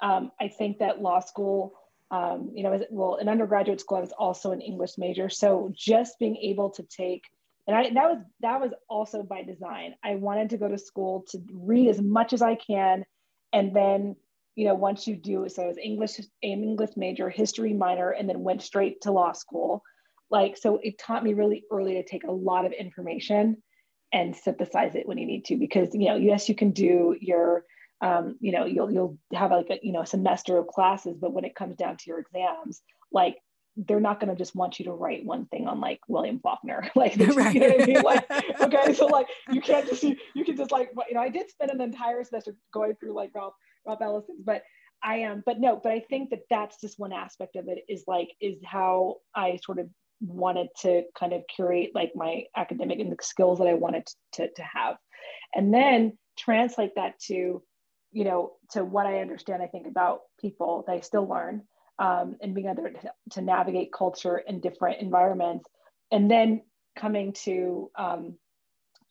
Um, 0.00 0.30
I 0.40 0.48
think 0.48 0.78
that 0.78 1.02
law 1.02 1.18
school, 1.20 1.74
um, 2.12 2.52
you 2.54 2.62
know, 2.62 2.72
is, 2.72 2.82
well, 2.90 3.16
an 3.16 3.28
undergraduate 3.28 3.80
school 3.80 3.98
I 3.98 4.02
was 4.02 4.12
also 4.12 4.52
an 4.52 4.60
English 4.60 4.96
major, 4.96 5.28
so 5.28 5.72
just 5.74 6.18
being 6.18 6.36
able 6.36 6.70
to 6.70 6.84
take 6.84 7.24
and 7.68 7.76
I, 7.76 7.82
that 7.90 8.10
was 8.10 8.18
that 8.40 8.60
was 8.60 8.72
also 8.88 9.22
by 9.22 9.42
design. 9.42 9.94
I 10.02 10.14
wanted 10.14 10.48
to 10.50 10.56
go 10.56 10.68
to 10.68 10.78
school 10.78 11.26
to 11.28 11.38
read 11.52 11.88
as 11.90 12.00
much 12.00 12.32
as 12.32 12.40
I 12.40 12.54
can, 12.54 13.04
and 13.52 13.76
then 13.76 14.16
you 14.56 14.64
know, 14.64 14.74
once 14.74 15.06
you 15.06 15.14
do, 15.14 15.48
so 15.48 15.62
I 15.62 15.66
was 15.68 15.76
English, 15.76 16.18
an 16.18 16.26
English 16.42 16.96
major, 16.96 17.28
history 17.28 17.74
minor, 17.74 18.10
and 18.10 18.28
then 18.28 18.42
went 18.42 18.62
straight 18.62 19.02
to 19.02 19.12
law 19.12 19.32
school. 19.32 19.82
Like, 20.30 20.56
so 20.56 20.78
it 20.82 20.98
taught 20.98 21.24
me 21.24 21.34
really 21.34 21.64
early 21.70 21.94
to 21.94 22.02
take 22.02 22.24
a 22.24 22.32
lot 22.32 22.66
of 22.66 22.72
information 22.72 23.62
and 24.12 24.34
synthesize 24.34 24.94
it 24.94 25.06
when 25.06 25.18
you 25.18 25.26
need 25.26 25.44
to, 25.46 25.56
because, 25.56 25.94
you 25.94 26.06
know, 26.06 26.16
yes, 26.16 26.48
you 26.48 26.54
can 26.54 26.70
do 26.70 27.16
your, 27.20 27.64
um, 28.00 28.36
you 28.40 28.52
know, 28.52 28.64
you'll, 28.64 28.90
you'll 28.90 29.18
have 29.34 29.50
like 29.50 29.70
a, 29.70 29.78
you 29.82 29.92
know, 29.92 30.04
semester 30.04 30.58
of 30.58 30.66
classes, 30.66 31.16
but 31.20 31.32
when 31.32 31.44
it 31.44 31.54
comes 31.54 31.76
down 31.76 31.96
to 31.96 32.04
your 32.06 32.20
exams, 32.20 32.82
like 33.12 33.36
they're 33.86 34.00
not 34.00 34.18
going 34.18 34.28
to 34.28 34.36
just 34.36 34.56
want 34.56 34.78
you 34.78 34.86
to 34.86 34.92
write 34.92 35.24
one 35.24 35.46
thing 35.46 35.68
on 35.68 35.80
like 35.80 36.00
William 36.08 36.40
Faulkner. 36.40 36.90
like, 36.96 37.16
right. 37.16 37.54
you 37.54 37.60
know 37.60 37.68
what 37.68 37.82
I 37.82 37.86
mean? 37.86 38.02
Like, 38.02 38.30
okay, 38.60 38.92
so 38.92 39.06
like 39.06 39.28
you 39.50 39.60
can't 39.60 39.86
just 39.86 40.02
you, 40.02 40.16
you 40.34 40.44
can 40.44 40.56
just 40.56 40.72
like 40.72 40.90
you 41.08 41.14
know 41.14 41.20
I 41.20 41.28
did 41.28 41.48
spend 41.48 41.70
an 41.70 41.80
entire 41.80 42.24
semester 42.24 42.56
going 42.72 42.96
through 42.96 43.14
like 43.14 43.30
Ralph 43.34 43.54
Ralph 43.86 44.00
Ellison, 44.02 44.38
but 44.44 44.62
I 45.02 45.18
am, 45.18 45.32
um, 45.32 45.42
but 45.46 45.60
no, 45.60 45.80
but 45.82 45.92
I 45.92 46.00
think 46.00 46.30
that 46.30 46.40
that's 46.50 46.80
just 46.80 46.98
one 46.98 47.12
aspect 47.12 47.56
of 47.56 47.68
it 47.68 47.84
is 47.88 48.04
like, 48.06 48.28
is 48.40 48.56
how 48.64 49.16
I 49.34 49.58
sort 49.64 49.78
of 49.78 49.88
wanted 50.20 50.68
to 50.80 51.02
kind 51.18 51.32
of 51.32 51.42
curate 51.54 51.90
like 51.94 52.12
my 52.14 52.44
academic 52.56 52.98
and 52.98 53.12
the 53.12 53.16
skills 53.22 53.58
that 53.58 53.68
I 53.68 53.74
wanted 53.74 54.06
to, 54.32 54.48
to 54.48 54.62
have. 54.62 54.96
And 55.54 55.72
then 55.72 56.18
translate 56.36 56.94
that 56.96 57.18
to, 57.20 57.62
you 58.12 58.24
know, 58.24 58.52
to 58.70 58.84
what 58.84 59.06
I 59.06 59.20
understand, 59.20 59.62
I 59.62 59.66
think 59.66 59.86
about 59.86 60.20
people 60.40 60.84
that 60.86 60.92
I 60.92 61.00
still 61.00 61.28
learn 61.28 61.62
um, 61.98 62.36
and 62.40 62.54
being 62.54 62.68
able 62.68 62.84
to, 62.84 63.12
to 63.30 63.42
navigate 63.42 63.92
culture 63.92 64.38
in 64.38 64.60
different 64.60 65.00
environments. 65.00 65.68
And 66.10 66.30
then 66.30 66.62
coming 66.96 67.32
to, 67.44 67.90
um, 67.96 68.36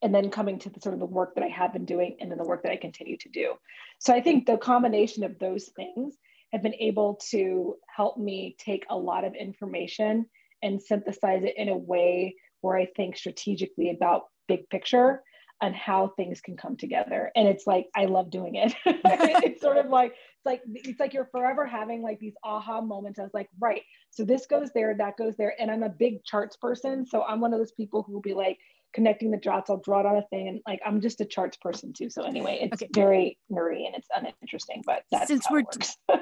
and 0.01 0.13
then 0.13 0.29
coming 0.29 0.59
to 0.59 0.69
the 0.69 0.79
sort 0.79 0.93
of 0.93 0.99
the 0.99 1.05
work 1.05 1.35
that 1.35 1.43
I 1.43 1.47
have 1.47 1.73
been 1.73 1.85
doing 1.85 2.17
and 2.19 2.29
then 2.29 2.37
the 2.37 2.43
work 2.43 2.63
that 2.63 2.71
I 2.71 2.77
continue 2.77 3.17
to 3.17 3.29
do. 3.29 3.53
So 3.99 4.13
I 4.13 4.21
think 4.21 4.45
the 4.45 4.57
combination 4.57 5.23
of 5.23 5.39
those 5.39 5.65
things 5.75 6.15
have 6.53 6.61
been 6.61 6.75
able 6.75 7.19
to 7.29 7.75
help 7.93 8.17
me 8.17 8.55
take 8.59 8.85
a 8.89 8.97
lot 8.97 9.25
of 9.25 9.33
information 9.35 10.27
and 10.61 10.81
synthesize 10.81 11.43
it 11.43 11.53
in 11.57 11.69
a 11.69 11.77
way 11.77 12.35
where 12.61 12.77
I 12.77 12.87
think 12.95 13.17
strategically 13.17 13.91
about 13.91 14.23
big 14.47 14.69
picture 14.69 15.21
and 15.61 15.75
how 15.75 16.13
things 16.15 16.39
can 16.39 16.55
come 16.55 16.77
together. 16.77 17.31
And 17.35 17.47
it's 17.47 17.65
like 17.65 17.87
I 17.95 18.05
love 18.05 18.29
doing 18.29 18.55
it. 18.55 18.75
it's 18.85 19.61
sort 19.61 19.77
of 19.77 19.87
like 19.87 20.11
it's 20.11 20.45
like 20.45 20.61
it's 20.65 20.99
like 20.99 21.13
you're 21.13 21.29
forever 21.31 21.65
having 21.65 22.01
like 22.01 22.19
these 22.19 22.35
aha 22.43 22.81
moments. 22.81 23.19
I 23.19 23.23
was 23.23 23.33
like, 23.33 23.49
right. 23.59 23.81
So 24.11 24.23
this 24.23 24.45
goes 24.45 24.69
there, 24.73 24.95
that 24.97 25.17
goes 25.17 25.35
there. 25.37 25.55
And 25.59 25.71
I'm 25.71 25.83
a 25.83 25.89
big 25.89 26.23
charts 26.23 26.57
person. 26.57 27.05
So 27.05 27.23
I'm 27.23 27.39
one 27.39 27.53
of 27.53 27.59
those 27.59 27.71
people 27.71 28.03
who 28.03 28.13
will 28.13 28.21
be 28.21 28.33
like, 28.33 28.57
connecting 28.93 29.31
the 29.31 29.37
dots. 29.37 29.69
I'll 29.69 29.77
draw 29.77 29.99
it 29.99 30.05
on 30.05 30.17
a 30.17 30.23
thing, 30.29 30.47
and 30.47 30.59
like 30.67 30.79
I'm 30.85 31.01
just 31.01 31.21
a 31.21 31.25
charts 31.25 31.57
person 31.57 31.93
too. 31.93 32.09
So 32.09 32.23
anyway, 32.23 32.59
it's 32.61 32.81
okay. 32.81 32.89
very 32.93 33.37
nerdy 33.51 33.85
and 33.85 33.95
it's 33.95 34.07
uninteresting, 34.15 34.81
but 34.85 35.03
that's 35.11 35.27
since 35.27 35.45
we're 35.51 35.63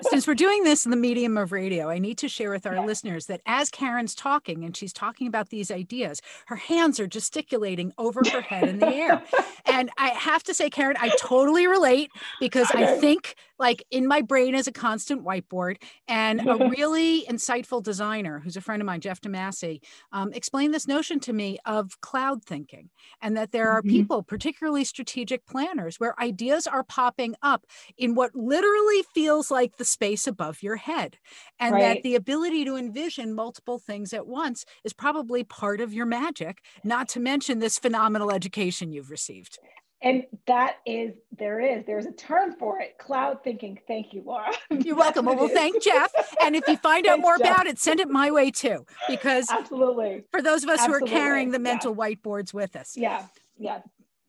since 0.01 0.27
we're 0.27 0.35
doing 0.35 0.63
this 0.63 0.85
in 0.85 0.91
the 0.91 0.97
medium 0.97 1.37
of 1.37 1.51
radio, 1.51 1.89
I 1.89 1.99
need 1.99 2.17
to 2.19 2.29
share 2.29 2.51
with 2.51 2.65
our 2.65 2.75
yeah. 2.75 2.85
listeners 2.85 3.25
that 3.27 3.41
as 3.45 3.69
Karen's 3.69 4.15
talking 4.15 4.63
and 4.63 4.75
she's 4.75 4.93
talking 4.93 5.27
about 5.27 5.49
these 5.49 5.71
ideas, 5.71 6.21
her 6.47 6.55
hands 6.55 6.99
are 6.99 7.07
gesticulating 7.07 7.93
over 7.97 8.21
her 8.31 8.41
head 8.41 8.67
in 8.67 8.79
the 8.79 8.87
air, 8.87 9.23
and 9.65 9.89
I 9.97 10.09
have 10.09 10.43
to 10.43 10.53
say, 10.53 10.69
Karen, 10.69 10.95
I 10.99 11.09
totally 11.19 11.67
relate 11.67 12.11
because 12.39 12.69
I 12.71 12.97
think 12.97 13.35
like 13.59 13.83
in 13.91 14.07
my 14.07 14.21
brain 14.21 14.55
is 14.55 14.67
a 14.67 14.71
constant 14.71 15.23
whiteboard 15.23 15.77
and 16.07 16.41
a 16.47 16.69
really 16.69 17.25
insightful 17.25 17.81
designer 17.81 18.39
who's 18.39 18.57
a 18.57 18.61
friend 18.61 18.81
of 18.81 18.85
mine 18.85 19.01
jeff 19.01 19.21
damassi 19.21 19.81
um, 20.11 20.31
explained 20.33 20.73
this 20.73 20.87
notion 20.87 21.19
to 21.19 21.33
me 21.33 21.57
of 21.65 21.99
cloud 22.01 22.43
thinking 22.43 22.89
and 23.21 23.35
that 23.37 23.51
there 23.51 23.69
are 23.69 23.81
mm-hmm. 23.81 23.89
people 23.89 24.23
particularly 24.23 24.83
strategic 24.83 25.45
planners 25.45 25.99
where 25.99 26.19
ideas 26.19 26.67
are 26.67 26.83
popping 26.83 27.35
up 27.41 27.65
in 27.97 28.15
what 28.15 28.35
literally 28.35 29.03
feels 29.13 29.51
like 29.51 29.77
the 29.77 29.85
space 29.85 30.27
above 30.27 30.61
your 30.61 30.75
head 30.75 31.17
and 31.59 31.73
right. 31.73 31.81
that 31.81 32.03
the 32.03 32.15
ability 32.15 32.65
to 32.65 32.75
envision 32.75 33.33
multiple 33.33 33.79
things 33.79 34.13
at 34.13 34.27
once 34.27 34.65
is 34.83 34.93
probably 34.93 35.43
part 35.43 35.81
of 35.81 35.93
your 35.93 36.05
magic 36.05 36.59
not 36.83 37.07
to 37.07 37.19
mention 37.19 37.59
this 37.59 37.79
phenomenal 37.79 38.31
education 38.31 38.91
you've 38.91 39.11
received 39.11 39.57
and 40.01 40.23
that 40.47 40.77
is, 40.85 41.15
there 41.37 41.59
is, 41.59 41.85
there's 41.85 42.05
a 42.05 42.11
term 42.11 42.53
for 42.53 42.79
it 42.79 42.97
cloud 42.97 43.43
thinking. 43.43 43.79
Thank 43.87 44.13
you, 44.13 44.23
Laura. 44.25 44.51
You're 44.69 44.95
welcome. 44.95 45.25
Well, 45.25 45.35
we'll 45.35 45.47
thank 45.53 45.81
Jeff. 45.81 46.11
And 46.41 46.55
if 46.55 46.67
you 46.67 46.77
find 46.77 47.07
out 47.07 47.19
more 47.19 47.37
Jeff. 47.37 47.47
about 47.47 47.67
it, 47.67 47.79
send 47.79 47.99
it 47.99 48.09
my 48.09 48.31
way 48.31 48.51
too. 48.51 48.85
Because 49.07 49.49
absolutely, 49.49 50.23
for 50.31 50.41
those 50.41 50.63
of 50.63 50.69
us 50.69 50.81
absolutely. 50.81 51.09
who 51.09 51.15
are 51.15 51.19
carrying 51.19 51.51
the 51.51 51.59
mental 51.59 51.91
yeah. 51.91 52.15
whiteboards 52.15 52.53
with 52.53 52.75
us. 52.75 52.95
Yeah. 52.95 53.25
Yeah. 53.57 53.81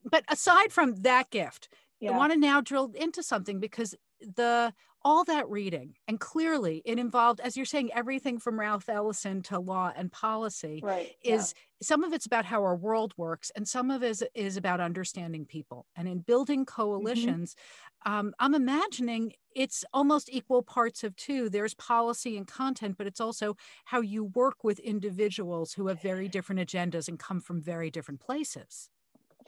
But 0.05 0.25
aside 0.29 0.73
from 0.73 0.95
that 1.03 1.31
gift, 1.31 1.69
yeah. 2.01 2.13
I 2.13 2.17
want 2.17 2.33
to 2.33 2.39
now 2.39 2.61
drill 2.61 2.93
into 2.95 3.23
something 3.23 3.59
because 3.59 3.95
the 4.21 4.73
all 5.07 5.23
that 5.23 5.49
reading 5.49 5.95
and 6.09 6.19
clearly 6.19 6.83
it 6.85 6.99
involved 6.99 7.39
as 7.39 7.57
you're 7.57 7.65
saying 7.65 7.89
everything 7.95 8.41
from 8.41 8.59
ralph 8.59 8.89
ellison 8.89 9.41
to 9.41 9.57
law 9.57 9.93
and 9.95 10.11
policy 10.11 10.81
right, 10.83 11.13
is 11.23 11.55
yeah. 11.57 11.87
some 11.87 12.03
of 12.03 12.13
it's 12.13 12.27
about 12.27 12.45
how 12.45 12.61
our 12.61 12.75
world 12.75 13.15
works 13.17 13.53
and 13.55 13.69
some 13.69 13.93
of 13.93 14.03
it 14.03 14.11
is, 14.11 14.25
is 14.35 14.57
about 14.57 14.81
understanding 14.81 15.47
people 15.47 15.87
and 15.95 16.09
in 16.09 16.19
building 16.19 16.67
mm-hmm. 16.67 16.83
coalitions 16.83 17.55
mm-hmm. 18.05 18.13
um, 18.19 18.35
i'm 18.41 18.53
imagining 18.53 19.33
it's 19.55 19.85
almost 19.93 20.29
equal 20.33 20.61
parts 20.61 21.05
of 21.05 21.15
two 21.15 21.49
there's 21.49 21.75
policy 21.75 22.37
and 22.37 22.49
content 22.49 22.97
but 22.99 23.07
it's 23.07 23.21
also 23.21 23.57
how 23.85 24.01
you 24.01 24.25
work 24.25 24.65
with 24.65 24.81
individuals 24.81 25.73
who 25.73 25.87
have 25.87 26.03
very 26.03 26.27
different 26.27 26.61
agendas 26.61 27.07
and 27.07 27.21
come 27.21 27.41
from 27.41 27.63
very 27.63 27.93
different 27.93 28.19
places 28.19 28.91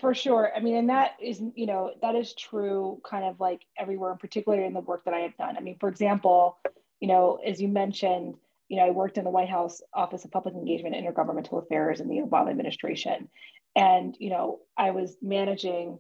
for 0.01 0.15
sure. 0.15 0.51
I 0.55 0.61
mean, 0.61 0.77
and 0.77 0.89
that 0.89 1.13
is, 1.21 1.41
you 1.55 1.67
know, 1.67 1.93
that 2.03 2.15
is 2.15 2.35
true 2.35 3.01
kind 3.09 3.25
of 3.25 3.41
like 3.41 3.63
everywhere, 3.79 4.11
and 4.11 4.21
particularly 4.21 4.65
in 4.65 4.73
the 4.73 4.81
work 4.81 5.05
that 5.05 5.15
I 5.15 5.21
have 5.21 5.37
done. 5.37 5.57
I 5.57 5.61
mean, 5.61 5.77
for 5.79 5.89
example, 5.89 6.59
you 7.01 7.09
know, 7.09 7.39
as 7.45 7.61
you 7.61 7.69
mentioned, 7.69 8.35
you 8.69 8.77
know, 8.77 8.87
I 8.87 8.91
worked 8.91 9.19
in 9.19 9.25
the 9.25 9.31
White 9.31 9.49
House 9.49 9.81
Office 9.95 10.25
of 10.25 10.31
Public 10.31 10.55
Engagement 10.55 10.95
and 10.95 11.07
Intergovernmental 11.07 11.63
Affairs 11.63 12.01
in 12.01 12.09
the 12.09 12.19
Obama 12.19 12.51
administration. 12.51 13.29
And, 13.77 14.17
you 14.19 14.31
know, 14.31 14.61
I 14.77 14.91
was 14.91 15.17
managing 15.23 15.99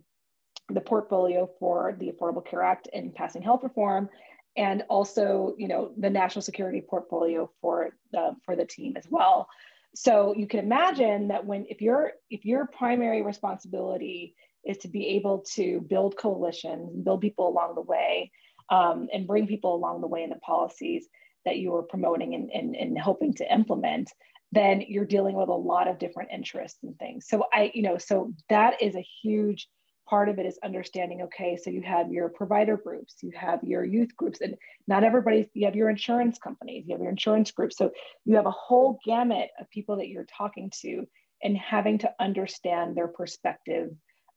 the 0.68 0.80
portfolio 0.80 1.48
for 1.58 1.96
the 1.98 2.12
Affordable 2.12 2.44
Care 2.44 2.62
Act 2.62 2.88
and 2.92 3.14
passing 3.14 3.42
health 3.42 3.62
reform, 3.62 4.11
and 4.56 4.82
also, 4.90 5.54
you 5.56 5.68
know, 5.68 5.92
the 5.96 6.11
national 6.11 6.42
security 6.42 6.82
portfolio 6.82 7.50
for 7.61 7.90
the 8.12 8.34
for 8.44 8.56
the 8.56 8.66
team 8.66 8.96
as 8.96 9.04
well 9.08 9.48
so 9.94 10.35
you 10.37 10.46
can 10.46 10.61
imagine 10.61 11.29
that 11.29 11.44
when 11.44 11.66
if 11.68 11.81
your 11.81 12.12
if 12.31 12.44
your 12.44 12.66
primary 12.66 13.22
responsibility 13.22 14.35
is 14.64 14.79
to 14.79 14.88
be 14.88 15.07
able 15.09 15.44
to 15.55 15.81
build 15.88 16.16
coalitions 16.16 16.90
build 17.05 17.20
people 17.20 17.48
along 17.48 17.74
the 17.74 17.83
way 17.83 18.31
um, 18.70 19.09
and 19.12 19.27
bring 19.27 19.46
people 19.46 19.74
along 19.74 20.01
the 20.01 20.07
way 20.07 20.22
in 20.22 20.31
the 20.31 20.37
policies 20.37 21.09
that 21.46 21.57
you 21.57 21.74
are 21.74 21.83
promoting 21.83 22.35
and, 22.35 22.51
and, 22.53 22.77
and 22.77 22.98
hoping 22.98 23.33
to 23.33 23.53
implement 23.53 24.11
then 24.53 24.83
you're 24.88 25.05
dealing 25.05 25.37
with 25.37 25.48
a 25.48 25.53
lot 25.53 25.88
of 25.88 25.98
different 25.98 26.31
interests 26.33 26.79
and 26.83 26.98
things. 26.98 27.27
So 27.29 27.44
i 27.53 27.70
you 27.74 27.83
know 27.83 27.98
so 27.98 28.33
that 28.48 28.83
is 28.83 28.94
a 28.94 29.07
huge 29.22 29.68
part 30.09 30.29
of 30.29 30.38
it 30.38 30.47
is 30.47 30.59
understanding 30.64 31.23
okay 31.23 31.57
so 31.57 31.71
you 31.71 31.83
have 31.83 32.11
your 32.11 32.29
provider 32.29 32.77
groups 32.77 33.16
you 33.23 33.33
have 33.37 33.62
your 33.62 33.85
youth 33.85 34.16
groups 34.16 34.40
and 34.40 34.55
not 34.87 35.05
everybody 35.05 35.51
you 35.55 35.66
have 35.66 35.77
your 35.77 35.90
insurance 35.90 36.38
companies 36.38 36.85
you 36.87 36.94
have 36.94 37.01
your 37.03 37.11
insurance 37.11 37.51
groups. 37.51 37.77
So 37.77 37.92
you 38.25 38.37
have 38.37 38.47
a 38.47 38.51
whole 38.51 38.99
gamut 39.05 39.51
of 39.61 39.71
people 39.71 39.97
that 39.97 40.09
you're 40.09 40.25
talking 40.25 40.71
to 40.83 41.07
and 41.42 41.57
having 41.57 41.99
to 41.99 42.12
understand 42.18 42.97
their 42.97 43.09
perspective 43.09 43.90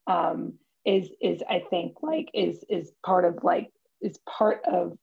um, 0.06 0.54
is 0.84 1.08
is 1.20 1.42
i 1.48 1.62
think 1.70 1.94
like 2.02 2.28
is 2.34 2.64
is 2.68 2.92
part 3.06 3.24
of 3.24 3.44
like 3.44 3.70
is 4.00 4.18
part 4.28 4.62
of 4.64 4.98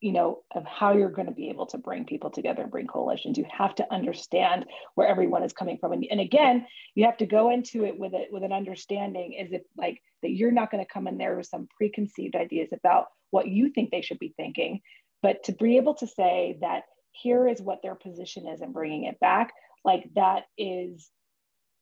you 0.00 0.12
know 0.12 0.42
of 0.54 0.64
how 0.64 0.92
you're 0.92 1.10
going 1.10 1.26
to 1.26 1.34
be 1.34 1.50
able 1.50 1.66
to 1.66 1.78
bring 1.78 2.04
people 2.04 2.30
together 2.30 2.62
and 2.62 2.70
bring 2.70 2.86
coalitions 2.86 3.36
you 3.36 3.46
have 3.50 3.74
to 3.74 3.92
understand 3.92 4.64
where 4.94 5.06
everyone 5.06 5.42
is 5.42 5.52
coming 5.52 5.78
from. 5.78 5.92
And, 5.92 6.06
and 6.10 6.20
again 6.20 6.66
you 6.94 7.04
have 7.04 7.18
to 7.18 7.26
go 7.26 7.50
into 7.50 7.84
it 7.84 7.98
with 7.98 8.14
it 8.14 8.28
with 8.30 8.42
an 8.42 8.52
understanding 8.52 9.36
as 9.40 9.52
if 9.52 9.62
like 9.76 10.02
that 10.22 10.30
you're 10.30 10.50
not 10.50 10.70
going 10.70 10.84
to 10.84 10.92
come 10.92 11.06
in 11.06 11.18
there 11.18 11.36
with 11.36 11.46
some 11.46 11.68
preconceived 11.76 12.36
ideas 12.36 12.70
about 12.72 13.06
what 13.30 13.48
you 13.48 13.70
think 13.70 13.90
they 13.90 14.02
should 14.02 14.18
be 14.18 14.34
thinking. 14.36 14.80
But 15.22 15.44
to 15.44 15.52
be 15.52 15.76
able 15.76 15.94
to 15.94 16.06
say 16.06 16.58
that 16.60 16.84
here 17.12 17.46
is 17.48 17.60
what 17.60 17.82
their 17.82 17.94
position 17.94 18.48
is 18.48 18.60
and 18.60 18.72
bringing 18.72 19.04
it 19.04 19.18
back 19.20 19.52
like 19.84 20.08
that 20.14 20.44
is 20.56 21.10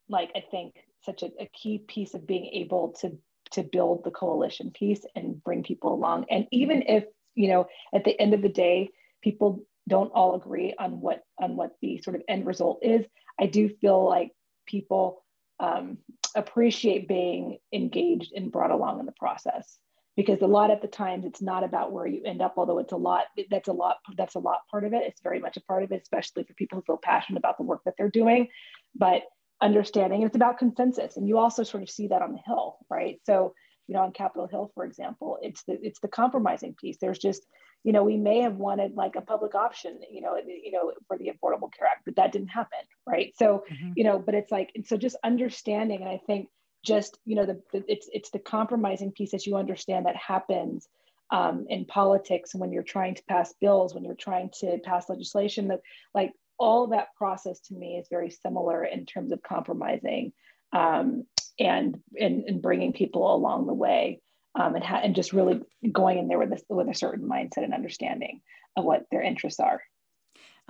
like 0.08 0.30
i 0.34 0.42
think 0.50 0.74
such 1.04 1.22
a, 1.22 1.26
a 1.38 1.46
key 1.52 1.78
piece 1.86 2.14
of 2.14 2.26
being 2.26 2.46
able 2.54 2.94
to 3.00 3.18
to 3.50 3.62
build 3.62 4.04
the 4.04 4.10
coalition 4.10 4.70
piece 4.70 5.04
and 5.14 5.42
bring 5.42 5.62
people 5.62 5.94
along. 5.94 6.26
And 6.30 6.46
even 6.52 6.82
if 6.82 7.04
you 7.38 7.48
know 7.48 7.66
at 7.94 8.04
the 8.04 8.20
end 8.20 8.34
of 8.34 8.42
the 8.42 8.48
day 8.48 8.90
people 9.22 9.64
don't 9.88 10.12
all 10.14 10.34
agree 10.34 10.74
on 10.78 11.00
what 11.00 11.22
on 11.40 11.56
what 11.56 11.72
the 11.80 11.98
sort 11.98 12.16
of 12.16 12.22
end 12.28 12.46
result 12.46 12.80
is. 12.82 13.04
I 13.40 13.46
do 13.46 13.68
feel 13.80 14.04
like 14.04 14.32
people 14.66 15.24
um, 15.60 15.98
appreciate 16.36 17.08
being 17.08 17.58
engaged 17.72 18.32
and 18.34 18.52
brought 18.52 18.70
along 18.70 19.00
in 19.00 19.06
the 19.06 19.12
process 19.12 19.78
because 20.16 20.42
a 20.42 20.46
lot 20.46 20.70
of 20.70 20.80
the 20.80 20.88
times 20.88 21.24
it's 21.24 21.40
not 21.40 21.64
about 21.64 21.92
where 21.92 22.06
you 22.06 22.22
end 22.24 22.42
up 22.42 22.54
although 22.56 22.78
it's 22.78 22.92
a 22.92 22.96
lot 22.96 23.24
that's 23.50 23.68
a 23.68 23.72
lot 23.72 23.96
that's 24.16 24.34
a 24.34 24.40
lot 24.40 24.58
part 24.70 24.84
of 24.84 24.92
it. 24.92 25.04
It's 25.06 25.22
very 25.22 25.40
much 25.40 25.56
a 25.56 25.62
part 25.62 25.82
of 25.82 25.90
it 25.92 26.02
especially 26.02 26.44
for 26.44 26.54
people 26.54 26.78
who 26.78 26.82
feel 26.82 27.00
passionate 27.02 27.38
about 27.38 27.56
the 27.56 27.64
work 27.64 27.80
that 27.84 27.94
they're 27.96 28.10
doing 28.10 28.48
but 28.94 29.22
understanding 29.60 30.22
it's 30.22 30.36
about 30.36 30.58
consensus. 30.58 31.16
And 31.16 31.26
you 31.26 31.38
also 31.38 31.62
sort 31.62 31.82
of 31.82 31.90
see 31.90 32.08
that 32.08 32.22
on 32.22 32.32
the 32.32 32.40
hill 32.44 32.78
right? 32.90 33.20
So 33.24 33.54
you 33.88 33.94
know, 33.94 34.02
on 34.02 34.12
Capitol 34.12 34.46
Hill, 34.46 34.70
for 34.74 34.84
example, 34.84 35.38
it's 35.42 35.64
the 35.64 35.78
it's 35.82 35.98
the 36.00 36.08
compromising 36.08 36.74
piece. 36.74 36.98
There's 37.00 37.18
just, 37.18 37.46
you 37.84 37.92
know, 37.92 38.04
we 38.04 38.18
may 38.18 38.40
have 38.42 38.56
wanted 38.56 38.94
like 38.94 39.16
a 39.16 39.22
public 39.22 39.54
option, 39.54 39.98
you 40.10 40.20
know, 40.20 40.36
you 40.46 40.70
know, 40.72 40.92
for 41.08 41.16
the 41.16 41.30
Affordable 41.30 41.72
Care 41.72 41.88
Act, 41.90 42.02
but 42.04 42.16
that 42.16 42.30
didn't 42.30 42.48
happen, 42.48 42.80
right? 43.06 43.32
So, 43.36 43.64
mm-hmm. 43.72 43.92
you 43.96 44.04
know, 44.04 44.18
but 44.18 44.34
it's 44.34 44.52
like, 44.52 44.70
and 44.74 44.86
so 44.86 44.98
just 44.98 45.16
understanding, 45.24 46.02
and 46.02 46.10
I 46.10 46.20
think 46.26 46.48
just, 46.84 47.18
you 47.24 47.34
know, 47.34 47.46
the, 47.46 47.62
the 47.72 47.82
it's 47.88 48.08
it's 48.12 48.30
the 48.30 48.38
compromising 48.38 49.10
piece 49.10 49.30
that 49.30 49.46
you 49.46 49.56
understand 49.56 50.04
that 50.04 50.16
happens 50.16 50.86
um, 51.30 51.66
in 51.70 51.86
politics 51.86 52.54
when 52.54 52.72
you're 52.72 52.82
trying 52.82 53.14
to 53.14 53.22
pass 53.24 53.54
bills, 53.58 53.94
when 53.94 54.04
you're 54.04 54.14
trying 54.14 54.50
to 54.60 54.78
pass 54.84 55.08
legislation, 55.08 55.68
that 55.68 55.80
like 56.14 56.32
all 56.58 56.88
that 56.88 57.14
process 57.16 57.60
to 57.60 57.74
me 57.74 57.96
is 57.96 58.06
very 58.10 58.30
similar 58.30 58.84
in 58.84 59.06
terms 59.06 59.32
of 59.32 59.42
compromising 59.42 60.32
um, 60.72 61.24
and, 61.58 61.98
and, 62.18 62.44
and 62.44 62.62
bringing 62.62 62.92
people 62.92 63.34
along 63.34 63.66
the 63.66 63.74
way 63.74 64.20
um, 64.54 64.74
and, 64.74 64.84
ha- 64.84 65.00
and 65.02 65.14
just 65.14 65.32
really 65.32 65.60
going 65.90 66.18
in 66.18 66.28
there 66.28 66.38
with, 66.38 66.52
a, 66.52 66.74
with 66.74 66.88
a 66.88 66.94
certain 66.94 67.28
mindset 67.28 67.64
and 67.64 67.74
understanding 67.74 68.40
of 68.76 68.84
what 68.84 69.04
their 69.10 69.22
interests 69.22 69.60
are. 69.60 69.82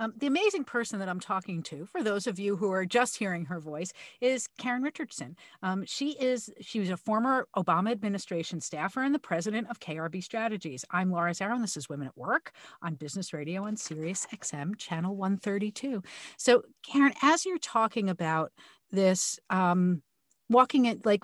Um, 0.01 0.13
the 0.17 0.27
amazing 0.27 0.63
person 0.63 0.99
that 0.99 1.09
I'm 1.09 1.19
talking 1.19 1.61
to, 1.63 1.85
for 1.85 2.01
those 2.01 2.25
of 2.25 2.39
you 2.39 2.55
who 2.55 2.71
are 2.71 2.85
just 2.85 3.17
hearing 3.17 3.45
her 3.45 3.59
voice, 3.59 3.91
is 4.21 4.47
Karen 4.57 4.81
Richardson. 4.81 5.35
Um, 5.61 5.83
she 5.85 6.11
is 6.11 6.49
she 6.61 6.79
was 6.79 6.89
a 6.89 6.95
former 6.95 7.47
Obama 7.57 7.91
administration 7.91 8.61
staffer 8.61 9.03
and 9.03 9.13
the 9.13 9.19
president 9.19 9.69
of 9.69 9.81
KRB 9.81 10.23
Strategies. 10.23 10.85
I'm 10.89 11.11
Laura 11.11 11.31
Zarrow, 11.31 11.55
and 11.55 11.63
this 11.63 11.75
is 11.75 11.89
Women 11.89 12.07
at 12.07 12.17
Work 12.17 12.53
on 12.81 12.95
Business 12.95 13.33
Radio 13.33 13.65
on 13.65 13.75
Sirius 13.75 14.25
XM 14.33 14.77
Channel 14.77 15.17
132. 15.17 16.01
So, 16.37 16.63
Karen, 16.81 17.13
as 17.21 17.45
you're 17.45 17.57
talking 17.57 18.09
about 18.09 18.53
this 18.91 19.37
um, 19.49 20.01
walking 20.49 20.85
it 20.85 21.05
like 21.05 21.23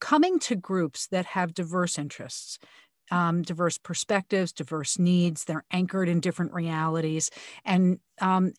coming 0.00 0.38
to 0.38 0.54
groups 0.54 1.06
that 1.08 1.26
have 1.26 1.54
diverse 1.54 1.98
interests 1.98 2.58
um, 3.10 3.42
diverse 3.42 3.78
perspectives, 3.78 4.52
diverse 4.52 4.98
needs. 4.98 5.44
They're 5.44 5.64
anchored 5.70 6.08
in 6.08 6.20
different 6.20 6.52
realities. 6.52 7.30
And 7.64 7.98
um, 8.20 8.52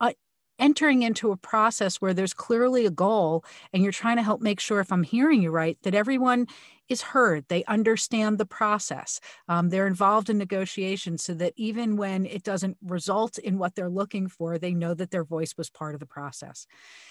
uh, 0.00 0.12
entering 0.58 1.02
into 1.02 1.32
a 1.32 1.36
process 1.36 1.96
where 1.96 2.14
there's 2.14 2.34
clearly 2.34 2.86
a 2.86 2.90
goal 2.90 3.44
and 3.72 3.82
you're 3.82 3.92
trying 3.92 4.16
to 4.16 4.22
help 4.22 4.40
make 4.40 4.60
sure, 4.60 4.80
if 4.80 4.92
I'm 4.92 5.02
hearing 5.02 5.42
you 5.42 5.50
right, 5.50 5.78
that 5.82 5.94
everyone 5.94 6.46
is 6.88 7.00
heard. 7.00 7.46
They 7.48 7.64
understand 7.64 8.36
the 8.36 8.46
process. 8.46 9.18
Um, 9.48 9.70
they're 9.70 9.86
involved 9.86 10.28
in 10.28 10.36
negotiations 10.36 11.24
so 11.24 11.32
that 11.34 11.54
even 11.56 11.96
when 11.96 12.26
it 12.26 12.42
doesn't 12.42 12.76
result 12.82 13.38
in 13.38 13.58
what 13.58 13.74
they're 13.74 13.88
looking 13.88 14.28
for, 14.28 14.58
they 14.58 14.74
know 14.74 14.92
that 14.94 15.10
their 15.10 15.24
voice 15.24 15.54
was 15.56 15.70
part 15.70 15.94
of 15.94 16.00
the 16.00 16.06
process. 16.06 16.66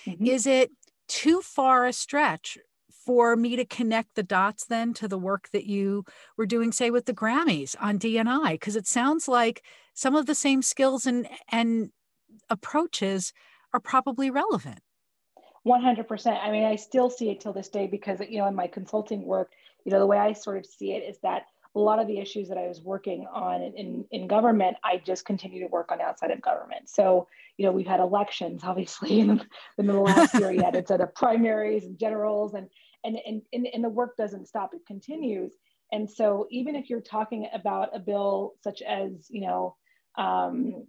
Mm-hmm. 0.05 0.25
Is 0.27 0.45
it 0.45 0.71
too 1.07 1.41
far 1.41 1.85
a 1.85 1.93
stretch 1.93 2.57
for 3.05 3.35
me 3.35 3.55
to 3.55 3.65
connect 3.65 4.15
the 4.15 4.23
dots 4.23 4.65
then 4.65 4.93
to 4.93 5.07
the 5.07 5.17
work 5.17 5.49
that 5.51 5.65
you 5.65 6.05
were 6.37 6.45
doing 6.45 6.71
say 6.71 6.89
with 6.89 7.05
the 7.05 7.13
grammys 7.13 7.75
on 7.81 7.99
dni 7.99 8.51
because 8.51 8.75
it 8.75 8.87
sounds 8.87 9.27
like 9.27 9.63
some 9.93 10.15
of 10.15 10.25
the 10.25 10.35
same 10.35 10.61
skills 10.61 11.05
and 11.05 11.27
and 11.49 11.89
approaches 12.49 13.33
are 13.73 13.79
probably 13.79 14.29
relevant. 14.29 14.79
100% 15.65 16.43
i 16.43 16.51
mean 16.51 16.65
i 16.65 16.75
still 16.75 17.09
see 17.09 17.29
it 17.29 17.39
till 17.39 17.53
this 17.53 17.69
day 17.69 17.87
because 17.87 18.19
you 18.29 18.37
know 18.37 18.47
in 18.47 18.55
my 18.55 18.67
consulting 18.67 19.23
work 19.23 19.49
you 19.85 19.91
know 19.93 19.99
the 19.99 20.05
way 20.05 20.17
i 20.17 20.33
sort 20.33 20.57
of 20.57 20.65
see 20.65 20.91
it 20.91 21.03
is 21.03 21.17
that 21.23 21.43
a 21.75 21.79
lot 21.79 21.99
of 21.99 22.07
the 22.07 22.19
issues 22.19 22.49
that 22.49 22.57
I 22.57 22.67
was 22.67 22.81
working 22.81 23.25
on 23.33 23.61
in, 23.61 24.05
in 24.11 24.27
government, 24.27 24.77
I 24.83 25.01
just 25.03 25.25
continue 25.25 25.59
to 25.61 25.67
work 25.67 25.91
on 25.91 26.01
outside 26.01 26.29
of 26.29 26.41
government. 26.41 26.87
So, 26.87 27.27
you 27.57 27.65
know, 27.65 27.71
we've 27.71 27.87
had 27.87 27.99
elections, 27.99 28.61
obviously, 28.65 29.19
in 29.19 29.27
the, 29.27 29.45
in 29.77 29.87
the 29.87 29.93
last 29.93 30.33
year 30.35 30.51
yet. 30.51 30.75
It's 30.75 30.91
at 30.91 30.99
the 30.99 31.07
primaries 31.07 31.85
and 31.85 31.97
generals, 31.97 32.53
and, 32.53 32.67
and, 33.03 33.17
and, 33.51 33.67
and 33.73 33.83
the 33.83 33.89
work 33.89 34.15
doesn't 34.17 34.47
stop, 34.47 34.73
it 34.73 34.85
continues. 34.85 35.53
And 35.91 36.09
so, 36.09 36.47
even 36.51 36.75
if 36.75 36.89
you're 36.89 37.01
talking 37.01 37.47
about 37.53 37.95
a 37.95 37.99
bill 37.99 38.53
such 38.63 38.81
as, 38.81 39.27
you 39.29 39.41
know, 39.41 39.75
um, 40.17 40.87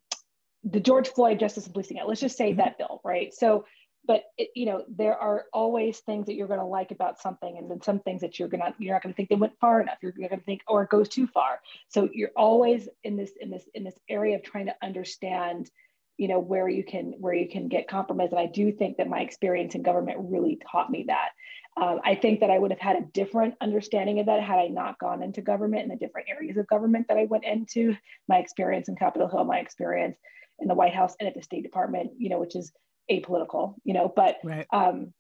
the 0.64 0.80
George 0.80 1.09
Floyd 1.09 1.39
Justice 1.39 1.64
and 1.64 1.74
Policing 1.74 1.99
Act, 1.99 2.09
let's 2.09 2.20
just 2.20 2.37
say 2.37 2.51
mm-hmm. 2.51 2.59
that 2.59 2.78
bill, 2.78 3.01
right? 3.05 3.32
So, 3.32 3.64
but 4.07 4.25
it, 4.39 4.51
you 4.55 4.67
know 4.67 4.85
there 4.89 5.17
are 5.17 5.45
always 5.53 6.01
things 6.01 6.27
that 6.27 6.35
you're 6.35 6.49
going 6.49 6.61
to 6.61 6.67
like 6.67 6.91
about 6.91 7.21
something 7.21 7.57
and 7.59 7.71
then 7.71 7.81
some 7.83 8.01
things 8.01 8.21
that 8.21 8.39
you're 8.39 8.49
going 8.49 8.61
to 8.61 8.75
you're 8.79 8.95
not 8.95 9.03
going 9.03 9.13
to 9.13 9.17
think 9.17 9.29
they 9.29 9.35
went 9.35 9.59
far 9.61 9.81
enough. 9.81 9.99
You're, 10.03 10.13
going 10.13 10.29
to 10.29 10.41
think 10.41 10.63
or 10.69 10.83
it 10.83 10.91
goes 10.91 11.09
too 11.09 11.27
far. 11.27 11.61
So 11.89 12.09
you're 12.13 12.33
always 12.37 12.89
in 13.03 13.17
this 13.17 13.33
in 13.41 13.51
this 13.51 13.65
in 13.75 13.85
this 13.85 13.99
area 14.09 14.37
of 14.37 14.43
trying 14.43 14.67
to 14.67 14.75
understand 14.83 15.71
you 16.17 16.29
know 16.29 16.39
where 16.39 16.69
you 16.69 16.85
can 16.85 17.15
where 17.19 17.35
you 17.35 17.49
can 17.49 17.69
get 17.69 17.89
compromise 17.89 18.31
and 18.31 18.39
i 18.39 18.47
do 18.47 18.71
think 18.71 18.97
that 18.99 19.09
my 19.09 19.21
experience 19.21 19.75
in 19.75 19.83
government 19.83 20.17
really 20.21 20.59
taught 20.71 20.91
me 20.91 21.05
that. 21.09 21.31
Um, 21.77 22.01
i 22.05 22.15
think 22.15 22.41
that 22.41 22.51
i 22.51 22.59
would 22.59 22.71
have 22.71 22.81
had 22.81 22.97
a 22.97 23.07
different 23.13 23.55
understanding 23.61 24.21
of 24.21 24.27
that 24.27 24.41
had 24.41 24.59
i 24.59 24.69
not 24.69 24.99
gone 24.99 25.23
into 25.23 25.43
government 25.43 25.83
and 25.83 25.91
the 25.91 25.97
different 25.97 26.29
areas 26.31 26.57
of 26.57 26.69
government 26.69 27.09
that 27.09 27.17
i 27.17 27.25
went 27.25 27.45
into. 27.45 27.97
My 28.29 28.39
experience 28.39 28.89
in 28.89 28.97
capitol 28.97 29.29
hill 29.29 29.45
my 29.45 29.59
experience 29.59 30.17
in 30.61 30.69
the 30.69 30.75
white 30.75 30.95
house 30.95 31.17
and 31.19 31.29
at 31.29 31.35
the 31.35 31.43
state 31.43 31.65
department 31.65 32.13
you 32.17 32.29
know 32.29 32.39
which 32.39 32.55
is 32.55 32.73
apolitical, 33.11 33.75
you 33.85 33.95
know, 33.95 34.13
but, 34.15 34.39
right. 34.45 34.67
um, 34.73 35.13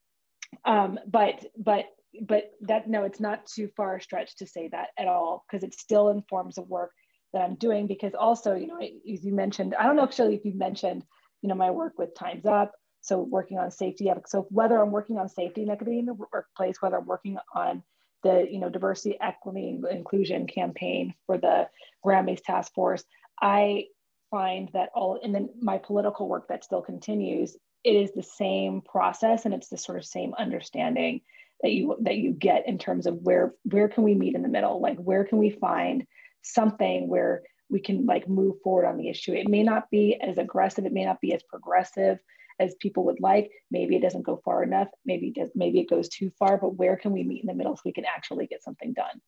um, 0.64 0.98
but, 1.06 1.44
but, 1.56 1.86
but 2.20 2.50
that, 2.62 2.88
no, 2.88 3.04
it's 3.04 3.20
not 3.20 3.46
too 3.46 3.68
far 3.76 3.96
a 3.96 4.00
stretch 4.00 4.36
to 4.36 4.46
say 4.46 4.68
that 4.68 4.88
at 4.98 5.08
all, 5.08 5.44
because 5.46 5.64
it 5.64 5.74
still 5.74 6.10
informs 6.10 6.54
the 6.54 6.62
work 6.62 6.92
that 7.32 7.42
I'm 7.42 7.56
doing. 7.56 7.86
Because 7.86 8.14
also, 8.14 8.54
you 8.54 8.68
know, 8.68 8.78
as 8.80 9.24
you 9.24 9.34
mentioned, 9.34 9.74
I 9.74 9.84
don't 9.84 9.96
know 9.96 10.04
actually 10.04 10.36
if 10.36 10.44
you 10.44 10.54
mentioned, 10.54 11.04
you 11.42 11.48
know, 11.48 11.54
my 11.54 11.70
work 11.70 11.98
with 11.98 12.14
Time's 12.14 12.46
Up. 12.46 12.72
So 13.00 13.20
working 13.20 13.58
on 13.58 13.70
safety. 13.70 14.10
So 14.28 14.46
whether 14.48 14.80
I'm 14.80 14.90
working 14.90 15.18
on 15.18 15.28
safety 15.28 15.60
and 15.60 15.70
equity 15.70 15.98
in 15.98 16.06
the 16.06 16.14
workplace, 16.14 16.80
whether 16.80 16.96
I'm 16.96 17.04
working 17.04 17.36
on 17.54 17.82
the 18.22 18.46
you 18.50 18.58
know 18.58 18.70
diversity, 18.70 19.18
equity, 19.20 19.78
inclusion 19.90 20.46
campaign 20.46 21.12
for 21.26 21.36
the 21.36 21.68
Grammys 22.02 22.42
task 22.42 22.72
force, 22.72 23.04
I 23.42 23.88
find 24.30 24.70
that 24.72 24.88
all 24.94 25.20
and 25.22 25.34
then 25.34 25.50
my 25.60 25.76
political 25.76 26.28
work 26.30 26.48
that 26.48 26.64
still 26.64 26.80
continues 26.80 27.58
it 27.84 27.94
is 27.94 28.12
the 28.12 28.22
same 28.22 28.80
process 28.80 29.44
and 29.44 29.54
it's 29.54 29.68
the 29.68 29.76
sort 29.76 29.98
of 29.98 30.04
same 30.04 30.34
understanding 30.38 31.20
that 31.62 31.72
you 31.72 31.96
that 32.00 32.16
you 32.16 32.32
get 32.32 32.66
in 32.66 32.78
terms 32.78 33.06
of 33.06 33.14
where 33.22 33.54
where 33.64 33.88
can 33.88 34.02
we 34.02 34.14
meet 34.14 34.34
in 34.34 34.42
the 34.42 34.48
middle? 34.48 34.80
Like 34.80 34.98
where 34.98 35.24
can 35.24 35.38
we 35.38 35.50
find 35.50 36.06
something 36.42 37.08
where 37.08 37.42
we 37.70 37.80
can 37.80 38.06
like 38.06 38.28
move 38.28 38.56
forward 38.62 38.86
on 38.86 38.96
the 38.96 39.08
issue? 39.08 39.32
It 39.32 39.48
may 39.48 39.62
not 39.62 39.90
be 39.90 40.18
as 40.20 40.38
aggressive 40.38 40.86
it 40.86 40.92
may 40.92 41.04
not 41.04 41.20
be 41.20 41.34
as 41.34 41.42
progressive 41.42 42.18
as 42.58 42.74
people 42.80 43.04
would 43.04 43.20
like. 43.20 43.50
Maybe 43.70 43.96
it 43.96 44.02
doesn't 44.02 44.26
go 44.26 44.40
far 44.44 44.62
enough. 44.62 44.88
Maybe 45.04 45.28
it 45.28 45.34
does 45.34 45.50
maybe 45.54 45.80
it 45.80 45.90
goes 45.90 46.08
too 46.08 46.30
far 46.38 46.56
but 46.56 46.76
where 46.76 46.96
can 46.96 47.12
we 47.12 47.22
meet 47.22 47.42
in 47.42 47.48
the 47.48 47.54
middle 47.54 47.76
so 47.76 47.82
we 47.84 47.92
can 47.92 48.06
actually 48.06 48.46
get 48.46 48.62
something 48.62 48.92
done 48.94 49.20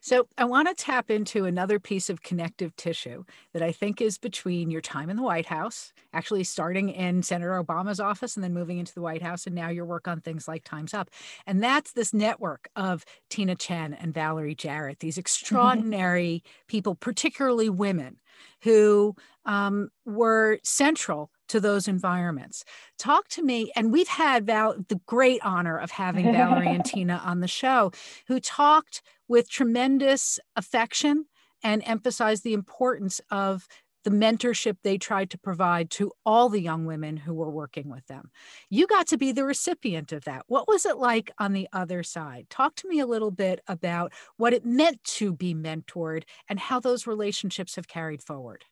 so 0.00 0.26
I 0.38 0.44
want 0.44 0.68
to 0.68 0.74
tap 0.74 1.10
into 1.10 1.44
another 1.44 1.78
piece 1.78 2.10
of 2.10 2.22
connective 2.22 2.74
tissue 2.76 3.24
that 3.52 3.62
I 3.62 3.72
think 3.72 4.00
is 4.00 4.18
between 4.18 4.70
your 4.70 4.80
time 4.80 5.10
in 5.10 5.16
the 5.16 5.22
White 5.22 5.46
House, 5.46 5.92
actually 6.12 6.44
starting 6.44 6.90
in 6.90 7.22
Senator 7.22 7.62
Obama's 7.62 8.00
office 8.00 8.36
and 8.36 8.44
then 8.44 8.54
moving 8.54 8.78
into 8.78 8.94
the 8.94 9.00
White 9.00 9.22
House, 9.22 9.46
and 9.46 9.54
now 9.54 9.68
your 9.68 9.84
work 9.84 10.08
on 10.08 10.20
things 10.20 10.48
like 10.48 10.64
Time's 10.64 10.94
Up. 10.94 11.10
And 11.46 11.62
that's 11.62 11.92
this 11.92 12.14
network 12.14 12.68
of 12.76 13.04
Tina 13.30 13.56
Tchen 13.56 13.96
and 13.98 14.14
Valerie 14.14 14.54
Jarrett, 14.54 15.00
these 15.00 15.18
extraordinary 15.18 16.42
people, 16.68 16.94
particularly 16.94 17.68
women, 17.68 18.18
who 18.62 19.14
um, 19.44 19.90
were 20.04 20.58
central 20.62 21.30
to 21.48 21.60
those 21.60 21.88
environments. 21.88 22.64
Talk 22.98 23.28
to 23.28 23.42
me, 23.42 23.72
and 23.76 23.92
we've 23.92 24.08
had 24.08 24.46
Val, 24.46 24.76
the 24.88 25.00
great 25.06 25.40
honor 25.44 25.78
of 25.78 25.90
having 25.90 26.32
Valerie 26.32 26.74
and 26.74 26.84
Tina 26.84 27.20
on 27.24 27.40
the 27.40 27.48
show, 27.48 27.92
who 28.28 28.40
talked 28.40 29.02
with 29.28 29.48
tremendous 29.48 30.38
affection 30.56 31.26
and 31.62 31.82
emphasized 31.86 32.44
the 32.44 32.52
importance 32.52 33.20
of 33.30 33.66
the 34.04 34.10
mentorship 34.10 34.76
they 34.82 34.98
tried 34.98 35.30
to 35.30 35.38
provide 35.38 35.90
to 35.90 36.12
all 36.24 36.48
the 36.48 36.60
young 36.60 36.84
women 36.84 37.16
who 37.16 37.34
were 37.34 37.50
working 37.50 37.88
with 37.88 38.06
them. 38.06 38.30
You 38.68 38.86
got 38.86 39.06
to 39.08 39.18
be 39.18 39.32
the 39.32 39.44
recipient 39.44 40.12
of 40.12 40.24
that. 40.24 40.44
What 40.46 40.68
was 40.68 40.84
it 40.84 40.98
like 40.98 41.30
on 41.38 41.54
the 41.54 41.68
other 41.72 42.02
side? 42.02 42.46
Talk 42.50 42.76
to 42.76 42.88
me 42.88 43.00
a 43.00 43.06
little 43.06 43.30
bit 43.30 43.60
about 43.66 44.12
what 44.36 44.52
it 44.52 44.64
meant 44.64 45.02
to 45.04 45.32
be 45.32 45.54
mentored 45.54 46.24
and 46.48 46.60
how 46.60 46.80
those 46.80 47.06
relationships 47.06 47.76
have 47.76 47.88
carried 47.88 48.22
forward. 48.22 48.64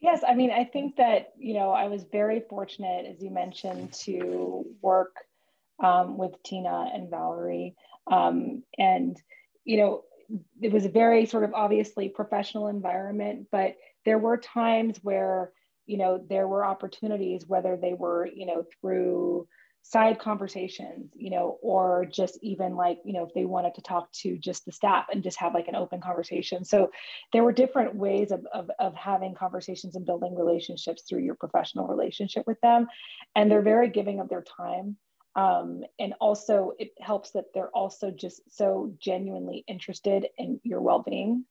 Yes, 0.00 0.22
I 0.26 0.34
mean, 0.34 0.50
I 0.50 0.64
think 0.64 0.96
that, 0.96 1.32
you 1.38 1.54
know, 1.54 1.70
I 1.70 1.88
was 1.88 2.04
very 2.10 2.40
fortunate, 2.48 3.06
as 3.06 3.22
you 3.22 3.30
mentioned, 3.30 3.92
to 4.04 4.64
work 4.80 5.14
um, 5.82 6.16
with 6.16 6.42
Tina 6.42 6.90
and 6.94 7.10
Valerie. 7.10 7.74
Um, 8.10 8.62
and, 8.78 9.20
you 9.64 9.76
know, 9.76 10.04
it 10.60 10.72
was 10.72 10.86
a 10.86 10.90
very 10.90 11.26
sort 11.26 11.44
of 11.44 11.52
obviously 11.54 12.08
professional 12.08 12.68
environment, 12.68 13.48
but 13.52 13.76
there 14.06 14.18
were 14.18 14.38
times 14.38 14.98
where, 15.02 15.52
you 15.86 15.98
know, 15.98 16.24
there 16.28 16.48
were 16.48 16.64
opportunities, 16.64 17.44
whether 17.46 17.76
they 17.76 17.92
were, 17.92 18.26
you 18.26 18.46
know, 18.46 18.64
through 18.80 19.48
side 19.82 20.18
conversations, 20.18 21.10
you 21.16 21.30
know, 21.30 21.58
or 21.62 22.04
just 22.04 22.38
even 22.42 22.76
like, 22.76 22.98
you 23.04 23.12
know, 23.12 23.24
if 23.24 23.34
they 23.34 23.44
wanted 23.44 23.74
to 23.74 23.82
talk 23.82 24.10
to 24.12 24.36
just 24.38 24.64
the 24.64 24.72
staff 24.72 25.06
and 25.12 25.22
just 25.22 25.38
have 25.40 25.54
like 25.54 25.68
an 25.68 25.74
open 25.74 26.00
conversation. 26.00 26.64
So 26.64 26.90
there 27.32 27.42
were 27.42 27.52
different 27.52 27.94
ways 27.94 28.30
of, 28.30 28.46
of, 28.52 28.70
of 28.78 28.94
having 28.94 29.34
conversations 29.34 29.96
and 29.96 30.06
building 30.06 30.34
relationships 30.36 31.02
through 31.08 31.22
your 31.22 31.34
professional 31.34 31.86
relationship 31.86 32.46
with 32.46 32.60
them. 32.60 32.86
And 33.34 33.50
they're 33.50 33.62
very 33.62 33.88
giving 33.88 34.20
of 34.20 34.28
their 34.28 34.44
time. 34.44 34.96
Um, 35.34 35.82
and 35.98 36.14
also 36.20 36.72
it 36.78 36.90
helps 37.00 37.30
that 37.32 37.46
they're 37.54 37.70
also 37.70 38.10
just 38.10 38.42
so 38.54 38.94
genuinely 39.00 39.64
interested 39.66 40.26
in 40.38 40.60
your 40.62 40.80
well-being. 40.80 41.44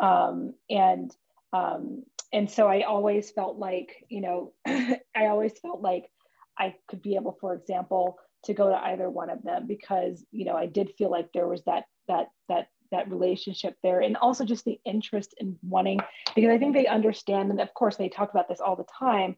Um, 0.00 0.54
and 0.68 1.14
um, 1.52 2.04
and 2.32 2.50
so 2.50 2.66
I 2.66 2.82
always 2.82 3.30
felt 3.30 3.56
like, 3.56 4.04
you 4.08 4.20
know, 4.20 4.52
I 4.66 4.98
always 5.16 5.58
felt 5.60 5.80
like 5.80 6.10
I 6.58 6.74
could 6.88 7.02
be 7.02 7.16
able, 7.16 7.36
for 7.40 7.54
example, 7.54 8.18
to 8.44 8.54
go 8.54 8.68
to 8.68 8.76
either 8.76 9.10
one 9.10 9.30
of 9.30 9.42
them 9.42 9.66
because 9.66 10.24
you 10.30 10.44
know 10.44 10.56
I 10.56 10.66
did 10.66 10.92
feel 10.96 11.10
like 11.10 11.28
there 11.32 11.48
was 11.48 11.62
that 11.64 11.84
that 12.08 12.28
that 12.48 12.68
that 12.90 13.10
relationship 13.10 13.74
there 13.82 14.00
and 14.00 14.16
also 14.16 14.44
just 14.44 14.64
the 14.64 14.80
interest 14.86 15.34
in 15.38 15.58
wanting 15.62 16.00
because 16.34 16.50
I 16.50 16.58
think 16.58 16.74
they 16.74 16.86
understand 16.86 17.50
and 17.50 17.60
of 17.60 17.72
course 17.74 17.96
they 17.96 18.08
talk 18.08 18.30
about 18.30 18.48
this 18.48 18.60
all 18.60 18.76
the 18.76 18.86
time 18.98 19.36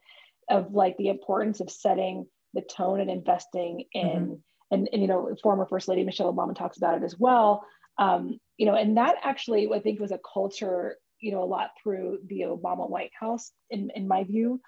of 0.49 0.73
like 0.73 0.97
the 0.99 1.09
importance 1.09 1.61
of 1.61 1.71
setting 1.71 2.27
the 2.55 2.62
tone 2.62 3.01
and 3.01 3.11
investing 3.11 3.85
in 3.93 4.07
mm-hmm. 4.07 4.35
and, 4.71 4.89
and 4.93 5.03
you 5.03 5.09
know 5.09 5.35
former 5.43 5.66
first 5.66 5.89
lady 5.89 6.05
Michelle 6.05 6.33
Obama 6.33 6.55
talks 6.55 6.77
about 6.77 6.97
it 6.97 7.05
as 7.05 7.18
well 7.18 7.64
um, 7.99 8.39
you 8.57 8.66
know 8.66 8.75
and 8.75 8.97
that 8.97 9.16
actually 9.23 9.68
I 9.73 9.81
think 9.81 9.99
was 9.99 10.12
a 10.12 10.21
culture 10.33 10.97
you 11.18 11.33
know 11.33 11.43
a 11.43 11.45
lot 11.45 11.71
through 11.83 12.18
the 12.27 12.43
Obama 12.43 12.89
White 12.89 13.12
House 13.18 13.51
in 13.71 13.91
in 13.95 14.07
my 14.07 14.25
view 14.25 14.61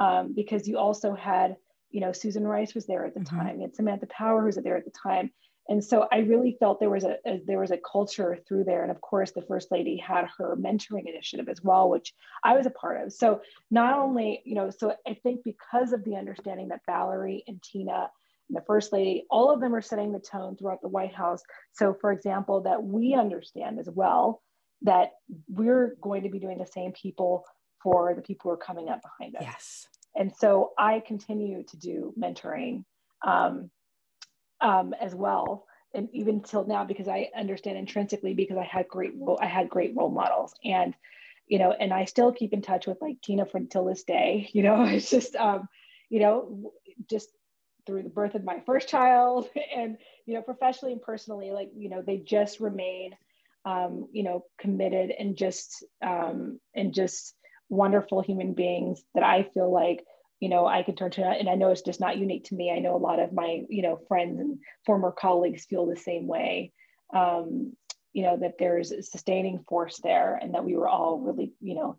um, 0.00 0.32
because 0.34 0.66
you 0.66 0.78
also 0.78 1.14
had 1.14 1.56
you 1.90 2.00
know, 2.00 2.12
Susan 2.12 2.46
Rice 2.46 2.74
was 2.74 2.86
there 2.86 3.04
at 3.04 3.14
the 3.14 3.20
mm-hmm. 3.20 3.38
time, 3.38 3.60
and 3.60 3.74
Samantha 3.74 4.06
Power 4.06 4.44
was 4.44 4.56
there 4.56 4.76
at 4.76 4.84
the 4.84 4.90
time. 4.90 5.30
And 5.68 5.84
so 5.84 6.08
I 6.10 6.18
really 6.18 6.56
felt 6.58 6.80
there 6.80 6.90
was 6.90 7.04
a, 7.04 7.16
a, 7.24 7.40
there 7.46 7.60
was 7.60 7.70
a 7.70 7.78
culture 7.78 8.38
through 8.46 8.64
there, 8.64 8.82
and 8.82 8.90
of 8.90 9.00
course 9.00 9.30
the 9.32 9.42
first 9.42 9.70
lady 9.70 9.96
had 9.96 10.26
her 10.38 10.56
mentoring 10.56 11.08
initiative 11.08 11.48
as 11.48 11.62
well, 11.62 11.88
which 11.88 12.12
I 12.42 12.56
was 12.56 12.66
a 12.66 12.70
part 12.70 13.04
of. 13.04 13.12
So 13.12 13.40
not 13.70 13.96
only 13.96 14.42
you 14.44 14.54
know, 14.54 14.70
so 14.70 14.94
I 15.06 15.14
think 15.22 15.44
because 15.44 15.92
of 15.92 16.04
the 16.04 16.16
understanding 16.16 16.68
that 16.68 16.80
Valerie 16.86 17.44
and 17.46 17.62
Tina, 17.62 18.10
the 18.48 18.62
first 18.66 18.92
lady, 18.92 19.26
all 19.30 19.52
of 19.52 19.60
them 19.60 19.74
are 19.74 19.82
setting 19.82 20.12
the 20.12 20.18
tone 20.18 20.56
throughout 20.56 20.82
the 20.82 20.88
White 20.88 21.14
House. 21.14 21.42
So, 21.72 21.94
for 22.00 22.10
example, 22.10 22.62
that 22.62 22.82
we 22.82 23.14
understand 23.14 23.78
as 23.78 23.88
well 23.88 24.42
that 24.82 25.10
we're 25.48 25.96
going 26.00 26.22
to 26.22 26.30
be 26.30 26.38
doing 26.38 26.58
the 26.58 26.66
same 26.66 26.92
people 26.92 27.44
for 27.82 28.14
the 28.14 28.22
people 28.22 28.50
who 28.50 28.54
are 28.54 28.56
coming 28.56 28.88
up 28.88 29.00
behind 29.02 29.36
us. 29.36 29.42
Yes. 29.42 29.86
And 30.16 30.32
so 30.36 30.72
I 30.78 31.00
continue 31.00 31.62
to 31.64 31.76
do 31.76 32.14
mentoring 32.18 32.84
um, 33.22 33.70
um, 34.60 34.94
as 35.00 35.14
well, 35.14 35.66
and 35.94 36.08
even 36.12 36.42
till 36.42 36.66
now 36.66 36.84
because 36.84 37.08
I 37.08 37.30
understand 37.36 37.78
intrinsically 37.78 38.34
because 38.34 38.56
I 38.58 38.64
had 38.64 38.88
great 38.88 39.12
I 39.40 39.46
had 39.46 39.68
great 39.68 39.94
role 39.96 40.10
models 40.10 40.54
and 40.64 40.94
you 41.48 41.58
know 41.58 41.72
and 41.72 41.92
I 41.92 42.04
still 42.04 42.32
keep 42.32 42.52
in 42.52 42.62
touch 42.62 42.86
with 42.86 43.00
like 43.00 43.20
Tina 43.22 43.46
from 43.46 43.68
till 43.68 43.84
this 43.84 44.04
day. 44.04 44.48
You 44.54 44.62
know, 44.62 44.84
it's 44.84 45.10
just 45.10 45.36
um, 45.36 45.68
you 46.08 46.20
know 46.20 46.72
just 47.08 47.30
through 47.86 48.02
the 48.02 48.10
birth 48.10 48.34
of 48.34 48.44
my 48.44 48.60
first 48.66 48.88
child 48.88 49.48
and 49.76 49.96
you 50.26 50.34
know 50.34 50.42
professionally 50.42 50.92
and 50.92 51.02
personally 51.02 51.50
like 51.50 51.70
you 51.76 51.88
know 51.88 52.02
they 52.02 52.18
just 52.18 52.60
remain 52.60 53.16
um, 53.64 54.08
you 54.12 54.22
know 54.22 54.44
committed 54.58 55.10
and 55.10 55.36
just 55.36 55.84
um, 56.02 56.60
and 56.74 56.94
just 56.94 57.34
wonderful 57.70 58.20
human 58.20 58.52
beings 58.52 59.02
that 59.14 59.24
I 59.24 59.44
feel 59.54 59.72
like 59.72 60.04
you 60.40 60.48
know 60.48 60.66
I 60.66 60.82
can 60.82 60.96
turn 60.96 61.12
to 61.12 61.24
and 61.24 61.48
I 61.48 61.54
know 61.54 61.70
it's 61.70 61.82
just 61.82 62.00
not 62.00 62.18
unique 62.18 62.44
to 62.44 62.54
me. 62.54 62.70
I 62.70 62.80
know 62.80 62.94
a 62.94 62.98
lot 62.98 63.20
of 63.20 63.32
my 63.32 63.62
you 63.68 63.82
know 63.82 63.98
friends 64.08 64.38
and 64.40 64.58
former 64.84 65.12
colleagues 65.12 65.64
feel 65.64 65.86
the 65.86 65.96
same 65.96 66.26
way 66.26 66.72
um, 67.14 67.72
you 68.12 68.22
know 68.22 68.36
that 68.36 68.54
there's 68.58 68.92
a 68.92 69.02
sustaining 69.02 69.64
force 69.68 70.00
there 70.02 70.38
and 70.40 70.54
that 70.54 70.64
we 70.64 70.76
were 70.76 70.88
all 70.88 71.20
really 71.20 71.52
you 71.60 71.74
know 71.74 71.96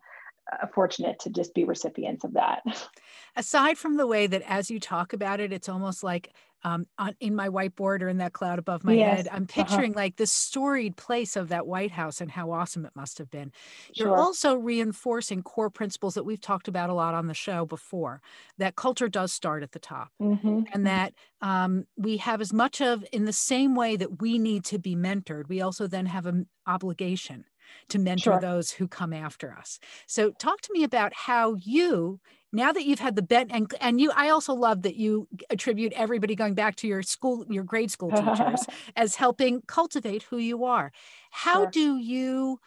uh, 0.50 0.66
fortunate 0.74 1.18
to 1.20 1.30
just 1.30 1.54
be 1.54 1.64
recipients 1.64 2.24
of 2.24 2.34
that. 2.34 2.62
Aside 3.36 3.78
from 3.78 3.96
the 3.96 4.06
way 4.06 4.26
that 4.26 4.42
as 4.42 4.70
you 4.70 4.80
talk 4.80 5.12
about 5.12 5.40
it, 5.40 5.52
it's 5.52 5.68
almost 5.68 6.02
like 6.02 6.34
um, 6.64 6.86
on, 6.98 7.14
in 7.20 7.34
my 7.34 7.48
whiteboard 7.48 8.02
or 8.02 8.08
in 8.08 8.18
that 8.18 8.32
cloud 8.32 8.58
above 8.58 8.84
my 8.84 8.92
yes. 8.92 9.16
head, 9.16 9.28
I'm 9.32 9.44
uh-huh. 9.44 9.62
picturing 9.64 9.92
uh-huh. 9.92 10.00
like 10.00 10.16
the 10.16 10.26
storied 10.26 10.96
place 10.96 11.36
of 11.36 11.48
that 11.48 11.66
White 11.66 11.90
House 11.90 12.20
and 12.20 12.30
how 12.30 12.50
awesome 12.52 12.84
it 12.84 12.92
must 12.94 13.18
have 13.18 13.30
been. 13.30 13.52
You're 13.94 14.08
sure. 14.08 14.16
also 14.16 14.54
reinforcing 14.54 15.42
core 15.42 15.70
principles 15.70 16.14
that 16.14 16.24
we've 16.24 16.40
talked 16.40 16.68
about 16.68 16.90
a 16.90 16.94
lot 16.94 17.14
on 17.14 17.26
the 17.26 17.34
show 17.34 17.66
before 17.66 18.20
that 18.58 18.76
culture 18.76 19.08
does 19.08 19.32
start 19.32 19.62
at 19.62 19.72
the 19.72 19.78
top 19.78 20.10
mm-hmm. 20.20 20.62
and 20.72 20.86
that 20.86 21.14
um, 21.40 21.86
we 21.96 22.18
have 22.18 22.40
as 22.40 22.52
much 22.52 22.80
of, 22.80 23.04
in 23.12 23.24
the 23.24 23.32
same 23.32 23.74
way 23.74 23.96
that 23.96 24.20
we 24.20 24.38
need 24.38 24.64
to 24.66 24.78
be 24.78 24.94
mentored, 24.94 25.48
we 25.48 25.60
also 25.60 25.86
then 25.86 26.06
have 26.06 26.26
an 26.26 26.46
obligation 26.66 27.44
to 27.88 27.98
mentor 27.98 28.34
sure. 28.34 28.40
those 28.40 28.70
who 28.70 28.88
come 28.88 29.12
after 29.12 29.52
us. 29.52 29.78
So 30.06 30.30
talk 30.32 30.60
to 30.62 30.70
me 30.72 30.84
about 30.84 31.12
how 31.14 31.54
you 31.54 32.20
now 32.52 32.72
that 32.72 32.84
you've 32.84 32.98
had 32.98 33.16
the 33.16 33.22
bet 33.22 33.46
and 33.50 33.72
and 33.80 34.00
you 34.00 34.12
I 34.14 34.28
also 34.28 34.54
love 34.54 34.82
that 34.82 34.96
you 34.96 35.26
attribute 35.50 35.92
everybody 35.94 36.34
going 36.34 36.54
back 36.54 36.76
to 36.76 36.88
your 36.88 37.02
school 37.02 37.46
your 37.48 37.64
grade 37.64 37.90
school 37.90 38.10
teachers 38.16 38.66
as 38.96 39.14
helping 39.14 39.62
cultivate 39.66 40.22
who 40.24 40.38
you 40.38 40.64
are. 40.64 40.92
How 41.30 41.62
sure. 41.62 41.70
do 41.70 41.98
you 41.98 42.60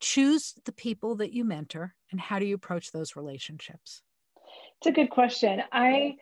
choose 0.00 0.54
the 0.64 0.72
people 0.72 1.16
that 1.16 1.32
you 1.32 1.44
mentor 1.44 1.94
and 2.10 2.20
how 2.20 2.38
do 2.38 2.44
you 2.44 2.54
approach 2.54 2.92
those 2.92 3.16
relationships? 3.16 4.02
It's 4.78 4.86
a 4.86 4.92
good 4.92 5.10
question. 5.10 5.62
I 5.72 6.16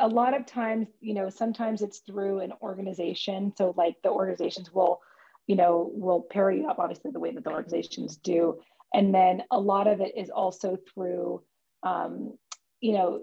a 0.00 0.08
lot 0.08 0.34
of 0.34 0.46
times, 0.46 0.88
you 1.00 1.12
know, 1.12 1.28
sometimes 1.28 1.82
it's 1.82 1.98
through 1.98 2.40
an 2.40 2.52
organization. 2.62 3.52
So 3.56 3.74
like 3.76 3.96
the 4.02 4.10
organizations 4.10 4.72
will 4.72 5.00
you 5.48 5.56
know, 5.56 5.90
will 5.92 6.20
pair 6.20 6.50
you 6.52 6.68
up 6.68 6.78
obviously 6.78 7.10
the 7.10 7.18
way 7.18 7.32
that 7.32 7.42
the 7.42 7.50
organizations 7.50 8.18
do. 8.18 8.60
And 8.94 9.12
then 9.12 9.42
a 9.50 9.58
lot 9.58 9.88
of 9.88 10.00
it 10.00 10.12
is 10.16 10.30
also 10.30 10.76
through, 10.94 11.42
um, 11.82 12.38
you 12.80 12.92
know, 12.92 13.22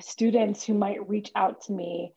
students 0.00 0.64
who 0.64 0.74
might 0.74 1.08
reach 1.08 1.30
out 1.36 1.62
to 1.66 1.72
me 1.72 2.12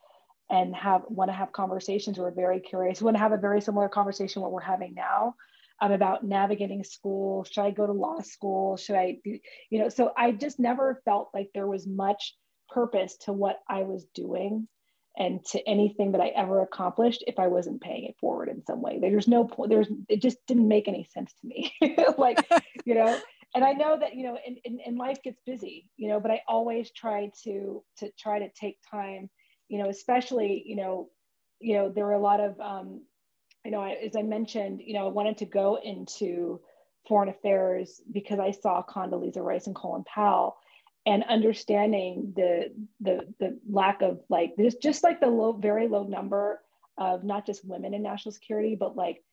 and 0.49 0.73
have 0.75 1.03
want 1.09 1.29
to 1.29 1.35
have 1.35 1.51
conversations 1.51 2.17
who 2.17 2.23
are 2.23 2.31
very 2.31 2.61
curious, 2.61 3.01
want 3.01 3.17
to 3.17 3.21
have 3.21 3.33
a 3.33 3.37
very 3.37 3.61
similar 3.61 3.89
conversation 3.89 4.41
what 4.41 4.51
we're 4.51 4.61
having 4.61 4.93
now 4.95 5.35
um, 5.81 5.91
about 5.91 6.23
navigating 6.23 6.85
school. 6.85 7.43
Should 7.43 7.63
I 7.63 7.71
go 7.71 7.85
to 7.85 7.93
law 7.93 8.21
school? 8.21 8.77
Should 8.77 8.95
I 8.95 9.17
do, 9.25 9.37
you 9.69 9.79
know, 9.79 9.89
so 9.89 10.13
I 10.17 10.31
just 10.31 10.57
never 10.57 11.01
felt 11.03 11.29
like 11.33 11.49
there 11.53 11.67
was 11.67 11.85
much 11.85 12.33
purpose 12.69 13.17
to 13.17 13.33
what 13.33 13.59
I 13.69 13.83
was 13.83 14.05
doing 14.15 14.69
and 15.17 15.43
to 15.45 15.67
anything 15.67 16.11
that 16.11 16.21
I 16.21 16.27
ever 16.27 16.61
accomplished 16.61 17.23
if 17.25 17.39
I 17.39 17.47
wasn't 17.47 17.81
paying 17.81 18.05
it 18.05 18.15
forward 18.19 18.49
in 18.49 18.63
some 18.63 18.81
way. 18.81 18.99
There's 18.99 19.27
no 19.27 19.45
point, 19.45 19.71
there's, 19.71 19.87
it 20.07 20.21
just 20.21 20.37
didn't 20.47 20.67
make 20.67 20.87
any 20.87 21.05
sense 21.11 21.33
to 21.41 21.47
me. 21.47 21.73
like, 22.17 22.47
you 22.85 22.93
know, 22.93 23.19
and 23.55 23.63
I 23.63 23.71
know 23.71 23.97
that, 23.99 24.15
you 24.15 24.23
know, 24.23 24.37
and, 24.45 24.57
and, 24.63 24.79
and 24.85 24.97
life 24.97 25.17
gets 25.23 25.41
busy, 25.45 25.89
you 25.97 26.09
know, 26.09 26.19
but 26.19 26.29
I 26.29 26.41
always 26.47 26.91
try 26.91 27.31
to, 27.43 27.83
to 27.97 28.11
try 28.19 28.39
to 28.39 28.49
take 28.49 28.77
time, 28.89 29.29
you 29.69 29.79
know, 29.81 29.89
especially, 29.89 30.63
you 30.65 30.75
know, 30.75 31.09
you 31.59 31.75
know, 31.75 31.89
there 31.89 32.05
were 32.05 32.13
a 32.13 32.21
lot 32.21 32.39
of, 32.39 32.59
um, 32.59 33.01
you 33.65 33.71
know, 33.71 33.83
as 33.83 34.15
I 34.15 34.21
mentioned, 34.21 34.81
you 34.85 34.93
know, 34.93 35.07
I 35.07 35.11
wanted 35.11 35.39
to 35.39 35.45
go 35.45 35.79
into 35.83 36.61
foreign 37.07 37.29
affairs 37.29 38.01
because 38.11 38.39
I 38.39 38.51
saw 38.51 38.83
Condoleezza 38.83 39.41
Rice 39.41 39.65
and 39.65 39.75
Colin 39.75 40.03
Powell 40.03 40.57
and 41.07 41.23
understanding 41.23 42.33
the 42.35 42.65
the 42.99 43.33
the 43.39 43.57
lack 43.67 44.01
of 44.01 44.19
like 44.29 44.53
there's 44.57 44.75
just 44.75 45.03
like 45.03 45.21
the 45.21 45.27
low 45.27 45.53
very 45.53 45.87
low 45.87 46.03
number 46.03 46.61
of 46.97 47.23
not 47.23 47.45
just 47.45 47.65
women 47.65 47.93
in 47.93 48.03
national 48.03 48.33
security 48.33 48.75
but 48.79 48.95
like 48.95 49.23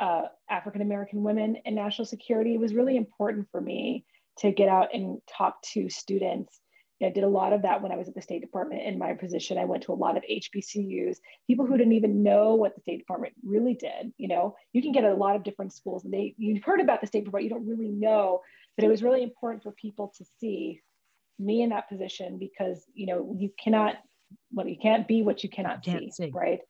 uh, 0.00 0.22
african 0.48 0.80
american 0.80 1.22
women 1.22 1.56
in 1.64 1.74
national 1.74 2.06
security 2.06 2.56
was 2.56 2.74
really 2.74 2.96
important 2.96 3.46
for 3.52 3.60
me 3.60 4.04
to 4.38 4.50
get 4.50 4.68
out 4.68 4.94
and 4.94 5.20
talk 5.28 5.60
to 5.62 5.88
students 5.90 6.60
I 7.00 7.10
did 7.10 7.22
a 7.22 7.28
lot 7.28 7.52
of 7.52 7.62
that 7.62 7.80
when 7.80 7.92
I 7.92 7.96
was 7.96 8.08
at 8.08 8.16
the 8.16 8.22
State 8.22 8.40
Department 8.40 8.82
in 8.82 8.98
my 8.98 9.12
position. 9.14 9.56
I 9.56 9.66
went 9.66 9.84
to 9.84 9.92
a 9.92 9.94
lot 9.94 10.16
of 10.16 10.24
HBCUs, 10.28 11.18
people 11.46 11.64
who 11.64 11.78
didn't 11.78 11.92
even 11.92 12.24
know 12.24 12.56
what 12.56 12.74
the 12.74 12.80
State 12.80 12.98
Department 12.98 13.34
really 13.44 13.74
did. 13.74 14.12
You 14.16 14.26
know, 14.26 14.56
you 14.72 14.82
can 14.82 14.90
get 14.90 15.04
a 15.04 15.14
lot 15.14 15.36
of 15.36 15.44
different 15.44 15.72
schools 15.72 16.04
and 16.04 16.12
they 16.12 16.34
you've 16.38 16.64
heard 16.64 16.80
about 16.80 17.00
the 17.00 17.06
State 17.06 17.24
Department, 17.24 17.44
you 17.44 17.50
don't 17.50 17.68
really 17.68 17.92
know, 17.92 18.40
but 18.74 18.84
it 18.84 18.88
was 18.88 19.04
really 19.04 19.22
important 19.22 19.62
for 19.62 19.70
people 19.70 20.12
to 20.18 20.24
see 20.40 20.80
me 21.38 21.62
in 21.62 21.70
that 21.70 21.88
position 21.88 22.38
because 22.38 22.84
you 22.94 23.06
know 23.06 23.34
you 23.36 23.50
cannot 23.62 23.96
well 24.52 24.66
you 24.66 24.76
can't 24.80 25.08
be 25.08 25.22
what 25.22 25.42
you 25.42 25.50
cannot 25.50 25.84
see, 25.84 26.10
see, 26.10 26.30
right? 26.34 26.60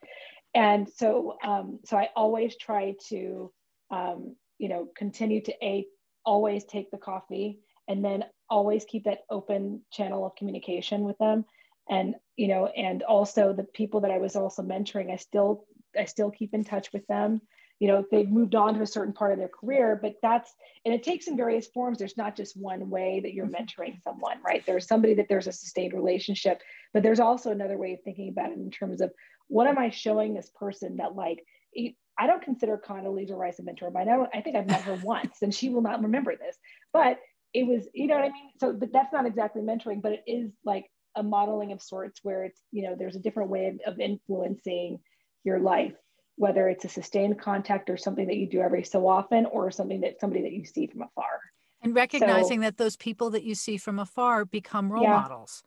And 0.55 0.89
so 0.89 1.37
um, 1.45 1.81
so 1.85 1.97
i 1.97 2.09
always 2.17 2.57
try 2.57 2.95
to 3.09 3.53
um, 3.91 4.37
you 4.59 4.69
know 4.69 4.89
continue 4.97 5.43
to 5.43 5.53
a 5.63 5.87
always 6.25 6.65
take 6.65 6.91
the 6.91 6.99
coffee 6.99 7.59
and 7.89 8.05
then 8.05 8.25
always 8.51 8.85
keep 8.85 9.05
that 9.05 9.21
open 9.31 9.83
channel 9.91 10.27
of 10.27 10.37
communication 10.37 11.05
with 11.05 11.17
them. 11.19 11.45
And 11.89 12.17
you 12.37 12.49
know 12.49 12.67
and 12.67 13.03
also 13.03 13.53
the 13.53 13.65
people 13.65 14.01
that 14.01 14.11
i 14.11 14.19
was 14.19 14.37
also 14.37 14.63
mentoring 14.63 15.11
i 15.11 15.17
still 15.17 15.65
i 15.99 16.05
still 16.05 16.31
keep 16.31 16.55
in 16.55 16.65
touch 16.65 16.93
with 16.93 17.07
them 17.07 17.41
you 17.81 17.89
know 17.89 18.05
they've 18.11 18.29
moved 18.29 18.55
on 18.55 18.75
to 18.75 18.83
a 18.83 18.87
certain 18.87 19.13
part 19.13 19.33
of 19.33 19.39
their 19.39 19.49
career 19.49 19.99
but 20.01 20.17
that's 20.23 20.55
and 20.85 20.95
it 20.95 21.03
takes 21.03 21.27
in 21.27 21.37
various 21.37 21.67
forms. 21.67 21.99
There's 21.99 22.17
not 22.17 22.37
just 22.37 22.57
one 22.57 22.89
way 22.89 23.21
that 23.23 23.35
you're 23.35 23.47
mm-hmm. 23.47 23.63
mentoring 23.63 24.03
someone 24.03 24.39
right? 24.45 24.65
There's 24.67 24.87
somebody 24.87 25.15
that 25.15 25.27
there's 25.29 25.47
a 25.47 25.53
sustained 25.53 25.93
relationship 25.93 26.63
but 26.93 27.03
there's 27.03 27.21
also 27.21 27.51
another 27.51 27.77
way 27.77 27.93
of 27.93 28.03
thinking 28.03 28.29
about 28.29 28.51
it 28.51 28.59
in 28.59 28.71
terms 28.71 29.01
of 29.01 29.13
what 29.49 29.67
am 29.67 29.79
i 29.79 29.91
showing 29.91 30.35
this 30.35 30.51
person 30.55 30.97
that 30.99 31.15
like 31.15 31.45
i 32.19 32.27
don't 32.27 32.43
consider 32.43 32.79
condoleezza 32.79 33.37
rice 33.37 33.59
a 33.59 33.63
mentor 33.63 33.91
but 33.91 34.01
i 34.01 34.05
know 34.05 34.29
i 34.33 34.41
think 34.41 34.57
i've 34.57 34.67
met 34.67 34.83
her 34.83 34.95
once 35.03 35.43
and 35.43 35.55
she 35.55 35.69
will 35.69 35.83
not 35.83 36.03
remember 36.03 36.37
this 36.37 36.57
but 36.93 37.19
it 37.55 37.67
was 37.67 37.89
you 37.95 38.07
know 38.07 38.15
what 38.15 38.25
i 38.25 38.29
mean? 38.29 38.51
So 38.61 38.73
but 38.73 38.93
that's 38.93 39.13
not 39.13 39.27
exactly 39.27 39.63
mentoring 39.63 40.03
but 40.03 40.13
it 40.13 40.23
is 40.27 40.53
like 40.65 40.87
a 41.17 41.23
modeling 41.23 41.73
of 41.73 41.83
sorts 41.83 42.21
where 42.23 42.45
it's 42.45 42.61
you 42.71 42.83
know 42.83 42.95
there's 42.97 43.17
a 43.17 43.21
different 43.21 43.51
way 43.51 43.67
of, 43.67 43.95
of 43.95 44.01
influencing 44.01 45.01
your 45.45 45.59
life 45.59 45.95
whether 46.39 46.69
it's 46.69 46.85
a 46.85 46.89
sustained 46.89 47.39
contact 47.39 47.91
or 47.91 47.97
something 47.97 48.27
that 48.29 48.37
you 48.37 48.47
do 48.47 48.61
every 48.61 48.85
so 48.85 49.07
often 49.09 49.45
or 49.47 49.71
something 49.71 50.01
that 50.01 50.21
somebody 50.21 50.43
that 50.43 50.53
you 50.53 50.65
see 50.65 50.87
from 50.87 51.03
afar. 51.03 51.41
And 51.83 51.95
recognizing 51.95 52.61
so, 52.61 52.63
that 52.63 52.77
those 52.77 52.97
people 52.97 53.31
that 53.31 53.43
you 53.43 53.55
see 53.55 53.77
from 53.77 53.99
afar 53.99 54.45
become 54.45 54.91
role 54.91 55.03
yeah, 55.03 55.21
models. 55.21 55.65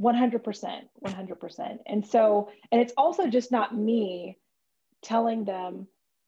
100% 0.00 0.42
100% 1.04 1.78
and 1.86 2.04
so 2.04 2.50
and 2.72 2.80
it's 2.80 2.92
also 2.96 3.28
just 3.28 3.52
not 3.52 3.76
me 3.76 4.36
telling 5.02 5.44
them 5.44 5.86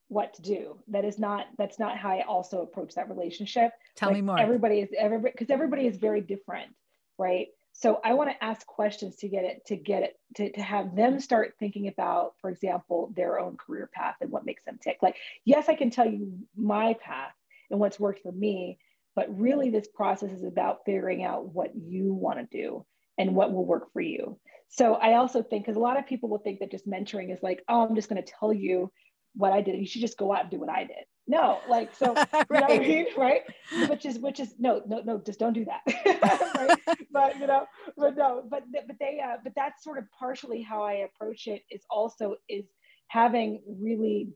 what 0.08 0.34
to 0.34 0.42
do. 0.42 0.78
That 0.88 1.04
is 1.04 1.18
not 1.18 1.46
that's 1.58 1.78
not 1.78 1.98
how 1.98 2.10
i 2.10 2.20
also 2.22 2.62
approach 2.62 2.94
that 2.94 3.08
relationship. 3.08 3.72
Tell 3.96 4.10
like 4.10 4.16
me 4.16 4.22
more. 4.22 4.38
everybody 4.38 4.80
is 4.80 4.88
everybody 4.96 5.32
because 5.32 5.50
everybody 5.50 5.86
is 5.86 5.96
very 5.96 6.20
different 6.20 6.72
right 7.18 7.48
so 7.78 8.00
i 8.04 8.14
want 8.14 8.30
to 8.30 8.44
ask 8.44 8.66
questions 8.66 9.16
to 9.16 9.28
get 9.28 9.44
it 9.44 9.64
to 9.66 9.76
get 9.76 10.02
it 10.02 10.18
to, 10.34 10.50
to 10.52 10.62
have 10.62 10.96
them 10.96 11.20
start 11.20 11.54
thinking 11.58 11.88
about 11.88 12.34
for 12.40 12.50
example 12.50 13.12
their 13.14 13.38
own 13.38 13.56
career 13.56 13.88
path 13.92 14.16
and 14.20 14.30
what 14.30 14.46
makes 14.46 14.64
them 14.64 14.78
tick. 14.82 14.98
Like 15.02 15.16
yes 15.44 15.68
i 15.68 15.74
can 15.74 15.90
tell 15.90 16.06
you 16.06 16.38
my 16.56 16.94
path 16.94 17.32
and 17.70 17.78
what's 17.78 18.00
worked 18.00 18.22
for 18.22 18.32
me 18.32 18.78
but 19.14 19.38
really 19.38 19.70
this 19.70 19.88
process 19.88 20.30
is 20.30 20.44
about 20.44 20.84
figuring 20.84 21.24
out 21.24 21.54
what 21.54 21.74
you 21.74 22.12
want 22.12 22.38
to 22.38 22.56
do 22.56 22.84
and 23.18 23.34
what 23.34 23.50
will 23.52 23.64
work 23.64 23.92
for 23.92 24.00
you. 24.00 24.38
So 24.68 24.94
i 24.94 25.14
also 25.14 25.42
think 25.42 25.64
because 25.64 25.76
a 25.76 25.80
lot 25.80 25.98
of 25.98 26.06
people 26.06 26.28
will 26.28 26.38
think 26.38 26.60
that 26.60 26.70
just 26.70 26.88
mentoring 26.88 27.32
is 27.32 27.42
like 27.42 27.62
oh 27.68 27.86
i'm 27.86 27.94
just 27.94 28.08
going 28.08 28.22
to 28.22 28.32
tell 28.38 28.52
you 28.52 28.90
what 29.34 29.52
i 29.52 29.60
did. 29.60 29.78
You 29.78 29.86
should 29.86 30.00
just 30.00 30.18
go 30.18 30.32
out 30.32 30.42
and 30.42 30.50
do 30.50 30.58
what 30.58 30.70
i 30.70 30.84
did 30.84 31.04
no 31.26 31.58
like 31.68 31.94
so 31.94 32.14
right. 32.32 32.46
You 32.50 32.60
know 32.60 32.66
I 32.68 32.78
mean? 32.78 33.06
right 33.16 33.42
which 33.88 34.06
is 34.06 34.18
which 34.18 34.40
is 34.40 34.54
no 34.58 34.82
no 34.86 35.00
no 35.04 35.18
just 35.18 35.38
don't 35.38 35.52
do 35.52 35.64
that 35.64 35.80
right 36.56 36.98
but 37.12 37.38
you 37.38 37.46
know 37.46 37.66
but 37.96 38.16
no 38.16 38.44
but 38.48 38.64
but 38.72 38.96
they 39.00 39.20
uh, 39.24 39.36
but 39.42 39.52
that's 39.56 39.82
sort 39.82 39.98
of 39.98 40.04
partially 40.18 40.62
how 40.62 40.82
i 40.82 40.94
approach 40.94 41.46
it 41.46 41.62
is 41.70 41.82
also 41.90 42.36
is 42.48 42.64
having 43.08 43.62
really 43.66 44.28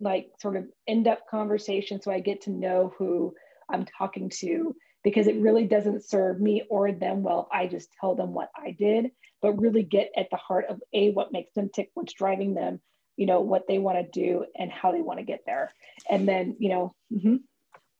like 0.00 0.28
sort 0.40 0.56
of 0.56 0.64
in-depth 0.86 1.28
conversation 1.30 2.00
so 2.00 2.10
i 2.10 2.20
get 2.20 2.42
to 2.42 2.50
know 2.50 2.92
who 2.98 3.32
i'm 3.70 3.84
talking 3.98 4.30
to 4.30 4.74
because 5.02 5.26
it 5.26 5.36
really 5.36 5.66
doesn't 5.66 6.08
serve 6.08 6.40
me 6.40 6.62
or 6.70 6.92
them 6.92 7.22
well 7.22 7.48
if 7.50 7.58
i 7.58 7.66
just 7.66 7.88
tell 8.00 8.14
them 8.14 8.32
what 8.32 8.50
i 8.56 8.70
did 8.78 9.10
but 9.42 9.60
really 9.60 9.82
get 9.82 10.10
at 10.16 10.28
the 10.30 10.36
heart 10.36 10.66
of 10.68 10.80
a 10.92 11.10
what 11.12 11.32
makes 11.32 11.52
them 11.54 11.68
tick 11.74 11.90
what's 11.94 12.12
driving 12.12 12.54
them 12.54 12.80
you 13.16 13.26
know 13.26 13.40
what 13.40 13.66
they 13.68 13.78
want 13.78 13.98
to 13.98 14.20
do 14.20 14.44
and 14.56 14.70
how 14.70 14.92
they 14.92 15.02
want 15.02 15.18
to 15.18 15.24
get 15.24 15.44
there. 15.46 15.72
And 16.10 16.26
then 16.28 16.56
you 16.58 16.68
know 16.68 16.94
mm-hmm. 17.12 17.36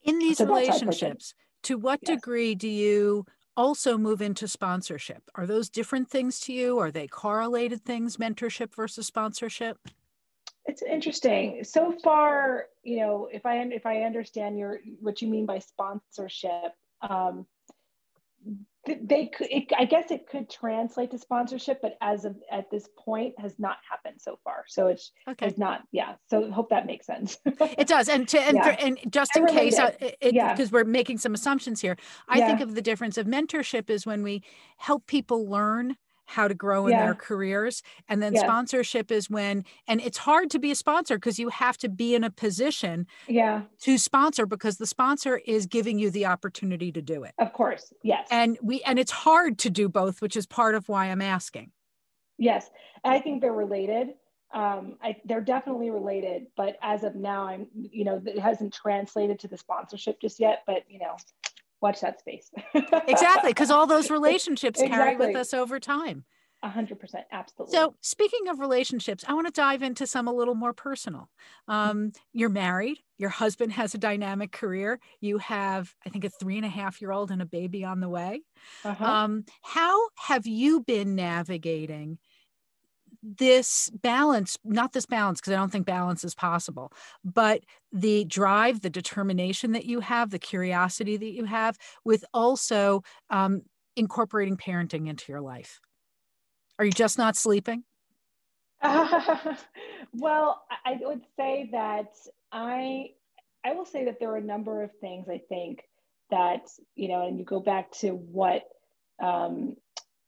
in 0.02 0.18
these 0.18 0.38
so 0.38 0.46
relationships 0.46 1.34
to 1.64 1.78
what 1.78 2.00
yes. 2.02 2.16
degree 2.16 2.54
do 2.54 2.68
you 2.68 3.26
also 3.56 3.96
move 3.96 4.20
into 4.20 4.48
sponsorship? 4.48 5.22
Are 5.34 5.46
those 5.46 5.68
different 5.68 6.10
things 6.10 6.40
to 6.40 6.52
you? 6.52 6.78
Are 6.78 6.90
they 6.90 7.06
correlated 7.06 7.84
things 7.84 8.16
mentorship 8.16 8.74
versus 8.74 9.06
sponsorship? 9.06 9.78
It's 10.66 10.82
interesting. 10.82 11.62
So 11.62 11.94
far 12.02 12.66
you 12.82 12.98
know 12.98 13.28
if 13.32 13.44
i 13.46 13.56
if 13.58 13.86
i 13.86 14.02
understand 14.02 14.58
your 14.58 14.80
what 15.00 15.22
you 15.22 15.28
mean 15.28 15.46
by 15.46 15.58
sponsorship 15.58 16.72
um, 17.00 17.46
they 19.02 19.26
could 19.26 19.46
it, 19.50 19.64
i 19.78 19.84
guess 19.84 20.10
it 20.10 20.26
could 20.26 20.48
translate 20.50 21.10
to 21.10 21.18
sponsorship 21.18 21.80
but 21.80 21.96
as 22.00 22.24
of 22.24 22.36
at 22.50 22.70
this 22.70 22.88
point 22.98 23.34
has 23.38 23.58
not 23.58 23.78
happened 23.88 24.20
so 24.20 24.38
far 24.44 24.64
so 24.68 24.88
it's 24.88 25.12
okay. 25.28 25.46
it's 25.46 25.58
not 25.58 25.82
yeah 25.92 26.14
so 26.28 26.50
hope 26.50 26.68
that 26.70 26.86
makes 26.86 27.06
sense 27.06 27.38
it 27.46 27.86
does 27.86 28.08
and 28.08 28.28
to 28.28 28.40
and, 28.40 28.56
yeah. 28.56 28.62
for, 28.62 28.82
and 28.82 28.98
just 29.10 29.36
in 29.36 29.46
case 29.46 29.78
uh, 29.78 29.90
it, 30.00 30.34
yeah. 30.34 30.52
because 30.52 30.70
we're 30.70 30.84
making 30.84 31.18
some 31.18 31.34
assumptions 31.34 31.80
here 31.80 31.96
i 32.28 32.38
yeah. 32.38 32.46
think 32.46 32.60
of 32.60 32.74
the 32.74 32.82
difference 32.82 33.16
of 33.16 33.26
mentorship 33.26 33.90
is 33.90 34.06
when 34.06 34.22
we 34.22 34.42
help 34.76 35.06
people 35.06 35.48
learn 35.48 35.96
how 36.26 36.48
to 36.48 36.54
grow 36.54 36.86
in 36.86 36.92
yeah. 36.92 37.04
their 37.04 37.14
careers. 37.14 37.82
And 38.08 38.22
then 38.22 38.36
sponsorship 38.36 39.10
is 39.10 39.28
when, 39.28 39.64
and 39.86 40.00
it's 40.00 40.18
hard 40.18 40.50
to 40.50 40.58
be 40.58 40.70
a 40.70 40.74
sponsor 40.74 41.16
because 41.16 41.38
you 41.38 41.48
have 41.50 41.76
to 41.78 41.88
be 41.88 42.14
in 42.14 42.24
a 42.24 42.30
position 42.30 43.06
yeah. 43.28 43.62
to 43.80 43.98
sponsor 43.98 44.46
because 44.46 44.78
the 44.78 44.86
sponsor 44.86 45.40
is 45.46 45.66
giving 45.66 45.98
you 45.98 46.10
the 46.10 46.26
opportunity 46.26 46.92
to 46.92 47.02
do 47.02 47.24
it. 47.24 47.32
Of 47.38 47.52
course. 47.52 47.92
Yes. 48.02 48.26
And 48.30 48.58
we, 48.62 48.82
and 48.82 48.98
it's 48.98 49.12
hard 49.12 49.58
to 49.60 49.70
do 49.70 49.88
both, 49.88 50.22
which 50.22 50.36
is 50.36 50.46
part 50.46 50.74
of 50.74 50.88
why 50.88 51.06
I'm 51.06 51.22
asking. 51.22 51.70
Yes. 52.38 52.70
I 53.04 53.18
think 53.20 53.40
they're 53.40 53.52
related. 53.52 54.14
Um, 54.52 54.98
I, 55.02 55.16
they're 55.24 55.40
definitely 55.40 55.90
related, 55.90 56.46
but 56.56 56.76
as 56.80 57.02
of 57.02 57.16
now, 57.16 57.48
I'm, 57.48 57.66
you 57.74 58.04
know, 58.04 58.22
it 58.24 58.38
hasn't 58.38 58.72
translated 58.72 59.40
to 59.40 59.48
the 59.48 59.58
sponsorship 59.58 60.20
just 60.20 60.38
yet, 60.38 60.62
but 60.64 60.84
you 60.88 61.00
know, 61.00 61.16
watch 61.80 62.00
that 62.00 62.20
space. 62.20 62.50
exactly, 62.74 63.50
because 63.50 63.70
all 63.70 63.86
those 63.86 64.10
relationships 64.18 64.80
exactly. 64.80 64.96
carry 64.96 65.16
with 65.16 65.36
us 65.36 65.54
over 65.54 65.78
time. 65.78 66.24
A 66.62 66.68
hundred 66.68 66.98
percent, 66.98 67.26
absolutely. 67.30 67.76
So, 67.76 67.94
speaking 68.00 68.48
of 68.48 68.58
relationships, 68.58 69.22
I 69.28 69.34
want 69.34 69.46
to 69.46 69.52
dive 69.52 69.82
into 69.82 70.06
some 70.06 70.26
a 70.26 70.32
little 70.32 70.54
more 70.54 70.72
personal. 70.72 71.28
Um, 71.68 72.12
you're 72.32 72.48
married. 72.48 73.00
Your 73.18 73.28
husband 73.28 73.72
has 73.72 73.94
a 73.94 73.98
dynamic 73.98 74.50
career. 74.50 74.98
You 75.20 75.36
have, 75.38 75.94
I 76.06 76.08
think, 76.08 76.24
a 76.24 76.30
three 76.30 76.56
and 76.56 76.64
a 76.64 76.70
half 76.70 77.02
year 77.02 77.12
old 77.12 77.30
and 77.30 77.42
a 77.42 77.46
baby 77.46 77.84
on 77.84 78.00
the 78.00 78.08
way. 78.08 78.40
Uh-huh. 78.82 79.04
Um, 79.04 79.44
how 79.60 80.08
have 80.16 80.46
you 80.46 80.80
been 80.80 81.14
navigating 81.14 82.16
this 83.24 83.90
balance, 84.02 84.58
not 84.64 84.92
this 84.92 85.06
balance, 85.06 85.40
because 85.40 85.54
I 85.54 85.56
don't 85.56 85.72
think 85.72 85.86
balance 85.86 86.24
is 86.24 86.34
possible, 86.34 86.92
but 87.24 87.62
the 87.92 88.24
drive, 88.26 88.82
the 88.82 88.90
determination 88.90 89.72
that 89.72 89.86
you 89.86 90.00
have, 90.00 90.30
the 90.30 90.38
curiosity 90.38 91.16
that 91.16 91.32
you 91.32 91.44
have, 91.44 91.78
with 92.04 92.24
also 92.34 93.02
um, 93.30 93.62
incorporating 93.96 94.56
parenting 94.56 95.08
into 95.08 95.32
your 95.32 95.40
life? 95.40 95.80
Are 96.78 96.84
you 96.84 96.92
just 96.92 97.18
not 97.18 97.36
sleeping? 97.36 97.84
Uh, 98.82 99.54
well, 100.12 100.64
I 100.84 100.98
would 101.00 101.22
say 101.36 101.68
that 101.72 102.12
I 102.52 103.10
I 103.64 103.72
will 103.72 103.86
say 103.86 104.04
that 104.04 104.18
there 104.20 104.30
are 104.30 104.36
a 104.36 104.42
number 104.42 104.82
of 104.82 104.90
things 105.00 105.28
I 105.28 105.40
think 105.48 105.82
that 106.30 106.68
you 106.96 107.08
know, 107.08 107.26
and 107.26 107.38
you 107.38 107.44
go 107.44 107.60
back 107.60 107.92
to 107.92 108.10
what 108.10 108.64
um, 109.22 109.76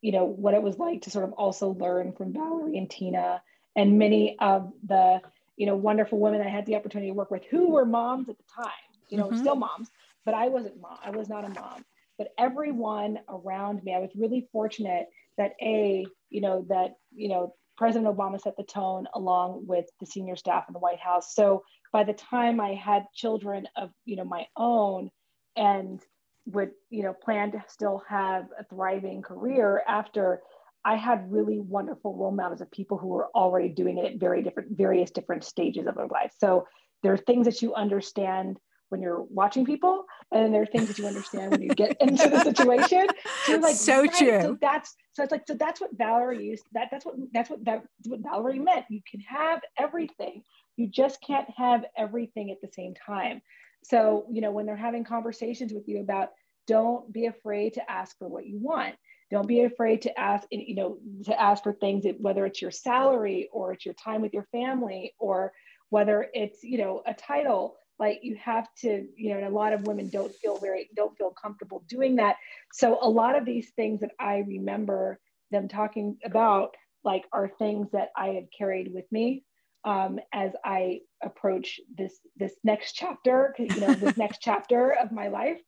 you 0.07 0.13
know, 0.13 0.25
what 0.25 0.55
it 0.55 0.63
was 0.63 0.79
like 0.79 1.03
to 1.03 1.11
sort 1.11 1.25
of 1.25 1.33
also 1.33 1.71
learn 1.71 2.13
from 2.13 2.33
Valerie 2.33 2.79
and 2.79 2.89
Tina 2.89 3.43
and 3.75 3.99
many 3.99 4.39
of 4.39 4.73
the, 4.87 5.21
you 5.57 5.67
know, 5.67 5.75
wonderful 5.75 6.21
women 6.21 6.41
I 6.41 6.49
had 6.49 6.65
the 6.65 6.77
opportunity 6.77 7.11
to 7.11 7.15
work 7.15 7.33
with 7.33 7.43
who 7.51 7.71
were 7.73 7.85
moms 7.85 8.29
at 8.29 8.37
the 8.39 8.45
time, 8.63 8.71
you 9.09 9.19
know, 9.19 9.27
mm-hmm. 9.27 9.41
still 9.41 9.57
moms, 9.57 9.91
but 10.25 10.33
I 10.33 10.47
wasn't 10.47 10.81
mom. 10.81 10.99
I 11.05 11.11
was 11.11 11.29
not 11.29 11.45
a 11.45 11.49
mom. 11.49 11.85
But 12.19 12.29
everyone 12.39 13.19
around 13.29 13.83
me, 13.83 13.97
I 13.97 13.99
was 13.99 14.13
really 14.15 14.49
fortunate 14.53 15.09
that 15.39 15.55
a, 15.61 16.07
you 16.31 16.41
know, 16.41 16.65
that, 16.69 16.93
you 17.13 17.29
know, 17.29 17.57
President 17.77 18.17
Obama 18.17 18.41
set 18.41 18.57
the 18.57 18.63
tone 18.63 19.09
along 19.13 19.67
with 19.67 19.87
the 19.99 20.07
senior 20.07 20.37
staff 20.37 20.67
in 20.69 20.73
the 20.73 20.79
White 20.79 21.01
House. 21.01 21.35
So 21.35 21.65
by 21.93 22.05
the 22.05 22.13
time 22.13 22.61
I 22.61 22.75
had 22.75 23.07
children 23.13 23.67
of, 23.77 23.91
you 24.05 24.15
know, 24.15 24.25
my 24.25 24.47
own 24.57 25.11
and 25.57 26.01
would 26.47 26.71
you 26.91 27.03
know 27.03 27.13
plan 27.13 27.51
to 27.53 27.63
still 27.69 28.03
have 28.09 28.47
a 28.59 28.65
thriving 28.65 29.21
career 29.21 29.83
after 29.89 30.41
i 30.85 30.95
had 30.95 31.31
really 31.31 31.59
wonderful 31.59 32.17
role 32.17 32.31
models 32.31 32.61
of 32.61 32.71
people 32.71 32.97
who 32.97 33.09
were 33.09 33.29
already 33.35 33.69
doing 33.69 33.99
it 33.99 34.05
at 34.05 34.21
very 34.21 34.43
different 34.43 34.77
various 34.77 35.11
different 35.11 35.45
stages 35.45 35.87
of 35.87 35.97
their 35.97 36.07
life. 36.07 36.33
So 36.39 36.67
there 37.03 37.13
are 37.13 37.19
things 37.19 37.47
that 37.47 37.63
you 37.63 37.75
understand 37.75 38.59
when 38.89 39.03
you're 39.03 39.23
watching 39.23 39.65
people 39.65 40.05
and 40.33 40.55
there 40.55 40.63
are 40.63 40.67
things 40.67 40.87
that 40.89 40.99
you 40.99 41.07
understand 41.07 41.51
when 41.51 41.63
you 41.63 41.69
get 41.71 41.97
into 42.01 42.29
the 42.29 42.41
situation. 42.41 43.07
So 43.45 43.57
like 43.57 43.75
so 43.75 44.03
right, 44.03 44.13
true. 44.13 44.41
so 44.41 44.59
that's 44.61 44.95
so 45.13 45.23
it's 45.23 45.33
like 45.33 45.43
so 45.47 45.55
that's 45.55 45.81
what 45.81 45.91
valerie 45.97 46.45
used 46.45 46.65
that 46.73 46.89
that's 46.91 47.05
what 47.05 47.17
that's 47.33 47.51
what 47.51 47.65
that's 47.65 47.87
what 48.05 48.21
valerie 48.21 48.61
meant. 48.61 48.87
You 48.89 49.01
can 49.11 49.21
have 49.21 49.61
everything. 49.79 50.43
You 50.77 50.89
just 50.89 51.21
can't 51.21 51.49
have 51.57 51.85
everything 51.97 52.51
at 52.51 52.61
the 52.61 52.73
same 52.73 52.95
time 52.95 53.41
so, 53.85 54.27
you 54.31 54.41
know, 54.41 54.51
when 54.51 54.67
they're 54.67 54.77
having 54.77 55.05
conversations 55.05 55.73
with 55.73 55.89
you 55.89 56.01
about 56.01 56.31
don't 56.67 57.13
be 57.13 57.27
afraid 57.27 57.75
to 57.75 57.91
ask 57.91 58.19
for 58.19 58.29
what 58.29 58.47
you 58.47 58.59
want. 58.59 58.95
Don't 59.31 59.49
be 59.49 59.63
afraid 59.63 60.03
to 60.03 60.19
ask, 60.19 60.47
you 60.51 60.75
know, 60.75 60.99
to 61.25 61.41
ask 61.41 61.63
for 61.63 61.73
things, 61.73 62.05
whether 62.19 62.47
it's 62.47 62.63
your 62.63 62.71
salary 62.71 63.49
or 63.53 63.73
it's 63.73 63.85
your 63.85 63.95
time 63.95 64.23
with 64.23 64.35
your 64.35 64.47
family 64.53 65.15
or 65.19 65.53
whether 65.91 66.29
it's, 66.33 66.63
you 66.63 66.79
know, 66.79 67.03
a 67.07 67.15
title. 67.15 67.77
Like 67.99 68.21
you 68.23 68.37
have 68.37 68.69
to, 68.83 69.07
you 69.17 69.31
know, 69.31 69.37
and 69.37 69.47
a 69.47 69.51
lot 69.51 69.73
of 69.73 69.87
women 69.87 70.09
don't 70.09 70.35
feel 70.35 70.59
very, 70.59 70.91
don't 70.95 71.17
feel 71.17 71.31
comfortable 71.31 71.85
doing 71.89 72.17
that. 72.17 72.37
So 72.73 72.99
a 73.01 73.09
lot 73.09 73.37
of 73.37 73.45
these 73.45 73.71
things 73.75 74.01
that 74.01 74.13
I 74.21 74.39
remember 74.47 75.19
them 75.51 75.69
talking 75.69 76.19
about, 76.25 76.75
like, 77.05 77.25
are 77.33 77.49
things 77.59 77.89
that 77.93 78.09
I 78.17 78.29
had 78.29 78.49
carried 78.57 78.93
with 78.93 79.11
me 79.11 79.45
um, 79.85 80.19
as 80.33 80.53
I 80.65 81.01
approach 81.23 81.81
this 81.97 82.21
this 82.37 82.55
next 82.65 82.93
chapter, 82.93 83.55
you 83.59 83.81
know, 83.81 83.95
this 83.95 84.17
next 84.17 84.39
chapter 84.41 84.93
of 84.93 85.13
my 85.13 85.29
life, 85.29 85.61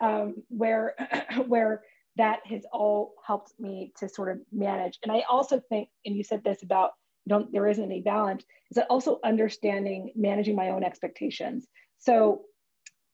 um, 0.00 0.36
where 0.48 0.94
where 1.46 1.82
that 2.16 2.40
has 2.46 2.64
all 2.72 3.14
helped 3.26 3.52
me 3.58 3.92
to 3.98 4.08
sort 4.08 4.30
of 4.30 4.38
manage. 4.52 4.98
And 5.02 5.10
I 5.10 5.24
also 5.28 5.60
think, 5.68 5.88
and 6.06 6.16
you 6.16 6.22
said 6.22 6.44
this 6.44 6.62
about 6.62 6.92
don't 7.26 7.50
there 7.52 7.66
isn't 7.66 7.84
any 7.84 8.02
balance, 8.02 8.44
is 8.70 8.76
that 8.76 8.86
also 8.90 9.18
understanding 9.24 10.12
managing 10.14 10.56
my 10.56 10.70
own 10.70 10.84
expectations. 10.84 11.66
So 11.98 12.42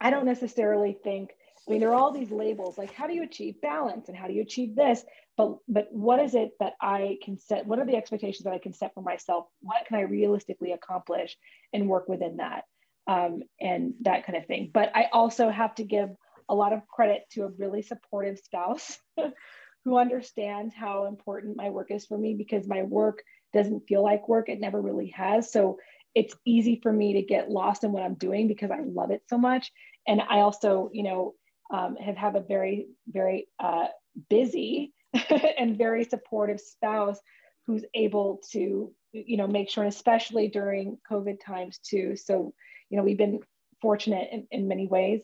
I 0.01 0.11
don't 0.11 0.26
necessarily 0.26 0.97
think 1.05 1.30
I 1.68 1.72
mean, 1.72 1.80
there 1.80 1.91
are 1.91 1.95
all 1.95 2.12
these 2.12 2.30
labels 2.30 2.78
like 2.78 2.93
how 2.93 3.07
do 3.07 3.14
you 3.14 3.22
achieve 3.22 3.61
balance 3.61 4.09
and 4.09 4.16
how 4.16 4.26
do 4.26 4.32
you 4.32 4.43
achieve 4.43 4.74
this? 4.74 5.05
But 5.41 5.57
but 5.68 5.88
what 5.91 6.20
is 6.20 6.34
it 6.34 6.53
that 6.61 6.74
I 6.82 7.16
can 7.24 7.38
set? 7.38 7.66
What 7.66 7.78
are 7.78 7.86
the 7.86 7.97
expectations 7.97 8.45
that 8.45 8.53
I 8.53 8.59
can 8.59 8.74
set 8.74 8.93
for 8.93 9.03
myself? 9.03 9.47
What 9.62 9.86
can 9.86 9.97
I 9.97 10.03
realistically 10.03 10.72
accomplish 10.72 11.34
and 11.72 11.88
work 11.88 12.09
within 12.09 12.36
that? 12.36 12.64
Um, 13.07 13.45
and 13.59 13.95
that 14.03 14.26
kind 14.26 14.36
of 14.36 14.45
thing. 14.47 14.70
But 14.72 14.95
I 14.95 15.09
also 15.12 15.49
have 15.49 15.74
to 15.76 15.84
give 15.84 16.11
a 16.51 16.55
lot 16.55 16.74
of 16.74 16.86
credit 16.86 17.22
to 17.32 17.45
a 17.45 17.49
really 17.49 17.80
supportive 17.80 18.38
spouse 18.38 18.99
who 19.84 19.97
understands 19.97 20.74
how 20.74 21.07
important 21.07 21.57
my 21.57 21.70
work 21.70 21.91
is 21.91 22.05
for 22.05 22.18
me 22.18 22.34
because 22.34 22.68
my 22.68 22.82
work 22.82 23.22
doesn't 23.55 23.86
feel 23.88 24.03
like 24.03 24.28
work. 24.28 24.51
It 24.51 24.61
never 24.61 24.80
really 24.80 25.09
has. 25.16 25.51
So 25.51 25.78
it's 26.14 26.34
easy 26.45 26.80
for 26.82 26.93
me 26.93 27.14
to 27.14 27.22
get 27.22 27.51
lost 27.51 27.82
in 27.82 27.93
what 27.93 28.03
I'm 28.03 28.14
doing 28.14 28.47
because 28.47 28.70
I 28.70 28.80
love 28.84 29.11
it 29.11 29.22
so 29.28 29.38
much. 29.38 29.72
And 30.07 30.20
I 30.20 30.41
also, 30.41 30.91
you 30.93 31.05
know, 31.05 31.34
um, 31.72 31.97
have 31.97 32.16
have 32.16 32.34
a 32.34 32.41
very 32.41 32.88
very 33.09 33.49
uh, 33.59 33.86
busy 34.28 34.93
and 35.58 35.78
very 35.78 36.04
supportive 36.04 36.61
spouse 36.61 37.18
who's 37.66 37.84
able 37.94 38.40
to 38.52 38.92
you 39.12 39.36
know 39.36 39.46
make 39.46 39.68
sure 39.68 39.84
especially 39.84 40.48
during 40.48 40.98
covid 41.11 41.38
times 41.44 41.78
too 41.78 42.14
so 42.16 42.52
you 42.88 42.96
know 42.96 43.02
we've 43.02 43.18
been 43.18 43.40
fortunate 43.82 44.28
in, 44.32 44.46
in 44.50 44.68
many 44.68 44.86
ways 44.86 45.22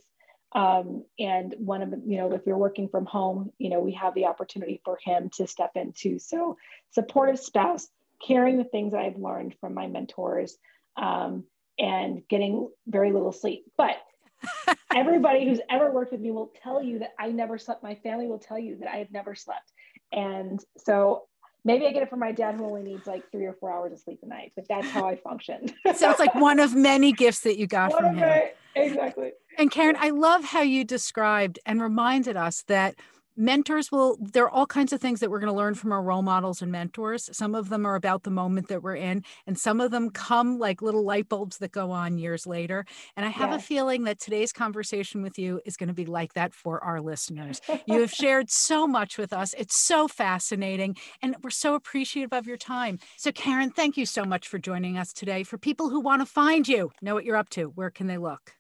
um, 0.55 1.05
and 1.19 1.55
one 1.59 1.83
of 1.83 1.91
the 1.91 2.01
you 2.07 2.17
know 2.17 2.33
if 2.33 2.43
you're 2.47 2.59
working 2.59 2.89
from 2.89 3.05
home 3.07 3.51
you 3.59 3.71
know 3.71 3.81
we 3.81 3.93
have 3.93 4.15
the 4.15 4.27
opportunity 4.27 4.81
for 4.85 4.99
him 5.05 5.31
to 5.37 5.47
step 5.47 5.73
into 5.75 6.19
so 6.19 6.57
supportive 6.91 7.39
spouse 7.39 7.89
caring 8.27 8.59
the 8.59 8.65
things 8.65 8.93
that 8.93 9.03
i've 9.03 9.19
learned 9.19 9.55
from 9.61 9.75
my 9.75 9.87
mentors 9.87 10.57
um, 10.97 11.45
and 11.79 12.23
getting 12.29 12.69
very 12.87 13.13
little 13.13 13.33
sleep. 13.33 13.65
But 13.77 13.97
everybody 14.95 15.47
who's 15.47 15.61
ever 15.71 15.91
worked 15.91 16.13
with 16.13 16.21
me 16.21 16.31
will 16.31 16.53
tell 16.63 16.83
you 16.83 17.01
that 17.01 17.15
I 17.19 17.29
never 17.29 17.59
slept. 17.59 17.83
My 17.83 17.95
family 17.97 18.27
will 18.27 18.39
tell 18.39 18.59
you 18.59 18.77
that 18.79 18.89
I 18.89 18.99
have 18.99 19.11
never 19.11 19.35
slept. 19.35 19.73
And 20.13 20.61
so 20.77 21.25
maybe 21.65 21.87
I 21.87 21.93
get 21.93 22.03
it 22.03 22.09
from 22.09 22.21
my 22.21 22.33
dad 22.33 22.55
who 22.55 22.65
only 22.65 22.83
needs 22.83 23.07
like 23.07 23.31
three 23.31 23.45
or 23.45 23.55
four 23.55 23.73
hours 23.73 23.93
of 23.93 23.99
sleep 23.99 24.21
a 24.23 24.27
night, 24.27 24.53
but 24.55 24.67
that's 24.69 24.89
how 24.89 25.07
I 25.07 25.17
function. 25.17 25.73
Sounds 25.95 26.19
like 26.19 26.35
one 26.35 26.61
of 26.61 26.75
many 26.75 27.13
gifts 27.13 27.41
that 27.41 27.59
you 27.59 27.67
got 27.67 27.93
one 27.93 28.03
from 28.03 28.17
him. 28.17 28.29
My, 28.29 28.53
exactly. 28.75 29.33
And 29.59 29.71
Karen, 29.71 29.97
I 29.99 30.11
love 30.11 30.45
how 30.45 30.63
you 30.63 30.85
described 30.85 31.59
and 31.67 31.83
reminded 31.83 32.37
us 32.37 32.63
that 32.69 32.95
mentors 33.37 33.93
will 33.93 34.17
there 34.21 34.45
are 34.45 34.51
all 34.51 34.67
kinds 34.67 34.93
of 34.93 35.01
things 35.01 35.21
that 35.21 35.31
we're 35.31 35.39
going 35.39 35.53
to 35.53 35.57
learn 35.57 35.75
from 35.75 35.93
our 35.93 36.03
role 36.03 36.23
models 36.23 36.63
and 36.63 36.73
mentors. 36.73 37.29
Some 37.37 37.55
of 37.55 37.69
them 37.69 37.87
are 37.87 37.95
about 37.95 38.23
the 38.23 38.31
moment 38.31 38.69
that 38.69 38.83
we're 38.83 38.97
in 38.97 39.25
and 39.47 39.59
some 39.59 39.81
of 39.81 39.91
them 39.91 40.11
come 40.11 40.59
like 40.59 40.83
little 40.83 41.05
light 41.05 41.29
bulbs 41.29 41.59
that 41.59 41.73
go 41.73 41.91
on 41.91 42.19
years 42.19 42.47
later. 42.47 42.87
And 43.17 43.27
i 43.27 43.29
have 43.29 43.53
a 43.53 43.59
feeling 43.59 44.05
that 44.05 44.19
today's 44.19 44.53
conversation 44.53 45.23
with 45.23 45.39
you 45.39 45.61
is 45.65 45.77
going 45.77 45.89
to 45.89 45.95
be 45.95 46.07
like 46.07 46.33
that 46.35 46.55
for 46.55 46.83
our 46.83 47.01
listeners. 47.01 47.61
You 47.87 48.01
have 48.01 48.11
shared 48.23 48.51
so 48.51 48.87
much 48.87 49.19
with 49.19 49.33
us. 49.33 49.55
It's 49.59 49.77
so 49.77 50.09
fascinating 50.09 50.97
and 51.23 51.37
we're 51.43 51.51
so 51.51 51.75
appreciative 51.75 52.33
of 52.33 52.47
your 52.47 52.57
time. 52.57 52.99
So 53.17 53.33
karen 53.33 53.71
thank 53.71 53.97
you 53.97 54.07
so 54.07 54.25
much 54.25 54.49
for 54.49 54.59
joining 54.59 54.97
us 54.97 55.13
today. 55.13 55.43
For 55.43 55.59
people 55.59 55.91
who 55.91 56.01
want 56.01 56.23
to 56.23 56.27
find 56.27 56.67
you 56.67 56.93
know 57.03 57.15
what 57.15 57.25
you're 57.25 57.37
up 57.37 57.51
to. 57.51 57.67
Where 57.67 57.91
can 57.91 58.07
they 58.07 58.19
look? 58.19 58.53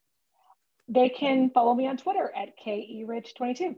They 0.89 1.09
can 1.09 1.51
follow 1.51 1.75
me 1.75 1.87
on 1.89 1.97
twitter 1.97 2.33
at 2.37 2.51
kerich22 2.65 3.77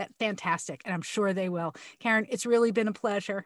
that 0.00 0.10
fantastic. 0.18 0.82
And 0.84 0.94
I'm 0.94 1.02
sure 1.02 1.32
they 1.32 1.48
will. 1.48 1.74
Karen, 2.00 2.26
it's 2.30 2.46
really 2.46 2.72
been 2.72 2.88
a 2.88 2.92
pleasure. 2.92 3.44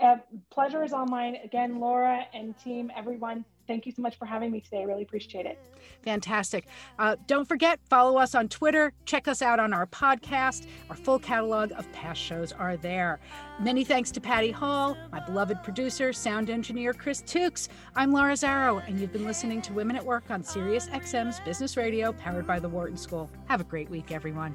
Uh, 0.00 0.16
pleasure 0.50 0.82
is 0.84 0.92
all 0.92 1.06
mine. 1.06 1.36
Again, 1.44 1.80
Laura 1.80 2.24
and 2.32 2.56
team, 2.56 2.90
everyone, 2.96 3.44
thank 3.66 3.84
you 3.84 3.90
so 3.90 4.00
much 4.00 4.16
for 4.16 4.26
having 4.26 4.52
me 4.52 4.60
today. 4.60 4.80
I 4.80 4.84
really 4.84 5.02
appreciate 5.02 5.44
it. 5.44 5.58
Fantastic. 6.02 6.66
Uh, 7.00 7.16
don't 7.26 7.48
forget, 7.48 7.80
follow 7.90 8.16
us 8.16 8.36
on 8.36 8.48
Twitter. 8.48 8.92
Check 9.06 9.26
us 9.26 9.42
out 9.42 9.58
on 9.58 9.72
our 9.72 9.86
podcast. 9.86 10.68
Our 10.88 10.94
full 10.94 11.18
catalog 11.18 11.72
of 11.72 11.90
past 11.92 12.20
shows 12.20 12.52
are 12.52 12.76
there. 12.76 13.18
Many 13.60 13.82
thanks 13.82 14.12
to 14.12 14.20
Patty 14.20 14.52
Hall, 14.52 14.96
my 15.10 15.18
beloved 15.18 15.64
producer, 15.64 16.12
sound 16.12 16.48
engineer 16.48 16.94
Chris 16.94 17.22
Tukes. 17.22 17.68
I'm 17.96 18.12
Laura 18.12 18.34
Zarrow, 18.34 18.86
and 18.86 19.00
you've 19.00 19.12
been 19.12 19.26
listening 19.26 19.60
to 19.62 19.72
Women 19.72 19.96
at 19.96 20.04
Work 20.04 20.30
on 20.30 20.44
Sirius 20.44 20.86
XM's 20.90 21.40
Business 21.40 21.76
Radio, 21.76 22.12
powered 22.12 22.46
by 22.46 22.60
the 22.60 22.68
Wharton 22.68 22.96
School. 22.96 23.28
Have 23.46 23.60
a 23.60 23.64
great 23.64 23.90
week, 23.90 24.12
everyone. 24.12 24.54